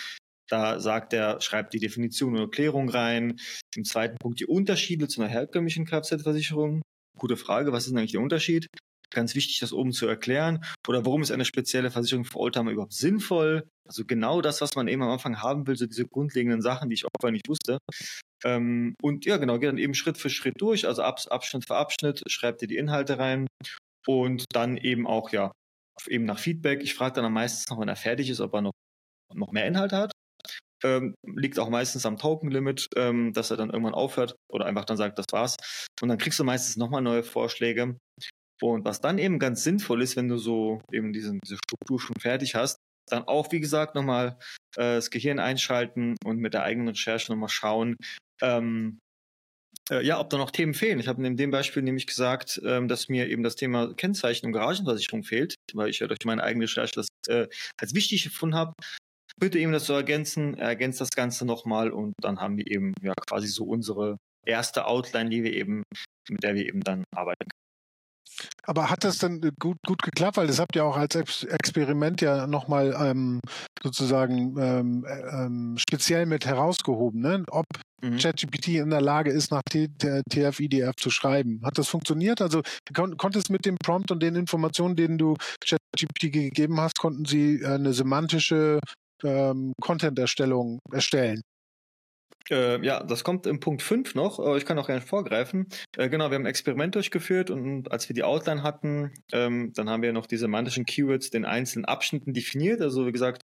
Da 0.48 0.78
sagt 0.78 1.12
er, 1.12 1.40
schreibt 1.40 1.72
die 1.72 1.80
Definition 1.80 2.34
und 2.34 2.40
Erklärung 2.40 2.88
rein. 2.88 3.40
Im 3.74 3.84
zweiten 3.84 4.16
Punkt 4.18 4.40
die 4.40 4.46
Unterschiede 4.46 5.08
zu 5.08 5.20
einer 5.20 5.30
herkömmlichen 5.30 5.86
Kfz-Versicherung. 5.86 6.82
Gute 7.18 7.36
Frage, 7.36 7.72
was 7.72 7.84
ist 7.84 7.90
denn 7.90 7.98
eigentlich 7.98 8.12
der 8.12 8.20
Unterschied? 8.20 8.66
Ganz 9.10 9.34
wichtig, 9.34 9.60
das 9.60 9.72
oben 9.72 9.92
zu 9.92 10.06
erklären. 10.06 10.64
Oder 10.88 11.06
warum 11.06 11.22
ist 11.22 11.30
eine 11.30 11.44
spezielle 11.44 11.90
Versicherung 11.90 12.24
für 12.24 12.38
Oldtimer 12.38 12.72
überhaupt 12.72 12.94
sinnvoll? 12.94 13.68
Also 13.88 14.04
genau 14.04 14.40
das, 14.40 14.60
was 14.60 14.74
man 14.74 14.88
eben 14.88 15.02
am 15.02 15.10
Anfang 15.10 15.40
haben 15.40 15.66
will, 15.66 15.76
so 15.76 15.86
diese 15.86 16.06
grundlegenden 16.06 16.62
Sachen, 16.62 16.88
die 16.88 16.94
ich 16.94 17.04
auch 17.04 17.10
vorher 17.20 17.32
nicht 17.32 17.48
wusste. 17.48 17.78
Ähm, 18.44 18.94
und 19.00 19.24
ja, 19.24 19.36
genau, 19.36 19.58
geht 19.58 19.68
dann 19.68 19.78
eben 19.78 19.94
Schritt 19.94 20.18
für 20.18 20.30
Schritt 20.30 20.54
durch, 20.58 20.86
also 20.86 21.02
Abschnitt 21.02 21.64
für 21.66 21.76
Abschnitt, 21.76 22.22
schreibt 22.26 22.60
ihr 22.62 22.68
die 22.68 22.76
Inhalte 22.76 23.18
rein 23.18 23.46
und 24.06 24.44
dann 24.52 24.76
eben 24.76 25.06
auch, 25.06 25.30
ja, 25.30 25.52
eben 26.08 26.24
nach 26.24 26.38
Feedback. 26.38 26.82
Ich 26.82 26.94
frage 26.94 27.14
dann 27.14 27.24
am 27.24 27.34
meisten 27.34 27.72
noch, 27.72 27.80
wenn 27.80 27.88
er 27.88 27.96
fertig 27.96 28.28
ist, 28.28 28.40
ob 28.40 28.52
er 28.54 28.62
noch, 28.62 28.72
noch 29.32 29.52
mehr 29.52 29.66
Inhalte 29.66 29.96
hat 29.96 30.12
ähm, 30.84 31.14
liegt 31.26 31.58
auch 31.58 31.70
meistens 31.70 32.06
am 32.06 32.18
Token-Limit, 32.18 32.88
ähm, 32.96 33.32
dass 33.32 33.50
er 33.50 33.56
dann 33.56 33.70
irgendwann 33.70 33.94
aufhört 33.94 34.36
oder 34.50 34.66
einfach 34.66 34.84
dann 34.84 34.96
sagt, 34.96 35.18
das 35.18 35.26
war's. 35.32 35.56
Und 36.00 36.08
dann 36.08 36.18
kriegst 36.18 36.38
du 36.38 36.44
meistens 36.44 36.76
nochmal 36.76 37.02
neue 37.02 37.22
Vorschläge. 37.22 37.96
Und 38.62 38.84
was 38.84 39.00
dann 39.00 39.18
eben 39.18 39.38
ganz 39.38 39.64
sinnvoll 39.64 40.02
ist, 40.02 40.16
wenn 40.16 40.28
du 40.28 40.38
so 40.38 40.80
eben 40.92 41.12
diesen, 41.12 41.40
diese 41.40 41.56
Struktur 41.56 42.00
schon 42.00 42.16
fertig 42.20 42.54
hast, 42.54 42.78
dann 43.10 43.24
auch, 43.24 43.50
wie 43.52 43.60
gesagt, 43.60 43.94
nochmal 43.94 44.38
äh, 44.76 44.96
das 44.96 45.10
Gehirn 45.10 45.38
einschalten 45.38 46.16
und 46.24 46.38
mit 46.38 46.54
der 46.54 46.62
eigenen 46.62 46.88
Recherche 46.88 47.32
nochmal 47.32 47.48
schauen, 47.48 47.96
ähm, 48.40 48.98
äh, 49.90 50.04
ja, 50.04 50.18
ob 50.18 50.30
da 50.30 50.38
noch 50.38 50.50
Themen 50.50 50.72
fehlen. 50.72 50.98
Ich 50.98 51.08
habe 51.08 51.24
in 51.26 51.36
dem 51.36 51.50
Beispiel 51.50 51.82
nämlich 51.82 52.06
gesagt, 52.06 52.60
ähm, 52.64 52.88
dass 52.88 53.08
mir 53.08 53.28
eben 53.28 53.42
das 53.42 53.56
Thema 53.56 53.92
Kennzeichnung 53.94 54.52
Garagenversicherung 54.52 55.24
fehlt, 55.24 55.56
weil 55.74 55.90
ich 55.90 55.98
ja 55.98 56.06
durch 56.06 56.24
meine 56.24 56.42
eigene 56.42 56.64
Recherche 56.64 56.94
das 56.94 57.08
äh, 57.28 57.48
als 57.78 57.94
wichtig 57.94 58.24
gefunden 58.24 58.56
habe. 58.56 58.72
Bitte 59.40 59.58
eben 59.58 59.72
das 59.72 59.84
zu 59.84 59.92
ergänzen, 59.92 60.56
ergänzt 60.58 61.00
das 61.00 61.10
Ganze 61.10 61.44
nochmal 61.44 61.90
und 61.90 62.14
dann 62.20 62.40
haben 62.40 62.56
wir 62.56 62.66
eben 62.66 62.94
ja 63.02 63.14
quasi 63.14 63.48
so 63.48 63.64
unsere 63.64 64.16
erste 64.46 64.86
Outline, 64.86 65.30
die 65.30 65.42
wir 65.42 65.52
eben, 65.52 65.82
mit 66.28 66.42
der 66.42 66.54
wir 66.54 66.66
eben 66.66 66.80
dann 66.80 67.04
arbeiten 67.14 67.48
können. 67.48 67.64
Aber 68.64 68.90
hat 68.90 69.04
das 69.04 69.18
dann 69.18 69.40
gut, 69.60 69.76
gut 69.86 70.02
geklappt? 70.02 70.36
Weil 70.36 70.46
das 70.46 70.58
habt 70.58 70.74
ihr 70.76 70.84
auch 70.84 70.96
als 70.96 71.44
Experiment 71.44 72.20
ja 72.20 72.46
nochmal 72.46 72.96
ähm, 72.98 73.40
sozusagen 73.82 74.56
ähm, 74.58 75.06
ähm, 75.30 75.76
speziell 75.78 76.26
mit 76.26 76.46
herausgehoben, 76.46 77.20
ne? 77.20 77.44
ob 77.50 77.66
mhm. 78.02 78.16
ChatGPT 78.16 78.68
in 78.68 78.90
der 78.90 79.02
Lage 79.02 79.30
ist, 79.30 79.50
nach 79.50 79.62
TF-IDF 79.62 80.94
zu 80.96 81.10
schreiben. 81.10 81.60
Hat 81.64 81.78
das 81.78 81.88
funktioniert? 81.88 82.40
Also 82.40 82.62
kon 82.94 83.16
konntest 83.16 83.50
mit 83.50 83.66
dem 83.66 83.76
Prompt 83.76 84.10
und 84.10 84.22
den 84.22 84.34
Informationen, 84.34 84.96
denen 84.96 85.18
du 85.18 85.36
ChatGPT 85.60 86.32
gegeben 86.32 86.80
hast, 86.80 86.98
konnten 86.98 87.24
sie 87.24 87.60
äh, 87.60 87.66
eine 87.66 87.92
semantische 87.92 88.80
ähm, 89.22 89.72
Content-Erstellung 89.80 90.78
erstellen? 90.90 91.42
Äh, 92.50 92.84
ja, 92.84 93.02
das 93.02 93.24
kommt 93.24 93.46
im 93.46 93.60
Punkt 93.60 93.82
5 93.82 94.14
noch. 94.14 94.38
Äh, 94.38 94.58
ich 94.58 94.66
kann 94.66 94.78
auch 94.78 94.86
gerne 94.86 95.00
vorgreifen. 95.00 95.66
Äh, 95.96 96.08
genau, 96.08 96.30
wir 96.30 96.34
haben 96.34 96.42
ein 96.42 96.50
Experiment 96.50 96.94
durchgeführt 96.94 97.50
und 97.50 97.90
als 97.90 98.08
wir 98.08 98.14
die 98.14 98.22
Outline 98.22 98.62
hatten, 98.62 99.12
ähm, 99.32 99.72
dann 99.74 99.88
haben 99.88 100.02
wir 100.02 100.12
noch 100.12 100.26
die 100.26 100.36
semantischen 100.36 100.84
Keywords 100.84 101.30
den 101.30 101.44
einzelnen 101.44 101.86
Abschnitten 101.86 102.34
definiert. 102.34 102.82
Also 102.82 103.06
wie 103.06 103.12
gesagt, 103.12 103.42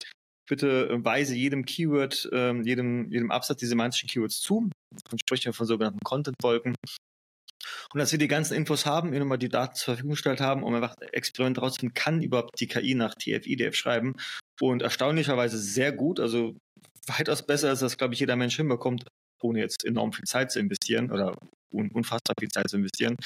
bitte 0.48 1.04
weise 1.04 1.36
jedem 1.36 1.66
Keyword, 1.66 2.30
ähm, 2.32 2.64
jedem, 2.64 3.12
jedem 3.12 3.32
Absatz 3.32 3.60
die 3.60 3.66
semantischen 3.66 4.08
Keywords 4.08 4.40
zu. 4.40 4.62
Man 4.62 5.20
spricht 5.20 5.44
ja 5.44 5.52
von 5.52 5.66
sogenannten 5.66 6.00
Content-Wolken. 6.04 6.76
Und 7.94 8.00
als 8.00 8.12
wir 8.12 8.20
die 8.20 8.28
ganzen 8.28 8.56
Infos 8.56 8.86
haben, 8.86 9.12
wir 9.12 9.20
nochmal 9.20 9.38
die 9.38 9.50
Daten 9.50 9.76
zur 9.76 9.94
Verfügung 9.94 10.12
gestellt 10.12 10.42
haben, 10.42 10.64
um 10.64 10.74
einfach 10.74 10.96
Experiment 11.12 11.62
rauszufinden, 11.62 11.94
kann 11.94 12.22
überhaupt 12.22 12.60
die 12.60 12.68
KI 12.68 12.96
nach 12.96 13.14
TF-IDF 13.16 13.76
schreiben. 13.76 14.16
Und 14.62 14.82
erstaunlicherweise 14.82 15.58
sehr 15.58 15.92
gut, 15.92 16.20
also 16.20 16.56
weitaus 17.08 17.46
besser 17.46 17.70
als 17.70 17.80
das, 17.80 17.98
glaube 17.98 18.14
ich, 18.14 18.20
jeder 18.20 18.36
Mensch 18.36 18.56
hinbekommt, 18.56 19.06
ohne 19.42 19.60
jetzt 19.60 19.86
enorm 19.86 20.14
viel 20.14 20.26
Zeit 20.26 20.52
zu 20.52 20.60
investieren 20.60 21.12
oder 21.12 21.36
unfassbar 21.72 22.36
viel 22.40 22.50
Zeit 22.50 22.70
zu 22.70 22.78
investieren. 22.78 23.18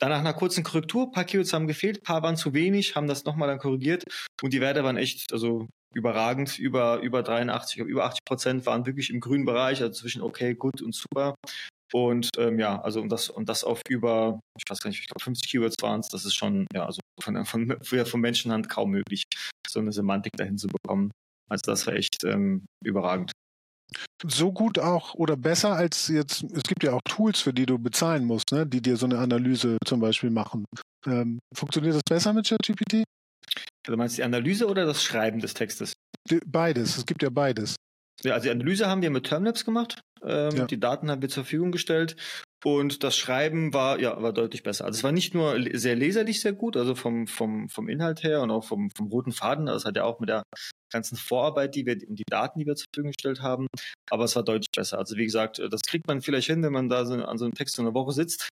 Dann 0.00 0.10
nach 0.10 0.18
einer 0.18 0.32
kurzen 0.34 0.64
Korrektur, 0.64 1.04
ein 1.04 1.12
paar 1.12 1.24
Keywords 1.24 1.52
haben 1.52 1.68
gefehlt, 1.68 1.98
ein 1.98 2.02
paar 2.02 2.22
waren 2.22 2.36
zu 2.36 2.52
wenig, 2.52 2.96
haben 2.96 3.06
das 3.06 3.24
nochmal 3.24 3.48
dann 3.48 3.58
korrigiert 3.58 4.04
und 4.42 4.52
die 4.52 4.60
Werte 4.60 4.82
waren 4.82 4.96
echt, 4.96 5.32
also 5.32 5.68
überragend, 5.94 6.58
über, 6.58 6.98
über 7.00 7.22
83, 7.22 7.78
über 7.78 8.04
80 8.04 8.24
Prozent 8.24 8.66
waren 8.66 8.86
wirklich 8.86 9.10
im 9.10 9.20
grünen 9.20 9.44
Bereich, 9.44 9.80
also 9.80 9.92
zwischen 9.92 10.22
okay, 10.22 10.54
gut 10.54 10.82
und 10.82 10.94
super. 10.94 11.36
Und 11.94 12.30
ähm, 12.38 12.58
ja, 12.58 12.80
also 12.82 13.00
und 13.00 13.08
das 13.10 13.30
und 13.30 13.48
das 13.48 13.62
auf 13.62 13.80
über, 13.88 14.40
ich 14.58 14.64
weiß 14.68 14.80
gar 14.80 14.90
nicht, 14.90 14.98
ich 14.98 15.06
glaube 15.06 15.22
50 15.22 15.48
Keywords 15.48 15.76
waren 15.80 16.00
es, 16.00 16.08
das 16.08 16.24
ist 16.24 16.34
schon, 16.34 16.66
ja, 16.74 16.86
also 16.86 17.00
von, 17.22 17.44
von, 17.44 17.78
von 17.80 18.20
Menschenhand 18.20 18.68
kaum 18.68 18.90
möglich, 18.90 19.22
so 19.68 19.78
eine 19.78 19.92
Semantik 19.92 20.32
dahin 20.36 20.58
zu 20.58 20.66
bekommen. 20.66 21.12
Also 21.48 21.62
das 21.66 21.86
war 21.86 21.94
echt 21.94 22.24
ähm, 22.24 22.66
überragend. 22.84 23.30
So 24.26 24.50
gut 24.50 24.80
auch 24.80 25.14
oder 25.14 25.36
besser 25.36 25.74
als 25.74 26.08
jetzt, 26.08 26.42
es 26.42 26.64
gibt 26.64 26.82
ja 26.82 26.94
auch 26.94 27.02
Tools, 27.04 27.40
für 27.40 27.52
die 27.52 27.66
du 27.66 27.78
bezahlen 27.78 28.24
musst, 28.24 28.50
ne, 28.50 28.66
die 28.66 28.82
dir 28.82 28.96
so 28.96 29.06
eine 29.06 29.18
Analyse 29.18 29.78
zum 29.86 30.00
Beispiel 30.00 30.30
machen. 30.30 30.64
Ähm, 31.06 31.38
funktioniert 31.54 31.94
das 31.94 32.02
besser 32.08 32.32
mit 32.32 32.48
ChatGPT? 32.48 33.04
Also 33.86 33.96
meinst 33.96 34.16
du 34.16 34.22
die 34.22 34.24
Analyse 34.24 34.66
oder 34.66 34.84
das 34.84 35.04
Schreiben 35.04 35.38
des 35.38 35.54
Textes? 35.54 35.92
Beides, 36.44 36.96
es 36.96 37.06
gibt 37.06 37.22
ja 37.22 37.30
beides. 37.30 37.76
Ja, 38.22 38.34
also 38.34 38.44
die 38.44 38.50
Analyse 38.50 38.86
haben 38.86 39.02
wir 39.02 39.10
mit 39.10 39.26
Termlabs 39.26 39.64
gemacht. 39.64 40.00
Ähm, 40.22 40.56
ja. 40.56 40.64
Die 40.66 40.80
Daten 40.80 41.10
haben 41.10 41.20
wir 41.22 41.28
zur 41.28 41.44
Verfügung 41.44 41.72
gestellt 41.72 42.16
und 42.64 43.04
das 43.04 43.16
Schreiben 43.16 43.74
war, 43.74 44.00
ja, 44.00 44.22
war 44.22 44.32
deutlich 44.32 44.62
besser. 44.62 44.86
Also 44.86 44.96
es 44.96 45.04
war 45.04 45.12
nicht 45.12 45.34
nur 45.34 45.62
sehr 45.74 45.96
leserlich 45.96 46.40
sehr 46.40 46.54
gut, 46.54 46.78
also 46.78 46.94
vom, 46.94 47.26
vom, 47.26 47.68
vom 47.68 47.88
Inhalt 47.88 48.22
her 48.22 48.40
und 48.40 48.50
auch 48.50 48.64
vom, 48.64 48.90
vom 48.96 49.08
roten 49.08 49.32
Faden. 49.32 49.66
Das 49.66 49.84
hat 49.84 49.96
ja 49.96 50.04
auch 50.04 50.18
mit 50.18 50.30
der 50.30 50.44
ganzen 50.90 51.16
Vorarbeit, 51.16 51.74
die 51.74 51.84
wir, 51.84 51.98
und 52.08 52.18
die 52.18 52.24
Daten, 52.26 52.58
die 52.58 52.66
wir 52.66 52.74
zur 52.74 52.86
Verfügung 52.90 53.12
gestellt 53.12 53.42
haben. 53.42 53.66
Aber 54.10 54.24
es 54.24 54.34
war 54.34 54.44
deutlich 54.44 54.70
besser. 54.74 54.96
Also 54.98 55.16
wie 55.16 55.24
gesagt, 55.24 55.58
das 55.58 55.82
kriegt 55.82 56.06
man 56.06 56.22
vielleicht 56.22 56.46
hin, 56.46 56.62
wenn 56.62 56.72
man 56.72 56.88
da 56.88 57.04
so 57.04 57.14
an 57.14 57.36
so 57.36 57.44
einem 57.44 57.54
Text 57.54 57.76
so 57.76 57.82
eine 57.82 57.92
Woche 57.92 58.12
sitzt. 58.12 58.48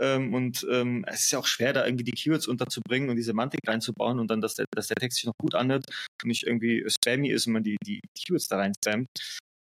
Ähm, 0.00 0.34
und 0.34 0.66
ähm, 0.70 1.04
es 1.08 1.24
ist 1.24 1.30
ja 1.30 1.38
auch 1.38 1.46
schwer, 1.46 1.72
da 1.72 1.84
irgendwie 1.84 2.04
die 2.04 2.12
Keywords 2.12 2.46
unterzubringen 2.46 3.10
und 3.10 3.16
die 3.16 3.22
Semantik 3.22 3.60
reinzubauen 3.66 4.18
und 4.20 4.30
dann, 4.30 4.40
dass 4.40 4.54
der, 4.54 4.66
dass 4.74 4.88
der 4.88 4.96
Text 4.96 5.18
sich 5.18 5.26
noch 5.26 5.36
gut 5.38 5.54
anhört 5.54 5.84
und 6.22 6.28
nicht 6.28 6.44
irgendwie 6.44 6.84
spammy 6.88 7.30
ist, 7.30 7.46
wenn 7.46 7.54
man 7.54 7.62
die, 7.62 7.76
die 7.84 8.00
Keywords 8.14 8.48
da 8.48 8.56
rein 8.56 8.72
spammt. 8.74 9.08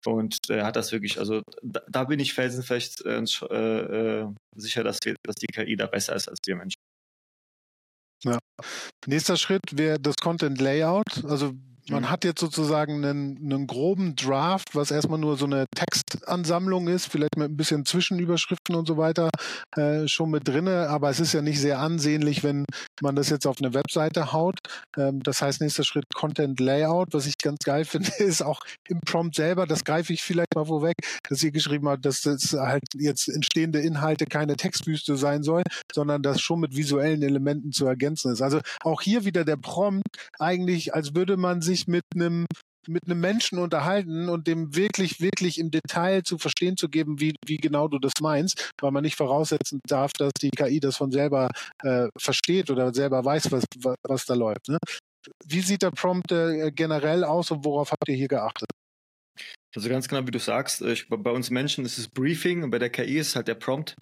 Und 0.06 0.36
äh, 0.50 0.62
hat 0.62 0.76
das 0.76 0.92
wirklich, 0.92 1.18
also 1.18 1.40
da, 1.62 1.80
da 1.88 2.04
bin 2.04 2.20
ich 2.20 2.34
felsenfest 2.34 3.06
äh, 3.06 3.20
äh, 3.20 4.28
sicher, 4.54 4.84
dass, 4.84 4.98
wir, 5.04 5.14
dass 5.22 5.36
die 5.36 5.46
KI 5.46 5.76
da 5.76 5.86
besser 5.86 6.14
ist 6.14 6.28
als 6.28 6.38
wir 6.44 6.56
Menschen. 6.56 6.78
Ja. 8.24 8.38
Nächster 9.06 9.36
Schritt 9.36 9.62
wäre 9.72 9.98
das 9.98 10.16
Content 10.16 10.60
Layout. 10.60 11.24
Also 11.24 11.54
man 11.90 12.04
mhm. 12.04 12.10
hat 12.10 12.24
jetzt 12.24 12.40
sozusagen 12.40 13.04
einen, 13.04 13.38
einen, 13.42 13.66
groben 13.66 14.16
Draft, 14.16 14.74
was 14.74 14.90
erstmal 14.90 15.18
nur 15.18 15.36
so 15.36 15.44
eine 15.44 15.66
Textansammlung 15.74 16.88
ist, 16.88 17.06
vielleicht 17.06 17.36
mit 17.36 17.50
ein 17.50 17.56
bisschen 17.56 17.84
Zwischenüberschriften 17.84 18.74
und 18.74 18.86
so 18.86 18.96
weiter 18.96 19.30
äh, 19.76 20.08
schon 20.08 20.30
mit 20.30 20.48
drinne, 20.48 20.88
aber 20.88 21.10
es 21.10 21.20
ist 21.20 21.34
ja 21.34 21.42
nicht 21.42 21.60
sehr 21.60 21.80
ansehnlich, 21.80 22.42
wenn 22.42 22.64
man 23.02 23.16
das 23.16 23.28
jetzt 23.28 23.46
auf 23.46 23.56
eine 23.60 23.74
Webseite 23.74 24.32
haut. 24.32 24.58
Ähm, 24.96 25.22
das 25.22 25.42
heißt, 25.42 25.60
nächster 25.60 25.84
Schritt 25.84 26.06
Content 26.14 26.58
Layout, 26.58 27.08
was 27.12 27.26
ich 27.26 27.36
ganz 27.36 27.58
geil 27.64 27.84
finde, 27.84 28.10
ist 28.18 28.42
auch 28.42 28.60
im 28.88 29.00
Prompt 29.00 29.34
selber, 29.34 29.66
das 29.66 29.84
greife 29.84 30.12
ich 30.12 30.22
vielleicht 30.22 30.54
mal 30.54 30.64
vorweg, 30.64 30.96
dass 31.28 31.42
ihr 31.42 31.52
geschrieben 31.52 31.88
habt, 31.88 32.04
dass 32.06 32.22
das 32.22 32.52
halt 32.52 32.84
jetzt 32.94 33.28
entstehende 33.28 33.80
Inhalte 33.80 34.24
keine 34.24 34.56
Textwüste 34.56 35.16
sein 35.16 35.42
soll, 35.42 35.62
sondern 35.92 36.22
das 36.22 36.40
schon 36.40 36.60
mit 36.60 36.76
visuellen 36.76 37.22
Elementen 37.22 37.72
zu 37.72 37.86
ergänzen 37.86 38.32
ist. 38.32 38.40
Also 38.40 38.60
auch 38.80 39.02
hier 39.02 39.24
wieder 39.24 39.44
der 39.44 39.56
Prompt 39.56 40.06
eigentlich, 40.38 40.94
als 40.94 41.14
würde 41.14 41.36
man 41.36 41.60
sich 41.60 41.73
sich 41.74 41.86
mit 41.86 42.04
einem 42.14 42.46
mit 42.86 43.04
einem 43.06 43.18
Menschen 43.18 43.58
unterhalten 43.58 44.28
und 44.28 44.46
dem 44.46 44.76
wirklich, 44.76 45.18
wirklich 45.18 45.58
im 45.58 45.70
Detail 45.70 46.22
zu 46.22 46.36
verstehen 46.36 46.76
zu 46.76 46.90
geben, 46.90 47.18
wie, 47.18 47.34
wie 47.46 47.56
genau 47.56 47.88
du 47.88 47.98
das 47.98 48.12
meinst, 48.20 48.72
weil 48.78 48.90
man 48.90 49.02
nicht 49.02 49.16
voraussetzen 49.16 49.80
darf, 49.86 50.12
dass 50.12 50.32
die 50.40 50.50
KI 50.50 50.80
das 50.80 50.98
von 50.98 51.10
selber 51.10 51.48
äh, 51.82 52.08
versteht 52.18 52.70
oder 52.70 52.92
selber 52.92 53.24
weiß, 53.24 53.52
was, 53.52 53.64
was 54.06 54.26
da 54.26 54.34
läuft. 54.34 54.68
Ne? 54.68 54.76
Wie 55.46 55.60
sieht 55.60 55.80
der 55.80 55.92
Prompt 55.92 56.30
äh, 56.30 56.70
generell 56.72 57.24
aus 57.24 57.50
und 57.50 57.64
worauf 57.64 57.90
habt 57.90 58.06
ihr 58.08 58.16
hier 58.16 58.28
geachtet? 58.28 58.68
Also 59.74 59.88
ganz 59.88 60.06
genau, 60.06 60.26
wie 60.26 60.30
du 60.30 60.38
sagst, 60.38 60.82
äh, 60.82 60.92
ich, 60.92 61.08
bei 61.08 61.30
uns 61.30 61.48
Menschen 61.48 61.86
ist 61.86 61.96
es 61.96 62.08
Briefing 62.08 62.64
und 62.64 62.70
bei 62.70 62.78
der 62.78 62.90
KI 62.90 63.18
ist 63.18 63.34
halt 63.34 63.48
der 63.48 63.54
Prompt. 63.54 63.96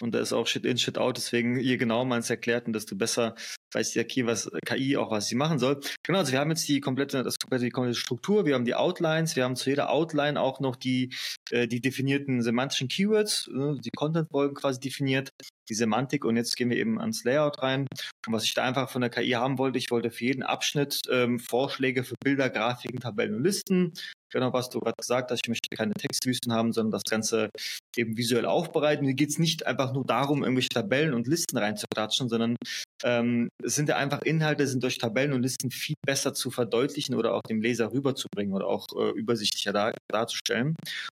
Und 0.00 0.12
da 0.12 0.18
ist 0.18 0.32
auch 0.32 0.48
Shit 0.48 0.64
in, 0.64 0.76
Shit 0.76 0.98
out. 0.98 1.16
Deswegen, 1.16 1.58
je 1.58 1.76
genauer 1.76 2.04
man 2.04 2.18
es 2.18 2.28
erklärt 2.28 2.66
und 2.66 2.72
desto 2.72 2.96
besser 2.96 3.36
weiß 3.74 3.92
die 3.92 4.04
KI, 4.04 4.26
was, 4.26 4.50
KI 4.64 4.96
auch, 4.96 5.10
was 5.10 5.28
sie 5.28 5.34
machen 5.34 5.58
soll. 5.58 5.80
Genau, 6.02 6.18
also 6.18 6.32
wir 6.32 6.40
haben 6.40 6.50
jetzt 6.50 6.68
die 6.68 6.80
komplette, 6.80 7.22
das 7.22 7.38
komplette, 7.38 7.64
die 7.64 7.70
komplette 7.70 7.98
Struktur, 7.98 8.46
wir 8.46 8.54
haben 8.54 8.64
die 8.64 8.74
Outlines, 8.74 9.36
wir 9.36 9.44
haben 9.44 9.56
zu 9.56 9.70
jeder 9.70 9.90
Outline 9.90 10.40
auch 10.40 10.60
noch 10.60 10.76
die, 10.76 11.14
äh, 11.50 11.66
die 11.66 11.80
definierten 11.80 12.42
semantischen 12.42 12.88
Keywords, 12.88 13.48
äh, 13.48 13.80
die 13.80 13.90
Content-Wolken 13.90 14.54
quasi 14.54 14.80
definiert, 14.80 15.30
die 15.68 15.74
Semantik 15.74 16.24
und 16.24 16.36
jetzt 16.36 16.56
gehen 16.56 16.70
wir 16.70 16.76
eben 16.76 17.00
ans 17.00 17.24
Layout 17.24 17.62
rein. 17.62 17.86
Und 18.26 18.32
was 18.32 18.44
ich 18.44 18.54
da 18.54 18.64
einfach 18.64 18.90
von 18.90 19.00
der 19.00 19.10
KI 19.10 19.30
haben 19.30 19.58
wollte, 19.58 19.78
ich 19.78 19.90
wollte 19.90 20.10
für 20.10 20.24
jeden 20.24 20.42
Abschnitt 20.42 21.00
ähm, 21.10 21.38
Vorschläge 21.38 22.04
für 22.04 22.14
Bilder, 22.22 22.50
Grafiken, 22.50 23.00
Tabellen 23.00 23.34
und 23.34 23.42
Listen 23.42 23.92
genau, 24.34 24.52
was 24.52 24.68
du 24.68 24.80
gerade 24.80 24.96
gesagt 24.98 25.30
hast, 25.30 25.40
ich 25.44 25.48
möchte 25.48 25.74
keine 25.74 25.94
Textwüsten 25.94 26.52
haben, 26.52 26.72
sondern 26.72 26.90
das 26.90 27.04
Ganze 27.08 27.48
eben 27.96 28.16
visuell 28.18 28.44
aufbereiten. 28.44 29.06
Mir 29.06 29.14
geht 29.14 29.30
es 29.30 29.38
nicht 29.38 29.66
einfach 29.66 29.94
nur 29.94 30.04
darum, 30.04 30.42
irgendwelche 30.42 30.68
Tabellen 30.68 31.14
und 31.14 31.26
Listen 31.26 31.56
reinzuklatschen, 31.56 32.28
sondern 32.28 32.56
ähm, 33.04 33.48
es 33.64 33.74
sind 33.74 33.88
ja 33.88 33.96
einfach 33.96 34.22
Inhalte, 34.22 34.66
sind 34.66 34.82
durch 34.82 34.98
Tabellen 34.98 35.32
und 35.32 35.42
Listen 35.42 35.70
viel 35.70 35.96
besser 36.04 36.34
zu 36.34 36.50
verdeutlichen 36.50 37.14
oder 37.14 37.34
auch 37.34 37.42
dem 37.42 37.60
Leser 37.60 37.92
rüberzubringen 37.92 38.54
oder 38.54 38.66
auch 38.66 38.86
äh, 38.96 39.10
übersichtlicher 39.10 39.72
dar 39.72 39.94
darzustellen. 40.10 40.76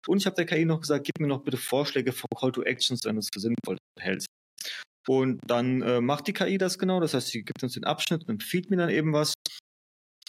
Und 0.07 0.19
ich 0.19 0.25
habe 0.25 0.35
der 0.35 0.45
KI 0.45 0.65
noch 0.65 0.81
gesagt, 0.81 1.05
gib 1.05 1.19
mir 1.19 1.27
noch 1.27 1.43
bitte 1.43 1.57
Vorschläge 1.57 2.11
für 2.11 2.27
Call 2.35 2.51
to 2.51 2.63
Actions, 2.63 3.01
wenn 3.03 3.15
du 3.15 3.19
es 3.19 3.29
für 3.33 3.39
sinnvoll 3.39 3.77
hältst. 3.99 4.27
Und 5.07 5.39
dann 5.45 5.81
äh, 5.81 6.01
macht 6.01 6.27
die 6.27 6.33
KI 6.33 6.57
das 6.57 6.79
genau. 6.79 6.99
Das 6.99 7.13
heißt, 7.13 7.27
sie 7.27 7.43
gibt 7.43 7.61
uns 7.61 7.73
den 7.73 7.83
Abschnitt 7.83 8.23
und 8.23 8.29
empfiehlt 8.29 8.69
mir 8.69 8.77
dann 8.77 8.89
eben 8.89 9.13
was. 9.13 9.33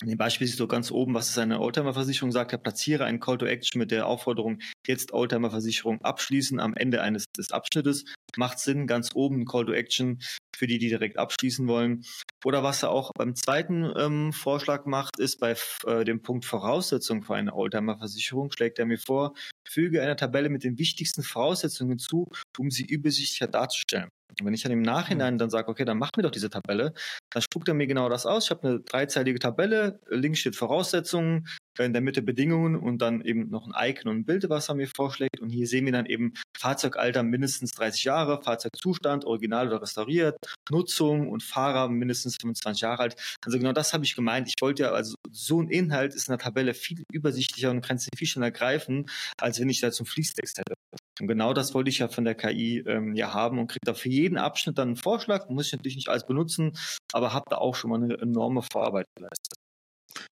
In 0.03 0.09
dem 0.09 0.19
Beispiel 0.19 0.47
siehst 0.47 0.61
du 0.61 0.67
ganz 0.67 0.91
oben, 0.91 1.15
was 1.15 1.31
es 1.31 1.39
eine 1.39 1.59
Oldtimer-Versicherung 1.59 2.31
sagt. 2.31 2.53
Er 2.53 2.59
platziere 2.59 3.07
einen 3.07 3.19
Call 3.19 3.39
to 3.39 3.47
Action 3.47 3.79
mit 3.79 3.91
der 3.91 4.07
Aufforderung, 4.07 4.59
jetzt 4.87 5.13
Oldtimer-Versicherung 5.13 6.03
abschließen 6.03 6.61
am 6.61 6.75
Ende 6.75 7.01
eines 7.01 7.25
des 7.37 7.51
Abschnittes. 7.51 8.05
Macht 8.37 8.59
Sinn, 8.59 8.87
ganz 8.87 9.11
oben 9.15 9.41
ein 9.41 9.45
Call 9.47 9.65
to 9.65 9.73
Action 9.73 10.21
für 10.55 10.67
die, 10.67 10.79
die 10.79 10.91
direkt 10.91 11.19
abschließen 11.19 11.67
wollen. 11.67 12.05
Oder 12.45 12.63
was 12.63 12.83
er 12.83 12.91
auch 12.91 13.11
beim 13.17 13.35
zweiten 13.35 13.91
ähm, 13.97 14.33
Vorschlag 14.35 14.85
macht, 14.85 15.19
ist 15.19 15.41
bei 15.41 15.57
äh, 15.87 16.05
dem 16.05 16.21
Punkt 16.21 16.45
Voraussetzungen 16.45 17.23
für 17.23 17.35
eine 17.35 17.55
Oldtimer-Versicherung, 17.55 18.51
schlägt 18.53 18.79
er 18.79 18.85
mir 18.85 18.99
vor, 18.99 19.33
füge 19.67 20.03
eine 20.03 20.17
Tabelle 20.17 20.51
mit 20.51 20.63
den 20.63 20.79
wichtigsten 20.79 21.23
Voraussetzungen 21.23 21.99
zu, 21.99 22.29
um 22.59 22.71
sie 22.71 22.85
übersichtlicher 22.85 23.49
darzustellen. 23.49 24.11
Und 24.29 24.47
wenn 24.47 24.55
ich 24.55 24.63
dann 24.63 24.73
im 24.73 24.83
Nachhinein 24.83 25.39
dann 25.39 25.51
sage, 25.51 25.69
okay, 25.69 25.85
dann 25.85 25.99
mach 25.99 26.11
mir 26.17 26.23
doch 26.23 26.31
diese 26.31 26.51
Tabelle, 26.51 26.93
dann 27.31 27.43
spuckt 27.43 27.69
er 27.69 27.75
mir 27.75 27.87
genau 27.87 28.09
das 28.09 28.27
aus. 28.27 28.45
Ich 28.45 28.51
habe 28.51 28.69
eine 28.69 28.81
dreizeilige 28.81 29.39
Tabelle, 29.39 30.01
links 30.09 30.41
steht 30.41 30.57
Voraussetzungen, 30.57 31.47
in 31.85 31.93
der 31.93 32.03
Mitte 32.03 32.23
Bedingungen 32.23 32.77
und 32.77 32.99
dann 33.03 33.21
eben 33.23 33.51
noch 33.51 33.67
ein 33.67 33.91
Icon 33.91 34.11
und 34.11 34.19
ein 34.19 34.25
Bild, 34.25 34.49
was 34.49 34.69
er 34.69 34.75
mir 34.75 34.89
vorschlägt. 34.89 35.41
Und 35.41 35.51
hier 35.51 35.67
sehen 35.67 35.85
wir 35.85 35.93
dann 35.93 36.07
eben 36.07 36.35
Fahrzeugalter 36.57 37.23
mindestens 37.23 37.73
30 37.73 38.05
Jahre, 38.05 38.43
Fahrzeugzustand, 38.43 39.25
original 39.25 39.69
oder 39.69 39.83
restauriert, 39.83 40.37
Nutzung 40.71 41.29
und 41.29 41.43
Fahrer 41.43 41.89
mindestens 41.89 42.37
25 42.41 42.81
Jahre 42.81 43.03
alt. 43.03 43.37
Also 43.45 43.59
genau 43.59 43.73
das 43.73 43.93
habe 43.93 44.05
ich 44.05 44.15
gemeint. 44.15 44.49
Ich 44.49 44.55
wollte 44.61 44.85
ja, 44.85 44.93
also 44.93 45.17
so 45.31 45.61
ein 45.61 45.69
Inhalt 45.69 46.15
ist 46.15 46.29
in 46.29 46.33
der 46.33 46.39
Tabelle 46.39 46.75
viel 46.75 47.03
übersichtlicher 47.13 47.71
und 47.71 47.83
kann 47.83 47.99
viel 47.99 48.29
schneller 48.29 48.51
greifen, 48.51 49.07
als 49.39 49.61
wenn 49.61 49.69
ich 49.69 49.81
da 49.81 49.91
zum 49.91 50.07
Fließtext 50.07 50.59
hätte. 50.59 50.75
Und 51.21 51.29
genau 51.29 51.55
das 51.55 51.75
wollte 51.75 51.89
ich 51.89 51.99
ja 51.99 52.09
von 52.09 52.25
der 52.25 52.35
KI 52.35 52.81
ähm, 52.87 53.15
ja 53.15 53.33
haben 53.33 53.59
und 53.59 53.69
kriege 53.69 53.85
da 53.85 53.95
für 53.95 54.09
jeden 54.09 54.37
Abschnitt 54.37 54.79
dann 54.79 54.89
einen 54.89 54.97
Vorschlag. 54.97 55.49
Muss 55.49 55.69
ich 55.69 55.73
natürlich 55.73 55.97
nicht 55.97 56.09
alles 56.09 56.27
benutzen, 56.27 56.77
aber 57.13 57.33
habe 57.33 57.45
da 57.49 57.57
auch 57.57 57.75
schon 57.75 57.91
mal 57.91 58.03
eine 58.03 58.19
enorme 58.19 58.63
Vorarbeit 58.63 59.07
geleistet. 59.17 59.66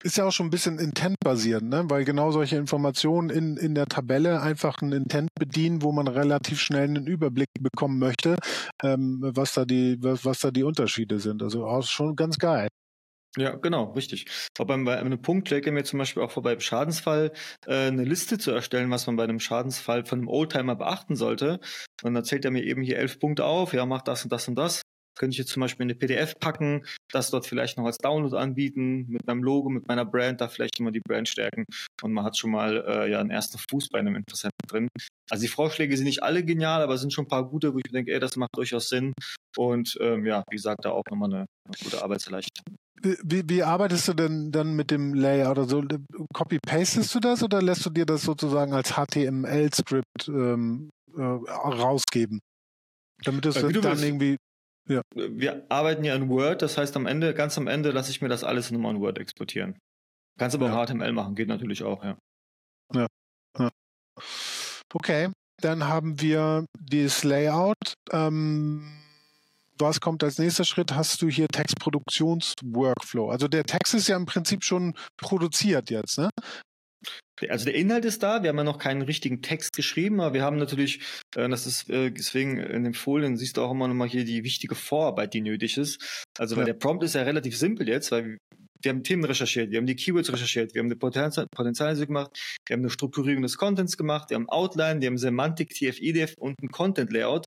Ist 0.03 0.17
ja 0.17 0.25
auch 0.25 0.31
schon 0.31 0.47
ein 0.47 0.51
bisschen 0.51 0.79
Intent-basierend, 0.79 1.69
ne? 1.69 1.85
weil 1.87 2.05
genau 2.05 2.31
solche 2.31 2.57
Informationen 2.57 3.29
in, 3.29 3.57
in 3.57 3.75
der 3.75 3.85
Tabelle 3.85 4.41
einfach 4.41 4.81
ein 4.81 4.91
Intent 4.91 5.29
bedienen, 5.37 5.81
wo 5.81 5.91
man 5.91 6.07
relativ 6.07 6.59
schnell 6.59 6.83
einen 6.83 7.07
Überblick 7.07 7.49
bekommen 7.59 7.99
möchte, 7.99 8.37
ähm, 8.83 9.19
was, 9.21 9.53
da 9.53 9.65
die, 9.65 9.97
was, 10.01 10.25
was 10.25 10.39
da 10.39 10.51
die 10.51 10.63
Unterschiede 10.63 11.19
sind. 11.19 11.43
Also 11.43 11.65
auch 11.65 11.83
schon 11.83 12.15
ganz 12.15 12.37
geil. 12.37 12.69
Ja, 13.37 13.55
genau, 13.55 13.91
richtig. 13.91 14.25
Aber 14.57 14.75
bei 14.83 14.97
einem 14.97 15.21
Punkt 15.21 15.51
lege 15.51 15.71
mir 15.71 15.83
zum 15.83 15.99
Beispiel 15.99 16.23
auch 16.23 16.31
vor, 16.31 16.41
beim 16.41 16.59
Schadensfall 16.59 17.31
äh, 17.67 17.87
eine 17.87 18.03
Liste 18.03 18.39
zu 18.39 18.51
erstellen, 18.51 18.89
was 18.89 19.05
man 19.05 19.17
bei 19.17 19.23
einem 19.23 19.39
Schadensfall 19.39 20.03
von 20.05 20.19
einem 20.19 20.27
Oldtimer 20.27 20.75
beachten 20.75 21.15
sollte. 21.15 21.59
Und 22.01 22.15
dann 22.15 22.23
zählt 22.23 22.43
er 22.45 22.51
mir 22.51 22.63
eben 22.63 22.81
hier 22.81 22.97
elf 22.97 23.19
Punkte 23.19 23.45
auf, 23.45 23.73
ja, 23.73 23.85
mach 23.85 24.01
das 24.01 24.23
und 24.23 24.31
das 24.31 24.47
und 24.47 24.55
das. 24.55 24.81
Könnte 25.19 25.33
ich 25.33 25.37
jetzt 25.37 25.51
zum 25.51 25.59
Beispiel 25.59 25.83
in 25.83 25.91
eine 25.91 25.99
PDF 25.99 26.39
packen, 26.39 26.85
das 27.11 27.29
dort 27.29 27.45
vielleicht 27.45 27.77
noch 27.77 27.85
als 27.85 27.97
Download 27.97 28.37
anbieten, 28.37 29.05
mit 29.09 29.27
meinem 29.27 29.43
Logo, 29.43 29.69
mit 29.69 29.85
meiner 29.85 30.05
Brand, 30.05 30.39
da 30.39 30.47
vielleicht 30.47 30.79
immer 30.79 30.91
die 30.91 31.01
Brand 31.01 31.27
stärken 31.27 31.65
und 32.01 32.13
man 32.13 32.23
hat 32.23 32.37
schon 32.37 32.51
mal 32.51 32.85
äh, 32.87 33.11
ja 33.11 33.19
einen 33.19 33.29
ersten 33.29 33.57
Fuß 33.57 33.89
bei 33.89 33.99
einem 33.99 34.15
Interessenten 34.15 34.67
drin. 34.67 34.87
Also 35.29 35.41
die 35.41 35.49
Vorschläge 35.49 35.95
sind 35.97 36.05
nicht 36.05 36.23
alle 36.23 36.45
genial, 36.45 36.81
aber 36.81 36.93
es 36.93 37.01
sind 37.01 37.11
schon 37.11 37.25
ein 37.25 37.27
paar 37.27 37.49
gute, 37.49 37.73
wo 37.73 37.79
ich 37.79 37.91
denke, 37.91 38.13
ey, 38.13 38.19
das 38.19 38.37
macht 38.37 38.55
durchaus 38.55 38.87
Sinn 38.87 39.13
und 39.57 39.97
ähm, 39.99 40.25
ja, 40.25 40.45
wie 40.49 40.55
gesagt, 40.55 40.85
da 40.85 40.91
auch 40.91 41.03
nochmal 41.09 41.33
eine, 41.33 41.45
eine 41.65 41.77
gute 41.83 42.01
Arbeitserleichterung. 42.01 42.77
Wie, 43.01 43.43
wie 43.47 43.63
arbeitest 43.63 44.07
du 44.07 44.13
denn 44.13 44.51
dann 44.51 44.73
mit 44.75 44.89
dem 44.89 45.13
Layout? 45.13 45.57
Also 45.57 45.83
copy-pastest 46.33 47.13
du 47.15 47.19
das 47.19 47.43
oder 47.43 47.61
lässt 47.61 47.85
du 47.85 47.89
dir 47.89 48.05
das 48.05 48.21
sozusagen 48.21 48.73
als 48.73 48.93
HTML-Skript 48.93 50.27
ähm, 50.27 50.89
äh, 51.17 51.21
rausgeben? 51.21 52.39
Damit 53.23 53.45
es 53.45 53.55
dann 53.55 53.73
willst. 53.73 54.03
irgendwie 54.03 54.37
ja. 54.89 55.01
Wir 55.15 55.65
arbeiten 55.69 56.03
ja 56.03 56.15
in 56.15 56.29
Word, 56.29 56.61
das 56.61 56.77
heißt 56.77 56.95
am 56.97 57.05
Ende, 57.05 57.33
ganz 57.33 57.57
am 57.57 57.67
Ende 57.67 57.91
lasse 57.91 58.11
ich 58.11 58.21
mir 58.21 58.29
das 58.29 58.43
alles 58.43 58.71
in 58.71 58.83
in 58.83 58.99
Word 58.99 59.17
exportieren. 59.17 59.77
Kannst 60.37 60.55
aber 60.55 60.67
ja. 60.67 60.75
auch 60.75 60.85
HTML 60.85 61.11
machen, 61.11 61.35
geht 61.35 61.47
natürlich 61.47 61.83
auch, 61.83 62.03
ja. 62.03 62.17
Ja. 62.93 63.07
ja. 63.57 63.69
Okay, 64.93 65.29
dann 65.61 65.87
haben 65.87 66.19
wir 66.21 66.65
dieses 66.79 67.23
Layout. 67.23 67.93
Ähm, 68.11 68.99
was 69.77 70.01
kommt 70.01 70.23
als 70.23 70.37
nächster 70.37 70.65
Schritt? 70.65 70.93
Hast 70.93 71.21
du 71.21 71.29
hier 71.29 71.47
Textproduktions-Workflow? 71.47 73.29
Also 73.29 73.47
der 73.47 73.63
Text 73.63 73.93
ist 73.93 74.07
ja 74.07 74.17
im 74.17 74.25
Prinzip 74.25 74.63
schon 74.63 74.93
produziert 75.17 75.89
jetzt, 75.89 76.17
ne? 76.17 76.29
Also 77.47 77.65
der 77.65 77.75
Inhalt 77.75 78.03
ist 78.03 78.21
da, 78.21 78.43
wir 78.43 78.49
haben 78.49 78.57
ja 78.57 78.63
noch 78.63 78.79
keinen 78.79 79.01
richtigen 79.01 79.41
Text 79.41 79.73
geschrieben, 79.75 80.19
aber 80.19 80.33
wir 80.33 80.43
haben 80.43 80.57
natürlich, 80.57 80.99
äh, 81.35 81.47
das 81.47 81.65
ist 81.65 81.89
äh, 81.89 82.11
deswegen 82.11 82.57
in 82.57 82.83
den 82.83 82.93
Folien 82.93 83.37
siehst 83.37 83.57
du 83.57 83.61
auch 83.61 83.71
immer 83.71 83.87
nochmal 83.87 84.09
hier 84.09 84.25
die 84.25 84.43
wichtige 84.43 84.75
Vorarbeit, 84.75 85.33
die 85.33 85.41
nötig 85.41 85.77
ist. 85.77 86.25
Also 86.37 86.55
weil 86.57 86.63
ja. 86.63 86.73
der 86.73 86.79
Prompt 86.79 87.03
ist 87.03 87.15
ja 87.15 87.21
relativ 87.21 87.57
simpel 87.57 87.87
jetzt, 87.87 88.11
weil 88.11 88.37
wir 88.81 88.89
haben 88.89 89.03
Themen 89.03 89.23
recherchiert, 89.25 89.71
wir 89.71 89.77
haben 89.77 89.85
die 89.85 89.95
Keywords 89.95 90.31
recherchiert, 90.31 90.73
wir 90.73 90.79
haben 90.79 90.87
eine 90.87 90.95
Potenzial 90.95 91.47
Potenzialanalyse 91.51 92.07
gemacht, 92.07 92.59
wir 92.65 92.75
haben 92.75 92.81
eine 92.81 92.89
Strukturierung 92.89 93.41
des 93.41 93.57
Contents 93.57 93.97
gemacht, 93.97 94.29
wir 94.29 94.35
haben 94.35 94.49
Outline, 94.49 95.01
wir 95.01 95.07
haben 95.07 95.17
Semantik, 95.17 95.69
TF-IDF 95.73 96.35
und 96.37 96.61
ein 96.61 96.69
Content-Layout. 96.69 97.45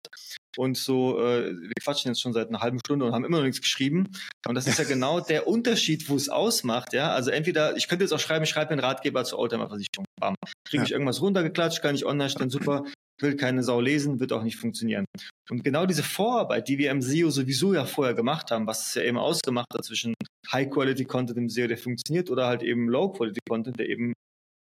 Und 0.57 0.77
so, 0.77 1.19
äh, 1.19 1.53
wir 1.53 1.73
quatschen 1.83 2.11
jetzt 2.11 2.21
schon 2.21 2.33
seit 2.33 2.49
einer 2.49 2.61
halben 2.61 2.79
Stunde 2.79 3.07
und 3.07 3.13
haben 3.13 3.25
immer 3.25 3.39
noch 3.39 3.45
nichts 3.45 3.61
geschrieben. 3.61 4.09
Und 4.47 4.55
das 4.55 4.67
ist 4.67 4.79
ja 4.79 4.85
genau 4.85 5.21
der 5.21 5.47
Unterschied, 5.47 6.09
wo 6.09 6.17
es 6.17 6.29
ausmacht, 6.29 6.93
ja. 6.93 7.13
Also 7.13 7.31
entweder, 7.31 7.77
ich 7.77 7.89
könnte 7.89 8.05
jetzt 8.05 8.13
auch 8.13 8.21
schreiben, 8.21 8.45
ich 8.45 8.51
schreibe 8.51 8.71
einen 8.71 8.81
Ratgeber 8.81 9.25
zur 9.25 9.39
Oldtimer-Versicherung. 9.39 10.05
Bam. 10.21 10.35
Kriege 10.69 10.85
ich 10.85 10.91
ja. 10.91 10.97
irgendwas 10.97 11.21
runtergeklatscht, 11.21 11.83
kann 11.83 11.95
ich 11.95 12.05
online 12.05 12.31
stellen, 12.31 12.51
super 12.51 12.85
will 13.23 13.37
keine 13.37 13.63
Sau 13.63 13.81
lesen, 13.81 14.21
wird 14.21 14.33
auch 14.33 14.43
nicht 14.43 14.57
funktionieren. 14.57 15.07
Und 15.49 15.65
genau 15.65 15.87
diese 15.87 16.03
Vorarbeit, 16.03 16.69
die 16.69 16.79
wir 16.79 16.91
im 16.91 17.01
SEO 17.01 17.31
sowieso 17.31 17.73
ja 17.73 17.85
vorher 17.85 18.15
gemacht 18.15 18.51
haben, 18.51 18.67
was 18.67 18.89
es 18.89 18.95
ja 18.95 19.03
eben 19.03 19.19
ausgemacht 19.19 19.73
hat 19.73 19.85
zwischen 19.85 20.15
High-Quality-Content 20.51 21.39
im 21.39 21.49
SEO, 21.49 21.69
der 21.69 21.79
funktioniert, 21.79 22.31
oder 22.31 22.47
halt 22.47 22.63
eben 22.63 22.89
Low-Quality-Content, 22.89 23.79
der 23.79 23.89
eben 23.89 24.13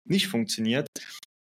nicht 0.08 0.28
funktioniert. 0.28 0.86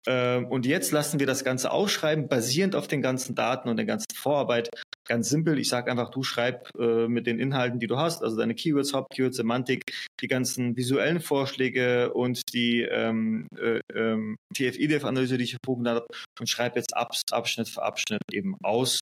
Ähm, 0.07 0.47
und 0.47 0.65
jetzt 0.65 0.91
lassen 0.91 1.19
wir 1.19 1.27
das 1.27 1.43
Ganze 1.43 1.71
ausschreiben, 1.71 2.27
basierend 2.27 2.75
auf 2.75 2.87
den 2.87 3.01
ganzen 3.01 3.35
Daten 3.35 3.69
und 3.69 3.77
der 3.77 3.85
ganzen 3.85 4.13
Vorarbeit. 4.15 4.69
Ganz 5.05 5.29
simpel, 5.29 5.59
ich 5.59 5.69
sage 5.69 5.91
einfach, 5.91 6.09
du 6.09 6.23
schreib 6.23 6.69
äh, 6.77 7.07
mit 7.07 7.27
den 7.27 7.39
Inhalten, 7.39 7.79
die 7.79 7.87
du 7.87 7.97
hast, 7.97 8.23
also 8.23 8.37
deine 8.37 8.55
Keywords, 8.55 8.93
Hauptkeywords, 8.93 9.37
Semantik, 9.37 9.83
die 10.21 10.27
ganzen 10.27 10.77
visuellen 10.77 11.19
Vorschläge 11.19 12.13
und 12.13 12.53
die 12.53 12.81
ähm, 12.81 13.47
äh, 13.57 13.79
ähm, 13.93 14.37
TF-IDF-Analyse, 14.53 15.37
die 15.37 15.43
ich 15.43 15.53
erproben 15.53 15.87
habe, 15.87 16.05
und 16.39 16.47
schreib 16.47 16.75
jetzt 16.75 16.95
Abschnitt 16.95 17.69
für 17.69 17.83
Abschnitt 17.83 18.21
eben 18.31 18.55
aus. 18.63 18.99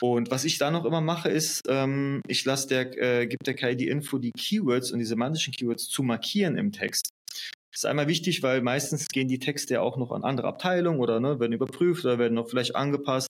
Und 0.00 0.30
was 0.30 0.44
ich 0.44 0.56
da 0.58 0.70
noch 0.70 0.86
immer 0.86 1.00
mache, 1.00 1.28
ist, 1.28 1.62
ähm, 1.68 2.22
ich 2.26 2.44
lasse 2.44 2.68
der, 2.68 2.98
äh, 2.98 3.26
gibt 3.26 3.46
der 3.46 3.54
KI 3.54 3.76
die 3.76 3.88
Info, 3.88 4.18
die 4.18 4.32
Keywords 4.32 4.92
und 4.92 4.98
die 4.98 5.04
semantischen 5.04 5.52
Keywords 5.52 5.88
zu 5.88 6.02
markieren 6.02 6.56
im 6.56 6.72
Text. 6.72 7.10
Das 7.72 7.82
ist 7.82 7.86
einmal 7.86 8.08
wichtig, 8.08 8.42
weil 8.42 8.62
meistens 8.62 9.06
gehen 9.08 9.28
die 9.28 9.38
Texte 9.38 9.74
ja 9.74 9.80
auch 9.80 9.96
noch 9.96 10.10
an 10.10 10.24
andere 10.24 10.48
Abteilungen 10.48 11.00
oder 11.00 11.20
ne, 11.20 11.38
werden 11.38 11.52
überprüft 11.52 12.04
oder 12.04 12.18
werden 12.18 12.34
noch 12.34 12.48
vielleicht 12.48 12.74
angepasst 12.74 13.28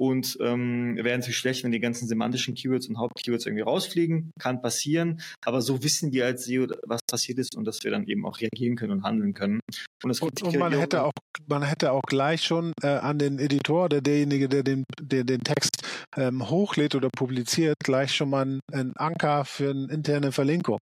und 0.00 0.38
ähm, 0.40 0.96
wäre 0.96 1.16
natürlich 1.16 1.36
schlecht, 1.36 1.64
wenn 1.64 1.72
die 1.72 1.80
ganzen 1.80 2.08
semantischen 2.08 2.54
Keywords 2.54 2.88
und 2.88 2.98
Hauptkeywords 2.98 3.46
irgendwie 3.46 3.62
rausfliegen. 3.62 4.30
Kann 4.38 4.62
passieren, 4.62 5.20
aber 5.44 5.62
so 5.62 5.82
wissen 5.82 6.12
wir 6.12 6.26
als 6.26 6.44
SEO, 6.44 6.66
was 6.86 7.00
passiert 7.08 7.38
ist 7.38 7.56
und 7.56 7.64
dass 7.64 7.82
wir 7.82 7.90
dann 7.90 8.06
eben 8.06 8.24
auch 8.24 8.40
reagieren 8.40 8.76
können 8.76 8.92
und 8.92 9.02
handeln 9.02 9.34
können. 9.34 9.60
Und, 10.02 10.22
und, 10.22 10.42
und 10.42 10.58
man 10.58 10.72
hätte 10.72 11.04
auch 11.04 11.12
man 11.46 11.62
hätte 11.62 11.92
auch 11.92 12.02
gleich 12.02 12.44
schon 12.44 12.72
äh, 12.82 12.88
an 12.88 13.18
den 13.18 13.38
Editor 13.38 13.86
oder 13.86 14.00
derjenige, 14.00 14.48
der 14.48 14.62
den, 14.62 14.84
der 15.00 15.24
den 15.24 15.40
Text 15.40 15.82
ähm, 16.16 16.48
hochlädt 16.48 16.94
oder 16.94 17.08
publiziert, 17.14 17.76
gleich 17.82 18.14
schon 18.14 18.30
mal 18.30 18.60
einen 18.72 18.92
Anker 18.96 19.44
für 19.44 19.70
eine 19.70 19.92
interne 19.92 20.32
Verlinkung. 20.32 20.78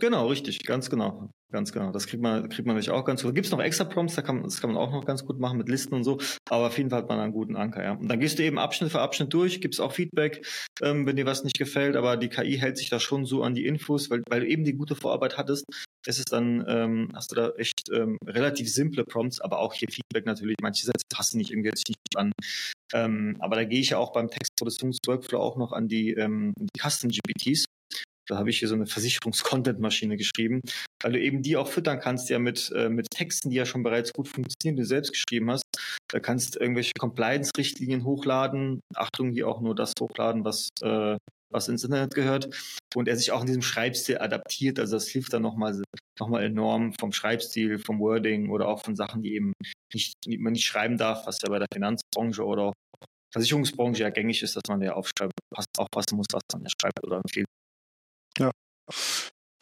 Genau, 0.00 0.28
richtig, 0.28 0.60
ganz 0.60 0.90
genau. 0.90 1.28
Ganz 1.50 1.72
genau. 1.72 1.90
Das 1.92 2.06
kriegt 2.06 2.22
man, 2.22 2.48
kriegt 2.50 2.66
man 2.66 2.76
natürlich 2.76 2.96
auch 2.96 3.06
ganz 3.06 3.22
gut. 3.22 3.34
Gibt 3.34 3.46
es 3.46 3.52
noch 3.52 3.60
extra 3.60 3.84
Prompts, 3.84 4.14
da 4.14 4.22
kann 4.22 4.42
das 4.42 4.60
kann 4.60 4.70
man 4.72 4.80
auch 4.80 4.92
noch 4.92 5.06
ganz 5.06 5.24
gut 5.24 5.40
machen 5.40 5.56
mit 5.56 5.68
Listen 5.68 5.94
und 5.94 6.04
so. 6.04 6.18
Aber 6.50 6.66
auf 6.66 6.76
jeden 6.76 6.90
Fall 6.90 7.00
hat 7.00 7.08
man 7.08 7.18
einen 7.18 7.32
guten 7.32 7.56
Anker, 7.56 7.82
ja. 7.82 7.92
Und 7.92 8.06
dann 8.08 8.20
gehst 8.20 8.38
du 8.38 8.44
eben 8.44 8.58
Abschnitt 8.58 8.92
für 8.92 9.00
Abschnitt 9.00 9.32
durch, 9.32 9.60
gibst 9.60 9.80
auch 9.80 9.92
Feedback, 9.92 10.46
ähm, 10.82 11.06
wenn 11.06 11.16
dir 11.16 11.24
was 11.24 11.44
nicht 11.44 11.58
gefällt, 11.58 11.96
aber 11.96 12.18
die 12.18 12.28
KI 12.28 12.58
hält 12.58 12.76
sich 12.76 12.90
da 12.90 13.00
schon 13.00 13.24
so 13.24 13.42
an 13.42 13.54
die 13.54 13.64
Infos, 13.64 14.10
weil, 14.10 14.22
weil 14.28 14.40
du 14.40 14.46
eben 14.46 14.64
die 14.64 14.74
gute 14.74 14.94
Vorarbeit 14.94 15.38
hattest. 15.38 15.64
Es 16.06 16.18
ist 16.18 16.32
dann, 16.32 16.64
ähm, 16.68 17.08
hast 17.14 17.32
du 17.32 17.36
da 17.36 17.50
echt 17.56 17.90
ähm, 17.92 18.18
relativ 18.26 18.70
simple 18.70 19.04
Prompts, 19.04 19.40
aber 19.40 19.58
auch 19.58 19.72
hier 19.72 19.88
Feedback 19.90 20.26
natürlich. 20.26 20.56
Manche 20.60 20.84
Sätze 20.84 21.04
passen 21.08 21.38
nicht 21.38 21.50
irgendwie 21.50 21.70
jetzt 21.70 21.88
nicht 21.88 21.98
an. 22.14 22.30
Ähm, 22.92 23.36
aber 23.40 23.56
da 23.56 23.64
gehe 23.64 23.80
ich 23.80 23.90
ja 23.90 23.98
auch 23.98 24.12
beim 24.12 24.28
Textproduktionsworkflow 24.28 25.40
auch 25.40 25.56
noch 25.56 25.72
an 25.72 25.88
die, 25.88 26.10
ähm, 26.12 26.52
die 26.58 26.80
Custom 26.80 27.10
GPTs. 27.10 27.64
Da 28.28 28.36
habe 28.36 28.50
ich 28.50 28.58
hier 28.58 28.68
so 28.68 28.74
eine 28.74 28.86
Versicherungs-Content-Maschine 28.86 30.16
geschrieben, 30.16 30.60
weil 31.02 31.12
du 31.12 31.20
eben 31.20 31.42
die 31.42 31.56
auch 31.56 31.68
füttern 31.68 31.98
kannst, 31.98 32.28
ja 32.28 32.38
mit, 32.38 32.70
äh, 32.74 32.88
mit 32.88 33.10
Texten, 33.10 33.50
die 33.50 33.56
ja 33.56 33.64
schon 33.64 33.82
bereits 33.82 34.12
gut 34.12 34.28
funktionieren, 34.28 34.76
die 34.76 34.82
du 34.82 34.86
selbst 34.86 35.12
geschrieben 35.12 35.50
hast. 35.50 35.64
Da 36.08 36.20
kannst 36.20 36.56
irgendwelche 36.56 36.92
Compliance-Richtlinien 36.98 38.04
hochladen. 38.04 38.80
Achtung, 38.94 39.32
hier 39.32 39.48
auch 39.48 39.60
nur 39.60 39.74
das 39.74 39.92
hochladen, 39.98 40.44
was, 40.44 40.68
äh, 40.82 41.16
was 41.50 41.68
ins 41.68 41.84
Internet 41.84 42.14
gehört. 42.14 42.50
Und 42.94 43.08
er 43.08 43.16
sich 43.16 43.32
auch 43.32 43.40
in 43.40 43.46
diesem 43.46 43.62
Schreibstil 43.62 44.18
adaptiert. 44.18 44.78
Also 44.78 44.96
das 44.96 45.08
hilft 45.08 45.32
dann 45.32 45.42
nochmal 45.42 45.82
noch 46.20 46.28
mal 46.28 46.42
enorm 46.42 46.92
vom 46.98 47.12
Schreibstil, 47.12 47.78
vom 47.78 47.98
Wording 48.00 48.50
oder 48.50 48.68
auch 48.68 48.84
von 48.84 48.96
Sachen, 48.96 49.22
die 49.22 49.34
eben 49.34 49.52
nicht, 49.94 50.14
die 50.26 50.36
man 50.36 50.52
nicht 50.52 50.64
schreiben 50.64 50.98
darf, 50.98 51.26
was 51.26 51.38
ja 51.42 51.48
bei 51.48 51.58
der 51.58 51.68
Finanzbranche 51.72 52.44
oder 52.44 52.72
Versicherungsbranche 53.32 54.02
ja 54.02 54.10
gängig 54.10 54.42
ist, 54.42 54.56
dass 54.56 54.62
man 54.68 54.82
ja 54.82 54.94
aufschreiben, 54.94 55.32
aufpassen 55.76 56.16
muss, 56.16 56.26
was 56.32 56.42
man 56.52 56.62
ja 56.62 56.70
schreibt 56.80 57.04
oder 57.04 57.16
empfiehlt. 57.16 57.46
Ja. 58.38 58.50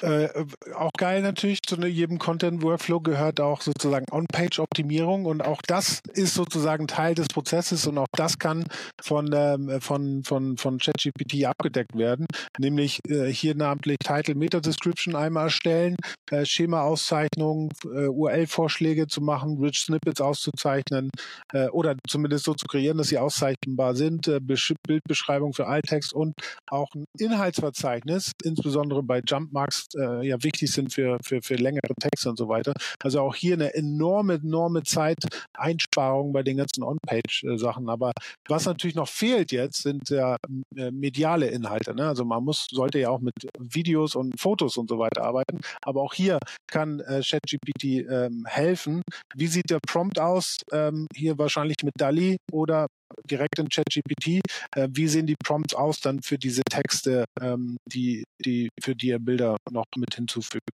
Äh, 0.02 0.28
auch 0.74 0.92
geil 0.92 1.22
natürlich, 1.22 1.62
zu 1.62 1.76
jedem 1.76 2.18
Content-Workflow 2.18 3.00
gehört 3.00 3.40
auch 3.40 3.62
sozusagen 3.62 4.04
On-Page-Optimierung 4.10 5.24
und 5.24 5.42
auch 5.42 5.62
das 5.66 6.00
ist 6.12 6.34
sozusagen 6.34 6.86
Teil 6.86 7.14
des 7.14 7.28
Prozesses 7.28 7.86
und 7.86 7.96
auch 7.96 8.06
das 8.12 8.38
kann 8.38 8.64
von, 9.00 9.30
ähm, 9.32 9.80
von, 9.80 10.22
von, 10.22 10.58
von 10.58 10.78
ChatGPT 10.78 11.46
abgedeckt 11.46 11.96
werden, 11.96 12.26
nämlich 12.58 13.00
äh, 13.08 13.32
hier 13.32 13.54
namentlich 13.54 13.96
Title 13.98 14.34
Meta 14.34 14.60
Description 14.60 15.16
einmal 15.16 15.44
erstellen, 15.44 15.96
äh, 16.30 16.44
Schema-Auszeichnungen, 16.44 17.70
äh, 17.84 18.08
URL-Vorschläge 18.08 19.06
zu 19.06 19.22
machen, 19.22 19.58
Rich 19.58 19.78
Snippets 19.78 20.20
auszuzeichnen 20.20 21.10
äh, 21.54 21.68
oder 21.68 21.96
zumindest 22.06 22.44
so 22.44 22.52
zu 22.52 22.66
kreieren, 22.66 22.98
dass 22.98 23.08
sie 23.08 23.18
auszeichnbar 23.18 23.94
sind, 23.94 24.28
äh, 24.28 24.40
Bildbeschreibung 24.40 25.54
für 25.54 25.66
Alttext 25.66 26.12
und 26.12 26.34
auch 26.66 26.88
ein 26.94 27.06
Inhaltsverzeichnis, 27.18 28.32
insbesondere 28.42 29.02
bei 29.02 29.20
Jumpmarks 29.26 29.85
äh, 29.94 30.26
ja 30.26 30.42
wichtig 30.42 30.72
sind 30.72 30.92
für, 30.92 31.18
für, 31.22 31.40
für 31.42 31.54
längere 31.54 31.94
Texte 32.00 32.28
und 32.30 32.36
so 32.36 32.48
weiter. 32.48 32.72
Also 33.02 33.20
auch 33.20 33.34
hier 33.34 33.54
eine 33.54 33.74
enorme, 33.74 34.34
enorme 34.34 34.82
Zeiteinsparung 34.82 36.32
bei 36.32 36.42
den 36.42 36.56
ganzen 36.56 36.82
On-Page-Sachen. 36.82 37.88
Aber 37.88 38.12
was 38.48 38.66
natürlich 38.66 38.96
noch 38.96 39.08
fehlt 39.08 39.52
jetzt, 39.52 39.82
sind 39.82 40.08
ja 40.10 40.36
äh, 40.76 40.90
mediale 40.90 41.48
Inhalte. 41.48 41.94
Ne? 41.94 42.06
Also 42.06 42.24
man 42.24 42.44
muss, 42.44 42.66
sollte 42.70 42.98
ja 42.98 43.10
auch 43.10 43.20
mit 43.20 43.34
Videos 43.58 44.14
und 44.14 44.38
Fotos 44.40 44.76
und 44.76 44.88
so 44.88 44.98
weiter 44.98 45.24
arbeiten. 45.24 45.60
Aber 45.82 46.02
auch 46.02 46.14
hier 46.14 46.38
kann 46.66 47.00
äh, 47.00 47.22
ChatGPT 47.22 48.06
ähm, 48.08 48.44
helfen. 48.46 49.02
Wie 49.34 49.46
sieht 49.46 49.70
der 49.70 49.80
Prompt 49.86 50.18
aus? 50.18 50.58
Ähm, 50.72 51.06
hier 51.14 51.38
wahrscheinlich 51.38 51.76
mit 51.82 51.94
DALI 51.96 52.36
oder 52.52 52.86
direkt 53.24 53.58
in 53.58 53.68
ChatGPT. 53.68 54.40
Äh, 54.74 54.88
wie 54.90 55.08
sehen 55.08 55.26
die 55.26 55.36
Prompts 55.36 55.74
aus 55.74 56.00
dann 56.00 56.22
für 56.22 56.38
diese 56.38 56.62
Texte, 56.62 57.24
ähm, 57.40 57.76
die, 57.86 58.24
die, 58.44 58.68
für 58.82 58.94
die 58.94 59.08
ihr 59.08 59.18
Bilder 59.18 59.56
noch 59.70 59.86
mit 59.96 60.14
hinzufügt? 60.14 60.68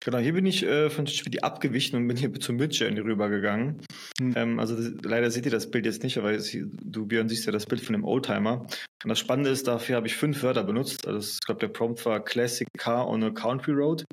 Genau, 0.00 0.18
hier 0.18 0.34
bin 0.34 0.46
ich 0.46 0.62
äh, 0.62 0.88
von 0.88 1.04
ChatGPT 1.04 1.42
abgewichen 1.42 1.96
und 1.96 2.06
bin 2.06 2.16
hier 2.16 2.32
zu 2.40 2.52
Midjourney 2.52 3.00
rübergegangen. 3.00 3.82
Hm. 4.20 4.34
Ähm, 4.36 4.60
also 4.60 4.76
das, 4.76 4.92
leider 5.02 5.30
seht 5.30 5.46
ihr 5.46 5.50
das 5.50 5.70
Bild 5.70 5.84
jetzt 5.84 6.04
nicht, 6.04 6.16
aber 6.16 6.36
du, 6.36 7.06
Björn, 7.06 7.28
siehst 7.28 7.46
ja 7.46 7.52
das 7.52 7.66
Bild 7.66 7.80
von 7.80 7.94
dem 7.94 8.04
Oldtimer. 8.04 8.66
Und 9.02 9.08
das 9.08 9.18
Spannende 9.18 9.50
ist, 9.50 9.66
dafür 9.66 9.96
habe 9.96 10.06
ich 10.06 10.16
fünf 10.16 10.42
Wörter 10.42 10.62
benutzt. 10.62 11.06
Also 11.06 11.18
ich 11.18 11.40
glaube, 11.40 11.60
der 11.60 11.68
Prompt 11.68 12.04
war 12.06 12.22
Classic 12.22 12.68
Car 12.78 13.08
on 13.08 13.24
a 13.24 13.30
Country 13.30 13.72
Road. 13.72 14.04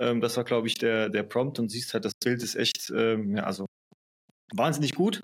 Ähm, 0.00 0.20
das 0.20 0.36
war, 0.36 0.44
glaube 0.44 0.66
ich, 0.66 0.74
der, 0.74 1.08
der 1.08 1.22
Prompt 1.22 1.58
und 1.58 1.70
siehst 1.70 1.94
halt, 1.94 2.04
das 2.04 2.12
Bild 2.22 2.42
ist 2.42 2.54
echt, 2.54 2.92
ähm, 2.94 3.36
ja, 3.36 3.44
also 3.44 3.66
wahnsinnig 4.54 4.94
gut. 4.94 5.22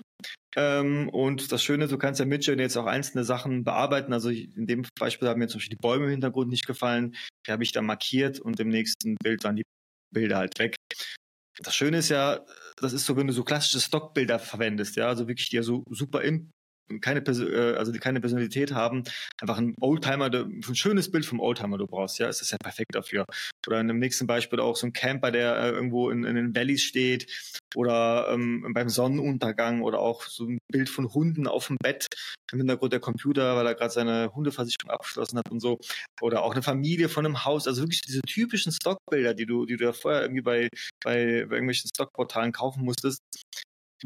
Ähm, 0.55 1.09
und 1.09 1.51
das 1.51 1.63
Schöne, 1.63 1.87
du 1.87 1.97
kannst 1.97 2.19
ja 2.19 2.25
mit 2.25 2.39
Midjourney 2.39 2.63
jetzt 2.63 2.77
auch 2.77 2.85
einzelne 2.85 3.23
Sachen 3.23 3.63
bearbeiten. 3.63 4.13
Also 4.13 4.29
in 4.29 4.67
dem 4.67 4.85
Beispiel 4.99 5.27
haben 5.27 5.39
mir 5.39 5.47
zum 5.47 5.59
Beispiel 5.59 5.77
die 5.77 5.81
Bäume 5.81 6.05
im 6.05 6.11
Hintergrund 6.11 6.49
nicht 6.49 6.65
gefallen. 6.65 7.15
Die 7.45 7.51
habe 7.51 7.63
ich 7.63 7.71
dann 7.71 7.85
markiert 7.85 8.39
und 8.39 8.59
im 8.59 8.69
nächsten 8.69 9.15
Bild 9.21 9.43
waren 9.43 9.57
die 9.57 9.65
Bilder 10.13 10.37
halt 10.37 10.57
weg. 10.59 10.75
Das 11.59 11.75
Schöne 11.75 11.97
ist 11.97 12.09
ja, 12.09 12.45
das 12.77 12.93
ist 12.93 13.05
so, 13.05 13.15
wenn 13.15 13.27
du 13.27 13.33
so 13.33 13.43
klassische 13.43 13.79
Stockbilder 13.79 14.39
verwendest, 14.39 14.97
ja, 14.97 15.07
also 15.07 15.27
wirklich 15.27 15.49
ja 15.51 15.63
so 15.63 15.83
super 15.89 16.21
in, 16.21 16.51
keine, 17.01 17.19
äh, 17.21 17.75
also 17.75 17.91
die 17.91 17.99
keine 17.99 18.21
Personalität 18.21 18.73
haben, 18.73 19.03
einfach 19.41 19.57
ein 19.57 19.75
Oldtimer, 19.79 20.31
ein 20.31 20.75
schönes 20.75 21.11
Bild 21.11 21.25
vom 21.25 21.39
Oldtimer 21.39 21.77
du 21.77 21.87
brauchst, 21.87 22.19
ja, 22.19 22.27
ist 22.27 22.41
das 22.41 22.51
ja 22.51 22.57
perfekt 22.57 22.95
dafür. 22.95 23.25
Oder 23.67 23.79
in 23.79 23.87
dem 23.87 23.99
nächsten 23.99 24.27
Beispiel 24.27 24.59
auch 24.59 24.75
so 24.75 24.87
ein 24.87 24.93
Camper, 24.93 25.31
der 25.31 25.57
äh, 25.57 25.69
irgendwo 25.71 26.09
in, 26.09 26.23
in 26.23 26.35
den 26.35 26.55
Valleys 26.55 26.81
steht 26.81 27.27
oder 27.75 28.29
ähm, 28.31 28.71
beim 28.73 28.89
Sonnenuntergang 28.89 29.81
oder 29.81 29.99
auch 29.99 30.23
so 30.23 30.45
ein 30.45 30.59
Bild 30.71 30.89
von 30.89 31.13
Hunden 31.13 31.47
auf 31.47 31.67
dem 31.67 31.77
Bett 31.81 32.07
im 32.51 32.59
Hintergrund 32.59 32.93
der 32.93 32.99
Computer, 32.99 33.55
weil 33.55 33.65
er 33.65 33.75
gerade 33.75 33.91
seine 33.91 34.31
Hundeversicherung 34.33 34.91
abgeschlossen 34.91 35.37
hat 35.37 35.51
und 35.51 35.59
so. 35.59 35.79
Oder 36.21 36.43
auch 36.43 36.53
eine 36.53 36.61
Familie 36.61 37.09
von 37.09 37.25
einem 37.25 37.43
Haus, 37.43 37.67
also 37.67 37.81
wirklich 37.81 38.01
diese 38.01 38.21
typischen 38.21 38.71
Stockbilder, 38.71 39.33
die 39.33 39.45
du, 39.45 39.65
die 39.65 39.77
du 39.77 39.85
ja 39.85 39.93
vorher 39.93 40.21
irgendwie 40.21 40.41
bei, 40.41 40.69
bei, 41.03 41.45
bei 41.47 41.55
irgendwelchen 41.55 41.89
Stockportalen 41.89 42.51
kaufen 42.51 42.83
musstest, 42.85 43.21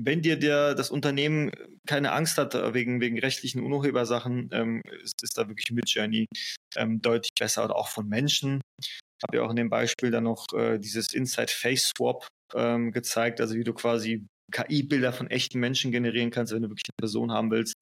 wenn 0.02 0.22
dir 0.22 0.38
der, 0.38 0.76
das 0.76 0.92
Unternehmen 0.92 1.52
keine 1.86 2.12
Angst 2.12 2.38
hat 2.38 2.56
äh, 2.56 2.74
wegen, 2.74 3.02
wegen 3.02 3.20
rechtlichen 3.20 3.64
Unurhebersachen, 3.64 4.50
ähm, 4.54 4.82
ist, 5.04 5.22
ist 5.22 5.38
da 5.38 5.48
wirklich 5.48 5.72
Midjourney 5.72 6.28
ähm, 6.76 7.02
deutlich 7.02 7.32
besser 7.38 7.66
oder 7.66 7.76
auch 7.76 7.90
von 7.90 8.08
Menschen. 8.08 8.62
Ich 8.82 9.00
habe 9.28 9.38
ja 9.38 9.44
auch 9.44 9.50
in 9.50 9.58
dem 9.58 9.70
Beispiel 9.70 10.12
dann 10.12 10.24
noch 10.24 10.46
äh, 10.54 10.78
dieses 10.78 11.14
Inside 11.14 11.52
Face 11.52 11.92
Swap 11.96 12.28
ähm, 12.56 12.92
gezeigt, 12.92 13.42
also 13.42 13.56
wie 13.56 13.64
du 13.64 13.74
quasi 13.74 14.26
KI-Bilder 14.52 15.14
von 15.14 15.30
echten 15.30 15.60
Menschen 15.60 15.92
generieren 15.92 16.32
kannst, 16.32 16.54
wenn 16.54 16.64
du 16.64 16.70
wirklich 16.70 16.90
eine 16.90 17.02
Person 17.02 17.32
haben 17.32 17.52
willst. 17.52 17.76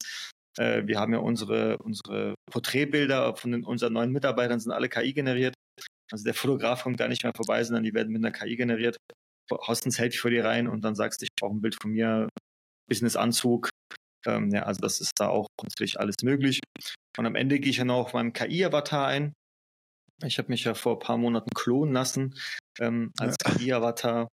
Äh, 0.58 0.82
wir 0.86 0.98
haben 0.98 1.12
ja 1.12 1.20
unsere, 1.20 1.78
unsere 1.78 2.34
Porträtbilder 2.50 3.36
von 3.36 3.52
den, 3.52 3.64
unseren 3.64 3.92
neuen 3.92 4.10
Mitarbeitern 4.10 4.58
sind 4.58 4.72
alle 4.72 4.88
KI 4.88 5.12
generiert. 5.12 5.54
Also 6.10 6.24
der 6.24 6.34
Fotograf 6.34 6.82
kommt 6.82 6.98
gar 6.98 7.08
nicht 7.08 7.22
mehr 7.22 7.32
vorbei, 7.36 7.62
sondern 7.62 7.84
die 7.84 7.94
werden 7.94 8.12
mit 8.12 8.24
einer 8.24 8.32
KI 8.32 8.56
generiert 8.56 8.96
haust 9.50 9.86
ein 9.86 9.90
Selfie 9.90 10.18
vor 10.18 10.30
dir 10.30 10.44
rein 10.44 10.68
und 10.68 10.82
dann 10.82 10.94
sagst 10.94 11.20
du, 11.20 11.24
ich 11.24 11.30
brauche 11.38 11.54
ein 11.54 11.60
Bild 11.60 11.76
von 11.80 11.92
mir, 11.92 12.28
Business-Anzug. 12.88 13.70
Ähm, 14.26 14.50
ja, 14.50 14.62
also 14.64 14.80
das 14.80 15.00
ist 15.00 15.12
da 15.18 15.28
auch 15.28 15.48
natürlich 15.62 16.00
alles 16.00 16.16
möglich. 16.22 16.60
Und 17.16 17.26
am 17.26 17.34
Ende 17.34 17.58
gehe 17.60 17.70
ich 17.70 17.82
auch 17.82 18.06
auf 18.06 18.12
meinem 18.12 18.32
KI-Avatar 18.32 19.06
ein. 19.06 19.32
Ich 20.24 20.38
habe 20.38 20.48
mich 20.48 20.64
ja 20.64 20.74
vor 20.74 20.94
ein 20.94 20.98
paar 20.98 21.16
Monaten 21.16 21.50
klonen 21.54 21.94
lassen 21.94 22.34
ähm, 22.80 23.12
als 23.18 23.36
ja. 23.44 23.52
KI-Avatar. 23.52 24.28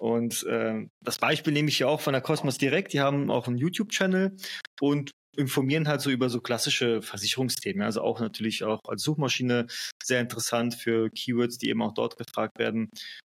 Und 0.00 0.44
äh, 0.44 0.86
das 1.04 1.18
Beispiel 1.18 1.52
nehme 1.52 1.68
ich 1.68 1.78
ja 1.78 1.88
auch 1.88 2.00
von 2.00 2.12
der 2.12 2.22
Cosmos 2.22 2.58
Direkt. 2.58 2.92
Die 2.92 3.00
haben 3.00 3.30
auch 3.30 3.46
einen 3.46 3.58
YouTube-Channel 3.58 4.36
und 4.80 5.10
informieren 5.36 5.86
halt 5.86 6.00
so 6.00 6.10
über 6.10 6.30
so 6.30 6.40
klassische 6.40 7.02
Versicherungsthemen. 7.02 7.82
Also 7.82 8.00
auch 8.00 8.20
natürlich 8.20 8.64
auch 8.64 8.80
als 8.86 9.02
Suchmaschine 9.02 9.66
sehr 10.02 10.20
interessant 10.20 10.74
für 10.74 11.10
Keywords, 11.10 11.58
die 11.58 11.68
eben 11.68 11.82
auch 11.82 11.92
dort 11.92 12.16
gefragt 12.16 12.58
werden. 12.58 12.88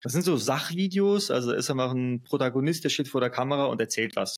Das 0.02 0.12
sind 0.12 0.22
so 0.22 0.36
Sachvideos, 0.36 1.30
also 1.30 1.52
ist 1.52 1.70
einfach 1.70 1.92
ein 1.92 2.22
Protagonist, 2.22 2.84
der 2.84 2.88
steht 2.88 3.08
vor 3.08 3.20
der 3.20 3.30
Kamera 3.30 3.66
und 3.66 3.80
erzählt 3.80 4.16
was. 4.16 4.36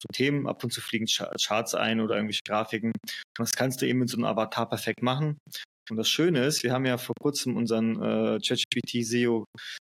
So 0.00 0.08
Themen, 0.12 0.46
ab 0.46 0.64
und 0.64 0.72
zu 0.72 0.80
fliegen 0.80 1.06
Charts 1.06 1.74
ein 1.74 2.00
oder 2.00 2.16
irgendwelche 2.16 2.42
Grafiken. 2.46 2.92
Das 3.34 3.52
kannst 3.52 3.80
du 3.80 3.86
eben 3.86 4.00
mit 4.00 4.08
so 4.08 4.16
einem 4.16 4.24
Avatar 4.24 4.68
perfekt 4.68 5.02
machen. 5.02 5.38
Und 5.90 5.96
das 5.96 6.08
Schöne 6.08 6.44
ist, 6.44 6.62
wir 6.62 6.72
haben 6.72 6.86
ja 6.86 6.96
vor 6.98 7.14
kurzem 7.20 7.56
unseren 7.56 8.02
äh, 8.02 8.38
ChatGPT 8.40 9.04
SEO 9.04 9.44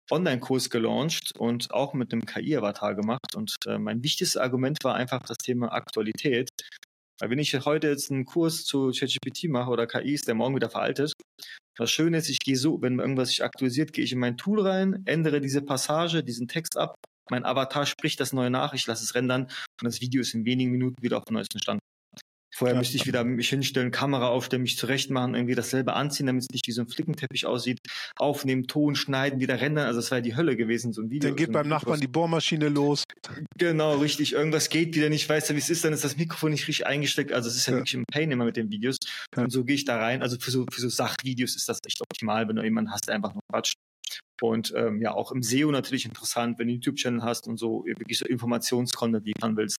Online-Kurs 0.09 0.69
gelauncht 0.69 1.31
und 1.37 1.71
auch 1.71 1.93
mit 1.93 2.11
einem 2.11 2.25
KI-Avatar 2.25 2.95
gemacht. 2.95 3.35
Und 3.35 3.55
äh, 3.65 3.77
mein 3.77 4.03
wichtigstes 4.03 4.37
Argument 4.41 4.77
war 4.83 4.95
einfach 4.95 5.21
das 5.23 5.37
Thema 5.37 5.71
Aktualität. 5.71 6.49
Weil 7.21 7.29
wenn 7.29 7.39
ich 7.39 7.53
heute 7.53 7.87
jetzt 7.87 8.09
einen 8.09 8.25
Kurs 8.25 8.63
zu 8.63 8.89
ChatGPT 8.89 9.47
mache 9.47 9.69
oder 9.69 9.85
KI, 9.85 10.13
ist 10.13 10.27
der 10.27 10.33
morgen 10.33 10.55
wieder 10.55 10.71
veraltet. 10.71 11.13
Das 11.77 11.91
Schöne 11.91 12.17
ist, 12.17 12.29
ich 12.29 12.39
gehe 12.39 12.57
so, 12.57 12.81
wenn 12.81 12.97
irgendwas 12.97 13.29
sich 13.29 13.43
aktualisiert, 13.43 13.93
gehe 13.93 14.03
ich 14.03 14.11
in 14.11 14.19
mein 14.19 14.37
Tool 14.37 14.61
rein, 14.61 15.03
ändere 15.05 15.39
diese 15.39 15.61
Passage, 15.61 16.23
diesen 16.23 16.47
Text 16.47 16.77
ab. 16.77 16.95
Mein 17.29 17.45
Avatar 17.45 17.85
spricht 17.85 18.19
das 18.19 18.33
neue 18.33 18.49
nach, 18.49 18.73
ich 18.73 18.87
lasse 18.87 19.03
es 19.03 19.13
rendern 19.13 19.43
und 19.43 19.83
das 19.83 20.01
Video 20.01 20.21
ist 20.21 20.33
in 20.33 20.45
wenigen 20.45 20.71
Minuten 20.71 21.01
wieder 21.01 21.17
auf 21.17 21.25
dem 21.25 21.35
neuesten 21.35 21.59
Stand. 21.59 21.80
Vorher 22.53 22.75
ja. 22.75 22.79
müsste 22.79 22.97
ich 22.97 23.07
wieder 23.07 23.23
mich 23.23 23.49
hinstellen, 23.49 23.91
Kamera 23.91 24.27
aufstellen, 24.27 24.63
mich 24.63 24.77
zurechtmachen, 24.77 25.35
irgendwie 25.35 25.55
dasselbe 25.55 25.93
anziehen, 25.93 26.27
damit 26.27 26.43
es 26.43 26.49
nicht 26.49 26.67
wie 26.67 26.71
so 26.71 26.81
ein 26.81 26.87
Flickenteppich 26.87 27.45
aussieht. 27.45 27.79
Aufnehmen, 28.17 28.67
Ton, 28.67 28.95
schneiden, 28.95 29.39
wieder 29.39 29.61
rendern. 29.61 29.87
Also 29.87 29.99
das 29.99 30.11
wäre 30.11 30.21
die 30.21 30.35
Hölle 30.35 30.55
gewesen, 30.55 30.93
so 30.93 31.01
ein 31.01 31.09
Video. 31.09 31.29
Dann 31.29 31.37
geht 31.37 31.47
so 31.47 31.53
beim 31.53 31.67
Nachbarn 31.67 31.99
die 31.99 32.07
Bohrmaschine 32.07 32.69
los. 32.69 33.03
Genau, 33.57 33.97
richtig. 33.97 34.33
Irgendwas 34.33 34.69
geht 34.69 34.95
wieder 34.95 35.09
nicht, 35.09 35.27
weiß 35.27 35.49
ja, 35.49 35.55
wie 35.55 35.59
es 35.59 35.69
ist, 35.69 35.83
dann 35.83 35.93
ist 35.93 36.03
das 36.03 36.17
Mikrofon 36.17 36.51
nicht 36.51 36.67
richtig 36.67 36.85
eingesteckt. 36.85 37.31
Also 37.31 37.49
es 37.49 37.55
ist 37.55 37.67
ja, 37.67 37.73
ja. 37.73 37.79
wirklich 37.79 37.95
ein 37.95 38.05
Pain 38.05 38.31
immer 38.31 38.45
mit 38.45 38.57
den 38.57 38.69
Videos. 38.69 38.97
Ja. 39.35 39.43
Und 39.43 39.51
so 39.51 39.63
gehe 39.63 39.75
ich 39.75 39.85
da 39.85 39.97
rein. 39.97 40.21
Also 40.21 40.37
für 40.39 40.51
so, 40.51 40.65
für 40.71 40.81
so 40.81 40.89
Sachvideos 40.89 41.55
ist 41.55 41.69
das 41.69 41.79
echt 41.85 42.01
optimal, 42.01 42.47
wenn 42.47 42.55
du 42.55 42.63
jemanden 42.63 42.91
hast, 42.91 43.07
der 43.07 43.15
einfach 43.15 43.33
nur 43.33 43.43
quatscht. 43.51 43.75
Und 44.41 44.73
ähm, 44.75 45.01
ja, 45.01 45.13
auch 45.13 45.31
im 45.31 45.43
SEO 45.43 45.71
natürlich 45.71 46.05
interessant, 46.05 46.57
wenn 46.57 46.67
du 46.67 46.73
einen 46.73 46.81
YouTube-Channel 46.81 47.23
hast 47.23 47.47
und 47.47 47.57
so 47.57 47.85
wirklich 47.85 48.17
so 48.17 48.25
Informationscontent 48.25 49.25
liefern 49.25 49.55
willst, 49.55 49.77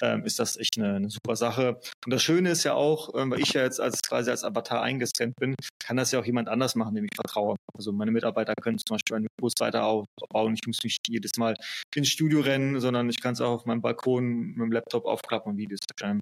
ähm, 0.00 0.24
ist 0.24 0.38
das 0.38 0.56
echt 0.56 0.78
eine, 0.78 0.94
eine, 0.94 1.10
super 1.10 1.36
Sache. 1.36 1.80
Und 2.04 2.12
das 2.12 2.22
Schöne 2.22 2.50
ist 2.50 2.64
ja 2.64 2.74
auch, 2.74 3.14
ähm, 3.14 3.30
weil 3.30 3.40
ich 3.40 3.52
ja 3.52 3.62
jetzt 3.62 3.80
als 3.80 4.00
quasi 4.02 4.30
als 4.30 4.44
Avatar 4.44 4.82
eingescannt 4.82 5.34
bin, 5.40 5.54
kann 5.82 5.96
das 5.96 6.12
ja 6.12 6.20
auch 6.20 6.24
jemand 6.24 6.48
anders 6.48 6.74
machen, 6.74 6.94
dem 6.94 7.04
ich 7.04 7.14
vertraue. 7.14 7.56
Also 7.74 7.92
meine 7.92 8.10
Mitarbeiter 8.10 8.54
können 8.60 8.78
zum 8.78 8.94
Beispiel 8.94 9.16
eine 9.16 9.28
Kursseite 9.40 9.82
aufbauen. 9.82 10.54
Ich 10.54 10.66
muss 10.66 10.78
nicht 10.84 11.00
jedes 11.08 11.32
Mal 11.38 11.54
ins 11.94 12.08
Studio 12.08 12.40
rennen, 12.40 12.80
sondern 12.80 13.08
ich 13.08 13.20
kann 13.20 13.32
es 13.32 13.40
auch 13.40 13.54
auf 13.54 13.66
meinem 13.66 13.80
Balkon 13.80 14.24
mit 14.26 14.60
dem 14.60 14.72
Laptop 14.72 15.06
aufklappen 15.06 15.52
und 15.52 15.58
Videos 15.58 15.80
schreiben. 15.98 16.20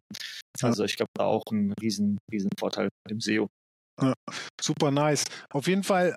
Also 0.63 0.85
ich 0.85 0.97
glaube, 0.97 1.11
da 1.15 1.25
auch 1.25 1.45
ein 1.51 1.75
riesen, 1.81 2.19
riesen 2.33 2.51
Vorteil 2.59 2.89
mit 3.05 3.11
dem 3.11 3.21
SEO. 3.21 3.49
Ja, 4.01 4.15
super 4.61 4.91
nice. 4.91 5.25
Auf 5.51 5.67
jeden 5.67 5.83
Fall 5.83 6.17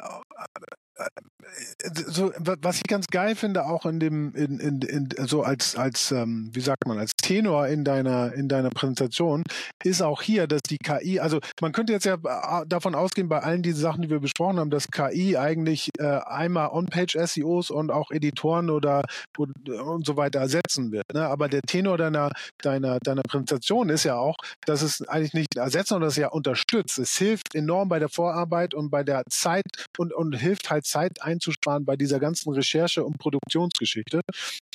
so, 2.07 2.31
was 2.37 2.77
ich 2.77 2.83
ganz 2.83 3.07
geil 3.07 3.35
finde, 3.35 3.65
auch 3.65 3.85
in 3.85 3.99
dem, 3.99 4.33
in, 4.35 4.59
in, 4.59 4.81
in, 4.81 5.09
so 5.27 5.43
als, 5.43 5.75
als, 5.75 6.11
ähm, 6.11 6.49
wie 6.53 6.61
sagt 6.61 6.87
man, 6.87 6.97
als 6.97 7.11
Tenor 7.21 7.67
in 7.67 7.83
deiner, 7.83 8.33
in 8.33 8.47
deiner 8.47 8.69
Präsentation, 8.69 9.43
ist 9.83 10.01
auch 10.01 10.21
hier, 10.21 10.47
dass 10.47 10.61
die 10.63 10.77
KI, 10.77 11.19
also 11.19 11.39
man 11.61 11.71
könnte 11.71 11.93
jetzt 11.93 12.05
ja 12.05 12.15
äh, 12.15 12.65
davon 12.67 12.95
ausgehen, 12.95 13.29
bei 13.29 13.39
allen 13.39 13.61
diesen 13.63 13.81
Sachen, 13.81 14.01
die 14.01 14.09
wir 14.09 14.19
besprochen 14.19 14.59
haben, 14.59 14.69
dass 14.69 14.87
KI 14.87 15.37
eigentlich 15.37 15.89
äh, 15.99 16.19
einmal 16.25 16.69
On-Page-SEOs 16.69 17.69
und 17.71 17.91
auch 17.91 18.11
Editoren 18.11 18.69
oder 18.69 19.03
und 19.37 20.05
so 20.05 20.17
weiter 20.17 20.39
ersetzen 20.39 20.91
wird. 20.91 21.13
Ne? 21.13 21.25
Aber 21.25 21.47
der 21.47 21.61
Tenor 21.61 21.97
deiner, 21.97 22.31
deiner, 22.61 22.99
deiner 22.99 23.21
Präsentation 23.23 23.89
ist 23.89 24.03
ja 24.03 24.15
auch, 24.15 24.35
dass 24.65 24.81
es 24.81 25.07
eigentlich 25.07 25.33
nicht 25.33 25.55
ersetzt, 25.55 25.89
sondern 25.89 26.09
es 26.09 26.15
ja 26.15 26.29
unterstützt. 26.29 26.97
Es 26.97 27.17
hilft 27.17 27.55
enorm 27.55 27.89
bei 27.89 27.99
der 27.99 28.09
Vorarbeit 28.09 28.73
und 28.73 28.89
bei 28.89 29.03
der 29.03 29.23
Zeit 29.29 29.65
und, 29.97 30.13
und 30.13 30.33
hilft 30.33 30.69
halt 30.69 30.86
Zeit 30.87 31.21
einzusparen 31.21 31.85
bei 31.85 31.95
dieser 31.95 32.19
ganzen 32.19 32.53
Recherche 32.53 33.03
und 33.03 33.17
Produktionsgeschichte. 33.19 34.21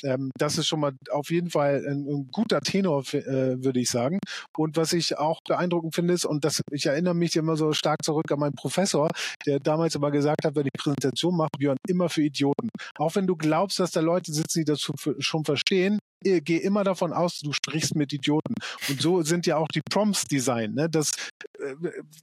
Ähm, 0.03 0.31
das 0.37 0.57
ist 0.57 0.67
schon 0.67 0.79
mal 0.79 0.93
auf 1.11 1.29
jeden 1.29 1.49
Fall 1.49 1.85
ein, 1.87 2.07
ein 2.07 2.29
guter 2.31 2.61
Tenor, 2.61 3.03
äh, 3.13 3.63
würde 3.63 3.79
ich 3.79 3.89
sagen. 3.89 4.19
Und 4.57 4.77
was 4.77 4.93
ich 4.93 5.17
auch 5.17 5.39
beeindruckend 5.47 5.95
finde, 5.95 6.13
ist, 6.13 6.25
und 6.25 6.45
das, 6.45 6.61
ich 6.71 6.85
erinnere 6.85 7.15
mich 7.15 7.35
immer 7.35 7.55
so 7.55 7.73
stark 7.73 8.03
zurück 8.03 8.31
an 8.31 8.39
meinen 8.39 8.55
Professor, 8.55 9.09
der 9.45 9.59
damals 9.59 9.95
immer 9.95 10.11
gesagt 10.11 10.45
hat, 10.45 10.55
wenn 10.55 10.65
ich 10.65 10.73
Präsentation 10.73 11.35
mache, 11.35 11.49
Björn, 11.57 11.77
immer 11.87 12.09
für 12.09 12.23
Idioten. 12.23 12.69
Auch 12.97 13.15
wenn 13.15 13.27
du 13.27 13.35
glaubst, 13.35 13.79
dass 13.79 13.91
da 13.91 14.01
Leute 14.01 14.31
sitzen, 14.31 14.59
die 14.59 14.65
das 14.65 14.81
schon 15.19 15.45
verstehen, 15.45 15.99
geh 16.23 16.57
immer 16.57 16.83
davon 16.83 17.13
aus, 17.13 17.39
du 17.39 17.51
sprichst 17.53 17.95
mit 17.95 18.13
Idioten. 18.13 18.55
Und 18.89 19.01
so 19.01 19.21
sind 19.21 19.45
ja 19.45 19.57
auch 19.57 19.67
die 19.67 19.81
Prompts 19.81 20.25
Design. 20.25 20.73
Ne? 20.73 20.89
Das, 20.89 21.11
äh, 21.59 21.75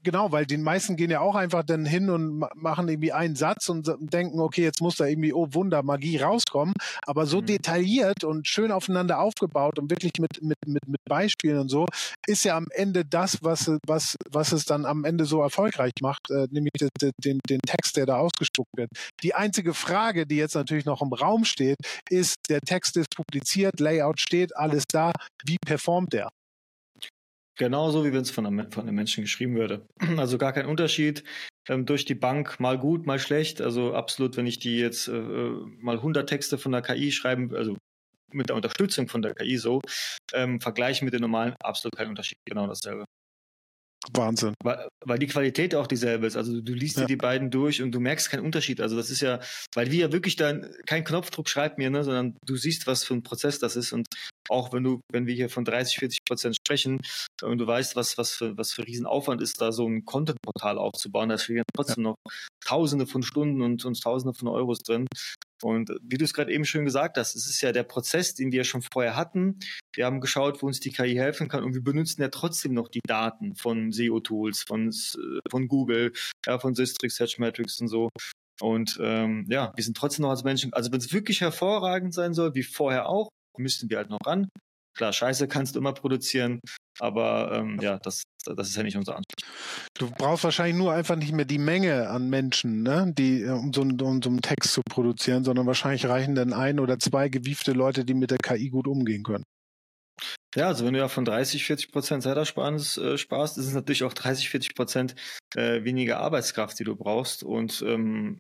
genau, 0.02 0.32
weil 0.32 0.46
die 0.46 0.56
meisten 0.56 0.96
gehen 0.96 1.10
ja 1.10 1.20
auch 1.20 1.34
einfach 1.34 1.64
dann 1.64 1.84
hin 1.84 2.10
und 2.10 2.44
machen 2.54 2.88
irgendwie 2.88 3.12
einen 3.12 3.36
Satz 3.36 3.68
und 3.68 3.90
denken, 4.00 4.40
okay, 4.40 4.62
jetzt 4.62 4.80
muss 4.80 4.96
da 4.96 5.06
irgendwie, 5.06 5.32
oh 5.32 5.48
Wunder, 5.52 5.82
Magie 5.82 6.18
rauskommen. 6.18 6.74
Aber 7.06 7.26
so 7.26 7.40
mhm. 7.40 7.46
detailliert 7.46 8.24
und 8.24 8.48
schön 8.48 8.72
aufeinander 8.72 9.20
aufgebaut 9.20 9.78
und 9.78 9.90
wirklich 9.90 10.12
mit, 10.18 10.42
mit, 10.42 10.58
mit, 10.66 10.86
mit 10.88 11.00
Beispielen 11.08 11.58
und 11.58 11.68
so, 11.68 11.86
ist 12.26 12.44
ja 12.44 12.56
am 12.56 12.66
Ende 12.70 13.04
das, 13.04 13.42
was, 13.42 13.70
was, 13.86 14.16
was 14.30 14.52
es 14.52 14.64
dann 14.64 14.84
am 14.84 15.04
Ende 15.04 15.24
so 15.24 15.40
erfolgreich 15.40 15.92
macht, 16.02 16.30
äh, 16.30 16.46
nämlich 16.50 16.72
den, 16.80 17.12
den, 17.22 17.40
den 17.48 17.60
Text, 17.60 17.96
der 17.96 18.06
da 18.06 18.16
ausgespuckt 18.16 18.70
wird. 18.76 18.90
Die 19.22 19.34
einzige 19.34 19.74
Frage, 19.74 20.26
die 20.26 20.36
jetzt 20.36 20.54
natürlich 20.54 20.84
noch 20.84 21.02
im 21.02 21.12
Raum 21.12 21.44
steht, 21.44 21.76
ist, 22.08 22.36
der 22.48 22.60
Text 22.60 22.96
ist 22.96 23.14
publiziert, 23.14 23.80
Layout 23.90 24.20
steht, 24.20 24.56
alles 24.56 24.84
da. 24.90 25.12
Wie 25.44 25.56
performt 25.64 26.12
der? 26.12 26.28
Genauso 27.58 28.04
wie 28.04 28.12
wenn 28.12 28.22
es 28.22 28.30
von 28.30 28.46
einem, 28.46 28.70
von 28.70 28.84
einem 28.84 28.94
Menschen 28.94 29.22
geschrieben 29.22 29.54
würde. 29.54 29.86
Also 30.16 30.38
gar 30.38 30.52
kein 30.52 30.66
Unterschied 30.66 31.24
ähm, 31.68 31.84
durch 31.84 32.04
die 32.04 32.14
Bank, 32.14 32.58
mal 32.58 32.78
gut, 32.78 33.06
mal 33.06 33.18
schlecht. 33.18 33.60
Also 33.60 33.94
absolut, 33.94 34.36
wenn 34.36 34.46
ich 34.46 34.58
die 34.58 34.78
jetzt 34.78 35.08
äh, 35.08 35.12
äh 35.12 35.66
mal 35.80 35.96
100 35.96 36.28
Texte 36.28 36.56
von 36.56 36.72
der 36.72 36.82
KI 36.82 37.12
schreiben, 37.12 37.54
also 37.54 37.76
mit 38.32 38.48
der 38.48 38.56
Unterstützung 38.56 39.08
von 39.08 39.22
der 39.22 39.34
KI 39.34 39.56
so, 39.58 39.80
ähm, 40.32 40.60
vergleichen 40.60 41.04
mit 41.04 41.12
den 41.12 41.20
normalen, 41.20 41.54
absolut 41.62 41.96
kein 41.96 42.08
Unterschied. 42.08 42.38
Genau 42.46 42.66
dasselbe. 42.66 43.04
Wahnsinn. 44.12 44.54
Weil, 44.62 44.88
weil 45.04 45.18
die 45.18 45.26
Qualität 45.26 45.74
auch 45.74 45.86
dieselbe 45.86 46.26
ist. 46.26 46.36
Also 46.36 46.60
du 46.60 46.72
liest 46.72 46.96
ja. 46.96 47.02
dir 47.02 47.06
die 47.06 47.16
beiden 47.16 47.50
durch 47.50 47.82
und 47.82 47.92
du 47.92 48.00
merkst 48.00 48.30
keinen 48.30 48.44
Unterschied. 48.44 48.80
Also 48.80 48.96
das 48.96 49.10
ist 49.10 49.20
ja, 49.20 49.40
weil 49.74 49.90
wir 49.90 49.98
ja 49.98 50.12
wirklich 50.12 50.36
dann 50.36 50.70
kein 50.86 51.04
Knopfdruck 51.04 51.48
schreibt 51.48 51.78
mir, 51.78 51.90
ne, 51.90 52.02
sondern 52.02 52.36
du 52.46 52.56
siehst, 52.56 52.86
was 52.86 53.04
für 53.04 53.14
ein 53.14 53.22
Prozess 53.22 53.58
das 53.58 53.76
ist. 53.76 53.92
Und 53.92 54.06
auch 54.48 54.72
wenn 54.72 54.84
du, 54.84 55.00
wenn 55.12 55.26
wir 55.26 55.34
hier 55.34 55.50
von 55.50 55.64
30, 55.64 55.98
40 55.98 56.18
Prozent 56.26 56.56
sprechen 56.56 57.00
und 57.42 57.58
du 57.58 57.66
weißt, 57.66 57.94
was, 57.94 58.16
was 58.16 58.32
für, 58.32 58.56
was 58.56 58.72
für 58.72 58.86
Riesenaufwand 58.86 59.42
ist, 59.42 59.60
da 59.60 59.70
so 59.70 59.86
ein 59.86 60.04
Content-Portal 60.04 60.78
aufzubauen, 60.78 61.28
da 61.28 61.38
stehen 61.38 61.62
trotzdem 61.74 62.04
ja. 62.04 62.10
noch 62.10 62.16
Tausende 62.64 63.06
von 63.06 63.22
Stunden 63.22 63.60
und, 63.60 63.84
und 63.84 64.00
Tausende 64.02 64.34
von 64.34 64.48
Euros 64.48 64.78
drin. 64.78 65.06
Und 65.62 65.90
wie 66.02 66.16
du 66.16 66.24
es 66.24 66.32
gerade 66.32 66.52
eben 66.52 66.64
schön 66.64 66.84
gesagt 66.84 67.16
hast, 67.18 67.34
es 67.34 67.48
ist 67.48 67.60
ja 67.60 67.72
der 67.72 67.82
Prozess, 67.82 68.34
den 68.34 68.52
wir 68.52 68.64
schon 68.64 68.82
vorher 68.82 69.16
hatten. 69.16 69.58
Wir 69.94 70.06
haben 70.06 70.20
geschaut, 70.20 70.62
wo 70.62 70.66
uns 70.66 70.80
die 70.80 70.90
KI 70.90 71.14
helfen 71.14 71.48
kann 71.48 71.64
und 71.64 71.74
wir 71.74 71.82
benutzen 71.82 72.22
ja 72.22 72.28
trotzdem 72.28 72.72
noch 72.72 72.88
die 72.88 73.00
Daten 73.06 73.54
von 73.56 73.92
SEO-Tools, 73.92 74.62
von, 74.62 74.92
von 75.50 75.68
Google, 75.68 76.12
ja, 76.46 76.58
von 76.58 76.74
Systrix, 76.74 77.16
Searchmetrics 77.16 77.80
und 77.80 77.88
so. 77.88 78.08
Und 78.60 78.98
ähm, 79.00 79.46
ja, 79.48 79.72
wir 79.74 79.84
sind 79.84 79.96
trotzdem 79.96 80.22
noch 80.22 80.30
als 80.30 80.44
Menschen, 80.44 80.72
also 80.72 80.92
wenn 80.92 80.98
es 80.98 81.12
wirklich 81.12 81.40
hervorragend 81.40 82.14
sein 82.14 82.34
soll, 82.34 82.54
wie 82.54 82.62
vorher 82.62 83.08
auch, 83.08 83.28
müssten 83.58 83.90
wir 83.90 83.98
halt 83.98 84.10
noch 84.10 84.20
ran. 84.24 84.48
Klar, 84.96 85.12
Scheiße 85.12 85.48
kannst 85.48 85.74
du 85.74 85.78
immer 85.78 85.94
produzieren, 85.94 86.60
aber 86.98 87.52
ähm, 87.52 87.78
ja, 87.80 87.98
das, 87.98 88.22
das 88.44 88.68
ist 88.68 88.76
ja 88.76 88.82
nicht 88.82 88.96
unser 88.96 89.16
Anspruch. 89.16 89.48
Du 89.94 90.10
brauchst 90.10 90.44
wahrscheinlich 90.44 90.76
nur 90.76 90.92
einfach 90.92 91.16
nicht 91.16 91.32
mehr 91.32 91.44
die 91.44 91.58
Menge 91.58 92.08
an 92.08 92.28
Menschen, 92.28 92.82
ne, 92.82 93.12
die, 93.16 93.42
äh, 93.42 93.50
um 93.50 93.72
so, 93.72 93.82
um 93.82 94.22
so 94.22 94.28
einen 94.28 94.42
Text 94.42 94.72
zu 94.72 94.82
produzieren, 94.88 95.44
sondern 95.44 95.66
wahrscheinlich 95.66 96.06
reichen 96.06 96.34
dann 96.34 96.52
ein 96.52 96.80
oder 96.80 96.98
zwei 96.98 97.28
gewiefte 97.28 97.72
Leute, 97.72 98.04
die 98.04 98.14
mit 98.14 98.30
der 98.30 98.38
KI 98.38 98.70
gut 98.70 98.86
umgehen 98.86 99.22
können. 99.22 99.44
Ja, 100.54 100.66
also 100.66 100.84
wenn 100.84 100.94
du 100.94 100.98
ja 100.98 101.08
von 101.08 101.24
30, 101.24 101.64
40 101.64 101.92
Prozent 101.92 102.22
Zeitersparnis 102.22 102.98
äh, 102.98 103.16
sparst, 103.16 103.56
ist 103.56 103.66
es 103.66 103.74
natürlich 103.74 104.04
auch 104.04 104.12
30, 104.12 104.50
40 104.50 104.74
Prozent 104.74 105.14
äh, 105.54 105.84
weniger 105.84 106.18
Arbeitskraft, 106.18 106.78
die 106.78 106.84
du 106.84 106.96
brauchst. 106.96 107.44
Und 107.44 107.82
ähm, 107.86 108.38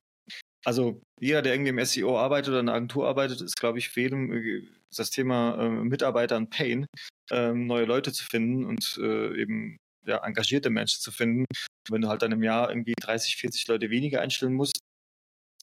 also 0.64 1.00
jeder, 1.20 1.42
der 1.42 1.54
irgendwie 1.54 1.70
im 1.70 1.84
SEO 1.84 2.18
arbeitet 2.18 2.50
oder 2.50 2.60
in 2.60 2.68
einer 2.68 2.76
Agentur 2.76 3.08
arbeitet, 3.08 3.40
ist, 3.40 3.56
glaube 3.58 3.78
ich, 3.78 3.96
äh, 3.96 4.62
das 4.96 5.10
Thema 5.10 5.56
äh, 5.58 5.68
Mitarbeiter 5.68 6.36
und 6.36 6.50
Pain, 6.50 6.86
äh, 7.30 7.52
neue 7.52 7.84
Leute 7.84 8.12
zu 8.12 8.24
finden 8.24 8.64
und 8.64 8.98
äh, 9.02 9.40
eben 9.40 9.76
ja, 10.06 10.18
engagierte 10.24 10.70
Menschen 10.70 11.00
zu 11.00 11.12
finden. 11.12 11.44
wenn 11.90 12.00
du 12.00 12.08
halt 12.08 12.22
dann 12.22 12.32
im 12.32 12.42
Jahr 12.42 12.70
irgendwie 12.70 12.94
30, 12.98 13.36
40 13.36 13.68
Leute 13.68 13.90
weniger 13.90 14.20
einstellen 14.20 14.54
musst, 14.54 14.80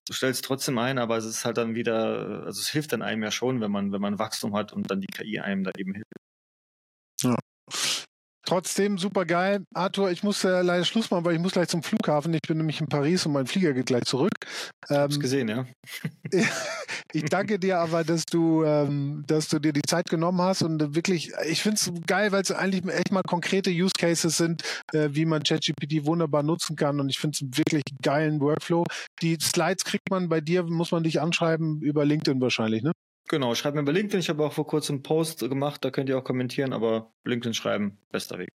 du 0.07 0.13
stellst 0.13 0.45
trotzdem 0.45 0.77
ein, 0.77 0.97
aber 0.99 1.17
es 1.17 1.25
ist 1.25 1.45
halt 1.45 1.57
dann 1.57 1.75
wieder, 1.75 2.43
also 2.45 2.59
es 2.61 2.69
hilft 2.69 2.93
dann 2.93 3.01
einem 3.01 3.23
ja 3.23 3.31
schon, 3.31 3.61
wenn 3.61 3.71
man, 3.71 3.91
wenn 3.91 4.01
man 4.01 4.19
Wachstum 4.19 4.55
hat 4.55 4.73
und 4.73 4.89
dann 4.89 5.01
die 5.01 5.07
KI 5.07 5.39
einem 5.39 5.63
da 5.63 5.71
eben 5.77 5.93
hilft. 5.93 6.11
Ja. 7.23 7.35
Trotzdem 8.47 8.97
super 8.97 9.25
geil. 9.25 9.65
Arthur, 9.73 10.09
ich 10.09 10.23
muss 10.23 10.45
äh, 10.45 10.61
leider 10.61 10.85
Schluss 10.85 11.11
machen, 11.11 11.25
weil 11.25 11.35
ich 11.35 11.41
muss 11.41 11.51
gleich 11.51 11.67
zum 11.67 11.83
Flughafen. 11.83 12.33
Ich 12.33 12.43
bin 12.47 12.55
nämlich 12.55 12.79
in 12.79 12.87
Paris 12.87 13.25
und 13.25 13.33
mein 13.33 13.45
Flieger 13.45 13.73
geht 13.73 13.87
gleich 13.87 14.05
zurück. 14.05 14.31
Ähm, 14.89 14.99
Hab's 14.99 15.19
gesehen, 15.19 15.49
ja. 15.49 15.65
ich 17.11 17.25
danke 17.25 17.59
dir 17.59 17.79
aber, 17.79 18.05
dass 18.05 18.23
du, 18.23 18.63
ähm, 18.63 19.25
dass 19.27 19.49
du 19.49 19.59
dir 19.59 19.73
die 19.73 19.81
Zeit 19.81 20.09
genommen 20.09 20.41
hast 20.41 20.61
und 20.61 20.95
wirklich, 20.95 21.33
ich 21.45 21.61
finde 21.61 21.75
es 21.75 21.91
geil, 22.07 22.31
weil 22.31 22.41
es 22.41 22.51
eigentlich 22.51 22.85
echt 22.85 23.11
mal 23.11 23.21
konkrete 23.21 23.69
Use 23.69 23.91
Cases 23.97 24.37
sind, 24.37 24.63
äh, 24.93 25.09
wie 25.11 25.25
man 25.25 25.43
ChatGPT 25.43 26.05
wunderbar 26.05 26.41
nutzen 26.41 26.77
kann 26.77 27.01
und 27.01 27.09
ich 27.09 27.19
finde 27.19 27.35
es 27.35 27.41
einen 27.41 27.57
wirklich 27.57 27.83
geilen 28.01 28.39
Workflow. 28.39 28.85
Die 29.21 29.37
Slides 29.41 29.83
kriegt 29.83 30.09
man 30.09 30.29
bei 30.29 30.39
dir, 30.39 30.63
muss 30.63 30.91
man 30.91 31.03
dich 31.03 31.19
anschreiben 31.19 31.81
über 31.81 32.05
LinkedIn 32.05 32.39
wahrscheinlich, 32.39 32.81
ne? 32.81 32.93
Genau, 33.27 33.55
schreibt 33.55 33.75
mir 33.75 33.83
bei 33.83 33.91
LinkedIn. 33.91 34.19
Ich 34.19 34.29
habe 34.29 34.45
auch 34.45 34.53
vor 34.53 34.65
kurzem 34.65 34.97
einen 34.97 35.03
Post 35.03 35.39
gemacht, 35.39 35.83
da 35.83 35.91
könnt 35.91 36.09
ihr 36.09 36.17
auch 36.17 36.23
kommentieren, 36.23 36.73
aber 36.73 37.11
LinkedIn 37.25 37.53
schreiben, 37.53 37.97
bester 38.11 38.39
Weg. 38.39 38.49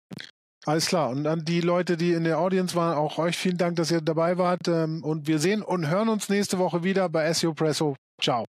Alles 0.64 0.86
klar. 0.86 1.10
Und 1.10 1.26
an 1.26 1.44
die 1.44 1.60
Leute, 1.60 1.96
die 1.96 2.12
in 2.12 2.24
der 2.24 2.38
Audience 2.38 2.74
waren, 2.76 2.96
auch 2.96 3.18
euch 3.18 3.36
vielen 3.36 3.58
Dank, 3.58 3.76
dass 3.76 3.90
ihr 3.90 4.00
dabei 4.00 4.38
wart. 4.38 4.68
Ähm, 4.68 5.02
und 5.02 5.26
wir 5.26 5.38
sehen 5.38 5.62
und 5.62 5.88
hören 5.88 6.08
uns 6.08 6.28
nächste 6.28 6.58
Woche 6.58 6.84
wieder 6.84 7.08
bei 7.08 7.32
SEO 7.32 7.52
Presso. 7.52 7.96
Ciao. 8.20 8.44